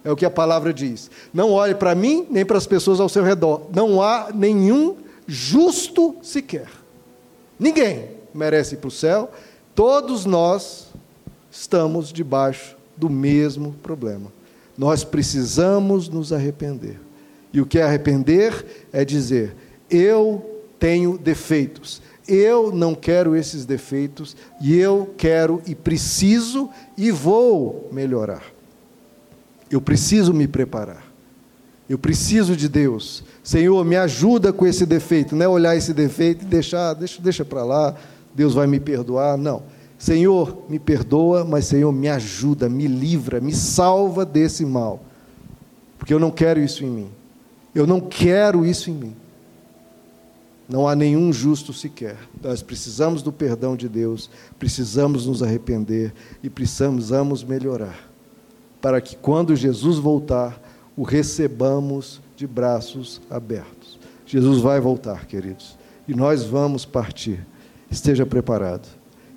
É 0.03 0.11
o 0.11 0.15
que 0.15 0.26
a 0.26 0.30
palavra 0.30 0.74
diz. 0.74 1.09
Não 1.34 1.51
olhe 1.51 1.74
para 1.74 1.95
mim, 1.95 2.28
nem 2.30 2.45
para 2.45 2.57
as 2.57 2.68
pessoas 2.68 2.99
ao 2.99 3.09
seu 3.09 3.24
redor. 3.24 3.68
Não 3.74 4.01
há 4.01 4.30
nenhum 4.34 4.97
justo 5.28 6.15
sequer. 6.23 6.69
Ninguém 7.59 8.11
merece 8.34 8.75
ir 8.75 8.78
para 8.78 8.88
o 8.88 8.91
céu, 8.91 9.32
Todos 9.78 10.25
nós 10.25 10.88
estamos 11.51 12.11
debaixo 12.11 12.75
do 12.95 13.11
mesmo 13.11 13.73
problema. 13.73 14.34
Nós 14.75 15.03
precisamos 15.03 16.09
nos 16.09 16.34
arrepender. 16.34 16.99
E 17.53 17.61
o 17.61 17.65
que 17.67 17.78
é 17.78 17.84
arrepender 17.84 18.65
é 18.91 19.05
dizer: 19.05 19.55
eu 19.88 20.63
tenho 20.80 21.15
defeitos, 21.15 22.01
eu 22.28 22.71
não 22.71 22.95
quero 22.95 23.36
esses 23.36 23.67
defeitos, 23.67 24.36
e 24.59 24.75
eu 24.75 25.13
quero 25.15 25.61
e 25.67 25.75
preciso 25.75 26.71
e 26.97 27.11
vou 27.11 27.88
melhorar. 27.91 28.45
Eu 29.69 29.80
preciso 29.80 30.34
me 30.34 30.47
preparar. 30.47 31.05
Eu 31.89 31.97
preciso 31.97 32.55
de 32.55 32.67
Deus. 32.67 33.23
Senhor, 33.43 33.83
me 33.85 33.95
ajuda 33.95 34.51
com 34.51 34.67
esse 34.67 34.85
defeito. 34.85 35.35
Não 35.35 35.45
é 35.45 35.47
olhar 35.47 35.75
esse 35.75 35.93
defeito 35.93 36.43
e 36.43 36.47
deixar, 36.47 36.93
deixa, 36.93 37.21
deixa 37.21 37.45
para 37.45 37.63
lá 37.63 37.95
Deus 38.38 38.53
vai 38.53 38.67
me 38.67 38.79
perdoar. 38.79 39.35
Não. 39.35 39.63
Senhor, 39.97 40.65
me 40.69 40.77
perdoa, 40.77 41.43
mas 41.43 41.65
Senhor, 41.65 41.91
me 41.91 42.07
ajuda, 42.07 42.69
me 42.69 42.85
livra, 42.85 43.41
me 43.41 43.51
salva 43.51 44.23
desse 44.23 44.63
mal. 44.63 45.01
Porque 45.97 46.13
eu 46.13 46.19
não 46.19 46.29
quero 46.29 46.59
isso 46.59 46.85
em 46.85 46.88
mim. 46.88 47.09
Eu 47.73 47.88
não 47.88 47.99
quero 47.99 48.63
isso 48.63 48.91
em 48.91 48.93
mim. 48.93 49.15
Não 50.69 50.88
há 50.88 50.95
nenhum 50.95 51.33
justo 51.33 51.73
sequer. 51.73 52.15
Nós 52.43 52.61
precisamos 52.61 53.23
do 53.23 53.31
perdão 53.31 53.75
de 53.75 53.89
Deus, 53.89 54.29
precisamos 54.59 55.25
nos 55.25 55.41
arrepender 55.41 56.13
e 56.43 56.49
precisamos 56.49 57.43
melhorar. 57.43 58.07
Para 58.79 59.01
que 59.01 59.15
quando 59.15 59.55
Jesus 59.55 59.97
voltar, 59.97 60.61
o 60.97 61.03
recebamos 61.03 62.19
de 62.35 62.47
braços 62.47 63.21
abertos. 63.29 63.99
Jesus 64.25 64.59
vai 64.59 64.81
voltar, 64.81 65.25
queridos, 65.27 65.77
e 66.07 66.13
nós 66.13 66.43
vamos 66.43 66.83
partir 66.83 67.45
esteja 67.89 68.25
preparado. 68.25 68.87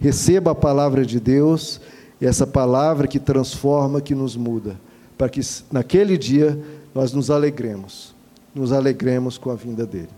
Receba 0.00 0.52
a 0.52 0.54
palavra 0.54 1.04
de 1.04 1.20
Deus, 1.20 1.80
essa 2.20 2.46
palavra 2.46 3.06
que 3.06 3.18
transforma, 3.18 4.00
que 4.00 4.14
nos 4.14 4.36
muda, 4.36 4.80
para 5.16 5.28
que 5.28 5.40
naquele 5.70 6.16
dia 6.16 6.60
nós 6.94 7.12
nos 7.12 7.30
alegremos, 7.30 8.14
nos 8.54 8.72
alegremos 8.72 9.38
com 9.38 9.50
a 9.50 9.54
vinda 9.54 9.86
dele. 9.86 10.08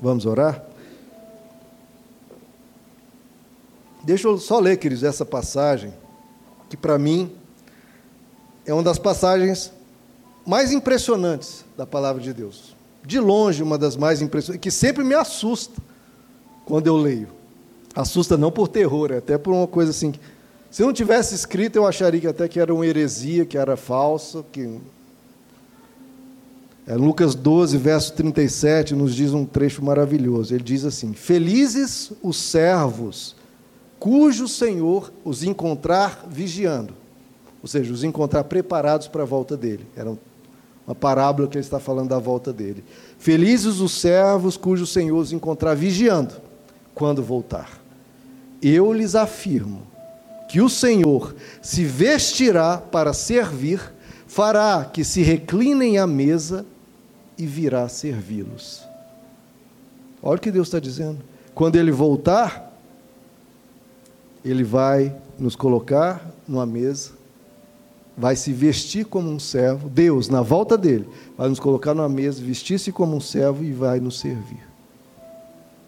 Vamos 0.00 0.26
orar? 0.26 0.64
Deixa 4.02 4.28
eu 4.28 4.36
só 4.38 4.58
ler, 4.58 4.76
queridos, 4.76 5.04
essa 5.04 5.24
passagem, 5.24 5.92
que 6.68 6.76
para 6.76 6.98
mim 6.98 7.32
é 8.66 8.74
uma 8.74 8.82
das 8.82 8.98
passagens 8.98 9.72
mais 10.46 10.72
impressionantes 10.72 11.64
da 11.76 11.86
palavra 11.86 12.22
de 12.22 12.32
Deus. 12.32 12.74
De 13.04 13.18
longe, 13.18 13.62
uma 13.62 13.78
das 13.78 13.96
mais 13.96 14.22
impressionantes, 14.22 14.62
que 14.62 14.70
sempre 14.70 15.04
me 15.04 15.14
assusta 15.14 15.80
quando 16.64 16.86
eu 16.86 16.96
leio. 16.96 17.28
Assusta 17.94 18.36
não 18.36 18.50
por 18.50 18.68
terror, 18.68 19.12
é 19.12 19.18
até 19.18 19.38
por 19.38 19.52
uma 19.52 19.66
coisa 19.66 19.90
assim. 19.90 20.12
Se 20.70 20.82
não 20.82 20.92
tivesse 20.92 21.34
escrito, 21.34 21.76
eu 21.76 21.86
acharia 21.86 22.20
que 22.20 22.26
até 22.26 22.48
que 22.48 22.58
era 22.58 22.74
uma 22.74 22.86
heresia, 22.86 23.44
que 23.44 23.56
era 23.56 23.76
falsa, 23.76 24.44
que 24.50 24.80
é, 26.86 26.94
Lucas 26.96 27.34
12, 27.34 27.78
verso 27.78 28.12
37, 28.12 28.94
nos 28.94 29.14
diz 29.14 29.32
um 29.32 29.46
trecho 29.46 29.82
maravilhoso. 29.82 30.54
Ele 30.54 30.62
diz 30.62 30.84
assim: 30.84 31.14
Felizes 31.14 32.12
os 32.22 32.36
servos 32.36 33.34
cujo 33.98 34.46
Senhor 34.46 35.10
os 35.24 35.42
encontrar 35.42 36.26
vigiando, 36.28 36.92
ou 37.62 37.68
seja, 37.68 37.90
os 37.90 38.04
encontrar 38.04 38.44
preparados 38.44 39.08
para 39.08 39.22
a 39.22 39.26
volta 39.26 39.56
dele. 39.56 39.86
Era 39.96 40.14
uma 40.86 40.94
parábola 40.94 41.48
que 41.48 41.56
ele 41.56 41.64
está 41.64 41.80
falando 41.80 42.10
da 42.10 42.18
volta 42.18 42.52
dele. 42.52 42.84
Felizes 43.18 43.80
os 43.80 43.92
servos 43.92 44.56
cujo 44.56 44.86
Senhor 44.86 45.18
os 45.18 45.32
encontrar 45.32 45.74
vigiando 45.74 46.34
quando 46.94 47.22
voltar 47.22 47.84
eu 48.64 48.92
lhes 48.92 49.14
afirmo 49.14 49.82
que 50.48 50.60
o 50.60 50.68
Senhor 50.68 51.34
se 51.60 51.84
vestirá 51.84 52.78
para 52.78 53.12
servir, 53.12 53.80
fará 54.26 54.84
que 54.84 55.04
se 55.04 55.22
reclinem 55.22 55.98
à 55.98 56.06
mesa 56.06 56.64
e 57.36 57.44
virá 57.44 57.88
servi-los. 57.88 58.82
Olha 60.22 60.36
o 60.36 60.40
que 60.40 60.50
Deus 60.50 60.68
está 60.68 60.78
dizendo. 60.78 61.18
Quando 61.54 61.76
Ele 61.76 61.90
voltar, 61.90 62.72
Ele 64.44 64.64
vai 64.64 65.14
nos 65.38 65.56
colocar 65.56 66.30
numa 66.48 66.64
mesa, 66.64 67.10
vai 68.16 68.36
se 68.36 68.52
vestir 68.52 69.04
como 69.04 69.28
um 69.30 69.38
servo. 69.38 69.88
Deus, 69.88 70.28
na 70.28 70.40
volta 70.40 70.78
dele, 70.78 71.08
vai 71.36 71.48
nos 71.48 71.58
colocar 71.60 71.94
numa 71.94 72.08
mesa, 72.08 72.42
vestir-se 72.42 72.92
como 72.92 73.16
um 73.16 73.20
servo 73.20 73.64
e 73.64 73.72
vai 73.72 74.00
nos 74.00 74.20
servir. 74.20 74.62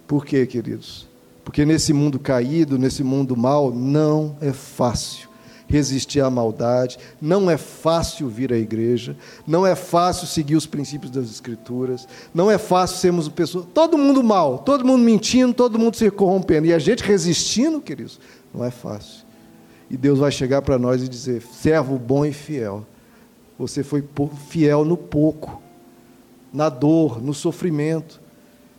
Por 0.07 0.25
quê, 0.25 0.47
queridos? 0.47 1.07
Porque 1.45 1.65
nesse 1.65 1.93
mundo 1.93 2.19
caído, 2.19 2.79
nesse 2.79 3.05
mundo 3.05 3.37
mal, 3.37 3.73
não 3.73 4.37
é 4.41 4.53
fácil. 4.53 5.29
resistir 5.69 6.21
à 6.21 6.31
maldade. 6.31 6.99
Não 7.21 7.51
é 7.51 7.57
fácil 7.57 8.29
vir 8.29 8.53
à 8.53 8.57
igreja, 8.57 9.17
não 9.47 9.67
é 9.67 9.75
fácil 9.75 10.27
seguir 10.27 10.57
os 10.57 10.67
princípios 10.67 11.11
das 11.11 11.29
Escrituras, 11.31 12.07
não 12.33 12.51
é 12.51 12.59
fácil 12.59 12.99
sermos 12.99 13.29
pessoas. 13.29 13.67
Todo 13.75 13.99
mundo 13.99 14.23
mal, 14.23 14.59
todo 14.59 14.85
mundo 14.85 15.03
mentindo, 15.03 15.53
todo 15.53 15.79
mundo 15.79 15.97
se 15.97 16.11
corrompendo. 16.11 16.67
E 16.67 16.73
a 16.73 16.79
gente 16.79 17.03
resistindo, 17.03 17.81
queridos, 17.81 18.21
não 18.55 18.65
é 18.65 18.71
fácil. 18.71 19.26
E 19.91 19.97
Deus 19.97 20.19
vai 20.19 20.33
chegar 20.33 20.63
para 20.63 20.79
nós 20.79 21.03
e 21.03 21.09
dizer: 21.09 21.43
servo 21.43 21.99
bom 21.99 22.25
e 22.25 22.33
fiel, 22.33 22.87
você 23.59 23.83
foi 23.83 24.05
fiel 24.49 24.85
no 24.85 24.97
pouco, 24.97 25.63
na 26.53 26.69
dor, 26.69 27.23
no 27.23 27.33
sofrimento. 27.33 28.21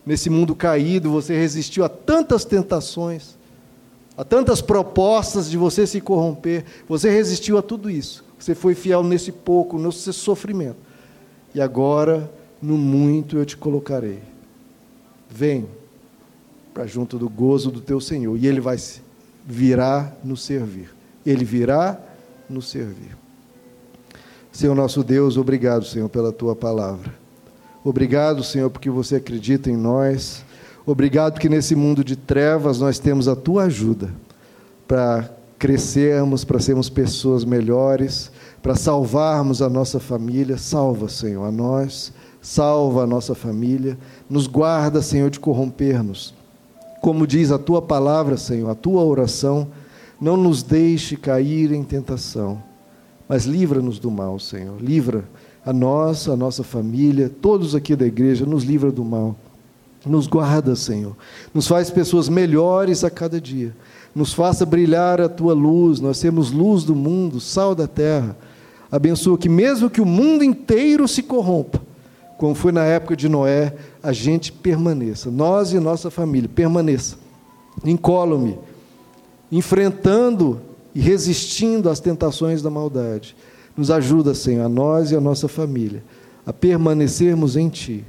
Nesse 0.04 0.30
mundo 0.30 0.54
caído, 0.54 1.10
você 1.10 1.36
resistiu 1.36 1.84
a 1.84 1.88
tantas 1.88 2.44
tentações 2.44 3.38
Há 4.18 4.24
tantas 4.24 4.60
propostas 4.60 5.48
de 5.48 5.56
você 5.56 5.86
se 5.86 6.00
corromper. 6.00 6.64
Você 6.88 7.08
resistiu 7.08 7.56
a 7.56 7.62
tudo 7.62 7.88
isso. 7.88 8.24
Você 8.36 8.52
foi 8.52 8.74
fiel 8.74 9.04
nesse 9.04 9.30
pouco, 9.30 9.78
nesse 9.78 10.12
sofrimento. 10.12 10.78
E 11.54 11.60
agora, 11.60 12.28
no 12.60 12.76
muito 12.76 13.38
eu 13.38 13.46
te 13.46 13.56
colocarei. 13.56 14.18
Vem 15.30 15.68
para 16.74 16.84
junto 16.84 17.16
do 17.16 17.28
gozo 17.28 17.70
do 17.70 17.80
teu 17.80 18.00
Senhor. 18.00 18.36
E 18.36 18.48
Ele 18.48 18.60
vai 18.60 18.76
virá 19.46 20.12
nos 20.24 20.42
servir. 20.42 20.92
Ele 21.28 21.44
virá 21.44 21.98
nos 22.48 22.68
servir. 22.70 23.16
Senhor 24.50 24.74
nosso 24.74 25.04
Deus, 25.04 25.36
obrigado, 25.36 25.84
Senhor, 25.84 26.08
pela 26.08 26.32
tua 26.32 26.56
palavra. 26.56 27.12
Obrigado, 27.84 28.42
Senhor, 28.42 28.70
porque 28.70 28.90
você 28.90 29.16
acredita 29.16 29.70
em 29.70 29.76
nós. 29.76 30.44
Obrigado 30.84 31.38
que 31.38 31.48
nesse 31.48 31.74
mundo 31.74 32.02
de 32.02 32.16
trevas 32.16 32.80
nós 32.80 32.98
temos 32.98 33.28
a 33.28 33.36
tua 33.36 33.64
ajuda 33.64 34.10
para 34.86 35.30
crescermos, 35.58 36.44
para 36.44 36.60
sermos 36.60 36.88
pessoas 36.88 37.44
melhores, 37.44 38.32
para 38.62 38.74
salvarmos 38.74 39.60
a 39.60 39.68
nossa 39.68 40.00
família. 40.00 40.56
Salva, 40.56 41.08
Senhor, 41.08 41.44
a 41.44 41.52
nós, 41.52 42.12
salva 42.40 43.02
a 43.02 43.06
nossa 43.06 43.34
família, 43.34 43.98
nos 44.30 44.46
guarda, 44.46 45.02
Senhor, 45.02 45.30
de 45.30 45.38
corromper-nos. 45.38 46.34
Como 47.00 47.26
diz 47.26 47.52
a 47.52 47.58
tua 47.58 47.82
palavra, 47.82 48.36
Senhor, 48.36 48.70
a 48.70 48.74
tua 48.74 49.04
oração, 49.04 49.68
não 50.20 50.36
nos 50.36 50.62
deixe 50.62 51.16
cair 51.16 51.72
em 51.72 51.82
tentação, 51.82 52.62
mas 53.28 53.44
livra-nos 53.44 53.98
do 53.98 54.10
mal, 54.10 54.38
Senhor. 54.38 54.80
Livra 54.80 55.24
a 55.64 55.72
nós, 55.72 56.28
a 56.28 56.36
nossa 56.36 56.64
família, 56.64 57.28
todos 57.28 57.74
aqui 57.74 57.94
da 57.94 58.06
igreja, 58.06 58.46
nos 58.46 58.64
livra 58.64 58.90
do 58.90 59.04
mal. 59.04 59.36
Nos 60.06 60.26
guarda, 60.26 60.74
Senhor. 60.74 61.16
Nos 61.52 61.66
faz 61.66 61.90
pessoas 61.90 62.28
melhores 62.28 63.04
a 63.04 63.10
cada 63.10 63.40
dia. 63.40 63.76
Nos 64.14 64.32
faça 64.32 64.64
brilhar 64.64 65.20
a 65.20 65.28
tua 65.28 65.52
luz. 65.52 66.00
Nós 66.00 66.20
temos 66.20 66.50
luz 66.50 66.84
do 66.84 66.94
mundo, 66.94 67.40
sal 67.40 67.74
da 67.74 67.86
terra. 67.86 68.36
Abençoa 68.90 69.36
que, 69.36 69.48
mesmo 69.48 69.90
que 69.90 70.00
o 70.00 70.06
mundo 70.06 70.42
inteiro 70.42 71.06
se 71.06 71.22
corrompa, 71.22 71.80
como 72.38 72.54
foi 72.54 72.72
na 72.72 72.84
época 72.84 73.14
de 73.14 73.28
Noé, 73.28 73.74
a 74.02 74.12
gente 74.12 74.50
permaneça. 74.50 75.30
Nós 75.30 75.72
e 75.72 75.80
nossa 75.80 76.10
família, 76.10 76.48
permaneça. 76.48 77.16
Incólume, 77.84 78.56
enfrentando 79.50 80.60
e 80.94 81.00
resistindo 81.00 81.88
às 81.88 82.00
tentações 82.00 82.62
da 82.62 82.70
maldade. 82.70 83.36
Nos 83.76 83.90
ajuda, 83.90 84.34
Senhor, 84.34 84.64
a 84.64 84.68
nós 84.68 85.10
e 85.10 85.16
a 85.16 85.20
nossa 85.20 85.48
família, 85.48 86.02
a 86.44 86.52
permanecermos 86.52 87.56
em 87.56 87.68
Ti 87.68 88.04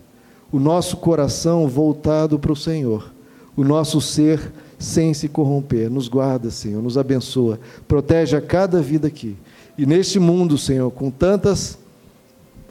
o 0.52 0.60
nosso 0.60 0.98
coração 0.98 1.68
voltado 1.68 2.40
para 2.40 2.52
o 2.52 2.56
Senhor, 2.56 3.14
o 3.56 3.64
nosso 3.64 4.02
ser 4.02 4.52
sem 4.78 5.14
se 5.14 5.28
corromper. 5.28 5.90
Nos 5.90 6.08
guarda, 6.08 6.50
Senhor, 6.50 6.82
nos 6.82 6.98
abençoa, 6.98 7.60
protege 7.88 8.36
a 8.36 8.42
cada 8.42 8.82
vida 8.82 9.08
aqui. 9.08 9.38
E 9.78 9.86
neste 9.86 10.20
mundo, 10.20 10.58
Senhor, 10.58 10.90
com 10.92 11.12
tantas 11.12 11.78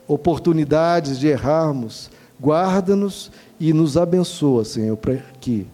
oportunidades 0.06 1.18
de 1.18 1.28
errarmos, 1.28 2.10
guarda-nos 2.40 3.30
e 3.60 3.72
nos 3.72 3.96
abençoa, 3.96 4.64
Senhor, 4.64 4.96
para 4.96 5.16
que, 5.40 5.66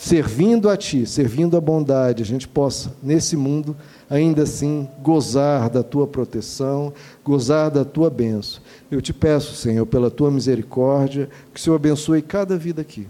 servindo 0.00 0.70
a 0.70 0.78
Ti, 0.78 1.04
servindo 1.04 1.58
a 1.58 1.60
bondade, 1.60 2.22
a 2.22 2.26
gente 2.26 2.48
possa, 2.48 2.90
nesse 3.02 3.36
mundo, 3.36 3.76
ainda 4.08 4.44
assim 4.44 4.88
gozar 5.02 5.68
da 5.68 5.82
tua 5.82 6.06
proteção, 6.06 6.90
gozar 7.22 7.70
da 7.70 7.84
tua 7.84 8.08
bênção. 8.08 8.62
Eu 8.90 9.02
te 9.02 9.12
peço, 9.12 9.54
Senhor, 9.54 9.84
pela 9.84 10.10
tua 10.10 10.30
misericórdia, 10.30 11.28
que 11.52 11.60
o 11.60 11.62
Senhor 11.62 11.76
abençoe 11.76 12.22
cada 12.22 12.56
vida 12.56 12.80
aqui. 12.80 13.06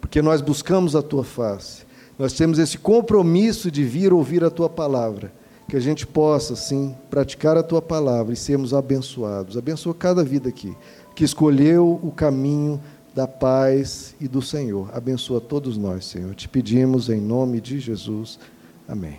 Porque 0.00 0.20
nós 0.20 0.40
buscamos 0.40 0.96
a 0.96 1.02
tua 1.02 1.22
face, 1.22 1.84
nós 2.18 2.32
temos 2.32 2.58
esse 2.58 2.76
compromisso 2.76 3.70
de 3.70 3.84
vir 3.84 4.12
ouvir 4.12 4.42
a 4.42 4.50
tua 4.50 4.68
palavra, 4.68 5.32
que 5.68 5.76
a 5.76 5.80
gente 5.80 6.04
possa, 6.04 6.56
sim, 6.56 6.92
praticar 7.08 7.56
a 7.56 7.62
tua 7.62 7.80
palavra 7.80 8.32
e 8.32 8.36
sermos 8.36 8.74
abençoados. 8.74 9.56
Abençoa 9.56 9.94
cada 9.94 10.24
vida 10.24 10.48
aqui, 10.48 10.76
que 11.14 11.22
escolheu 11.22 12.00
o 12.02 12.10
caminho 12.10 12.80
da 13.18 13.26
paz 13.26 14.14
e 14.20 14.28
do 14.28 14.40
Senhor. 14.40 14.96
Abençoa 14.96 15.40
todos 15.40 15.76
nós, 15.76 16.04
Senhor. 16.04 16.36
Te 16.36 16.48
pedimos 16.48 17.08
em 17.08 17.20
nome 17.20 17.60
de 17.60 17.80
Jesus. 17.80 18.38
Amém. 18.86 19.16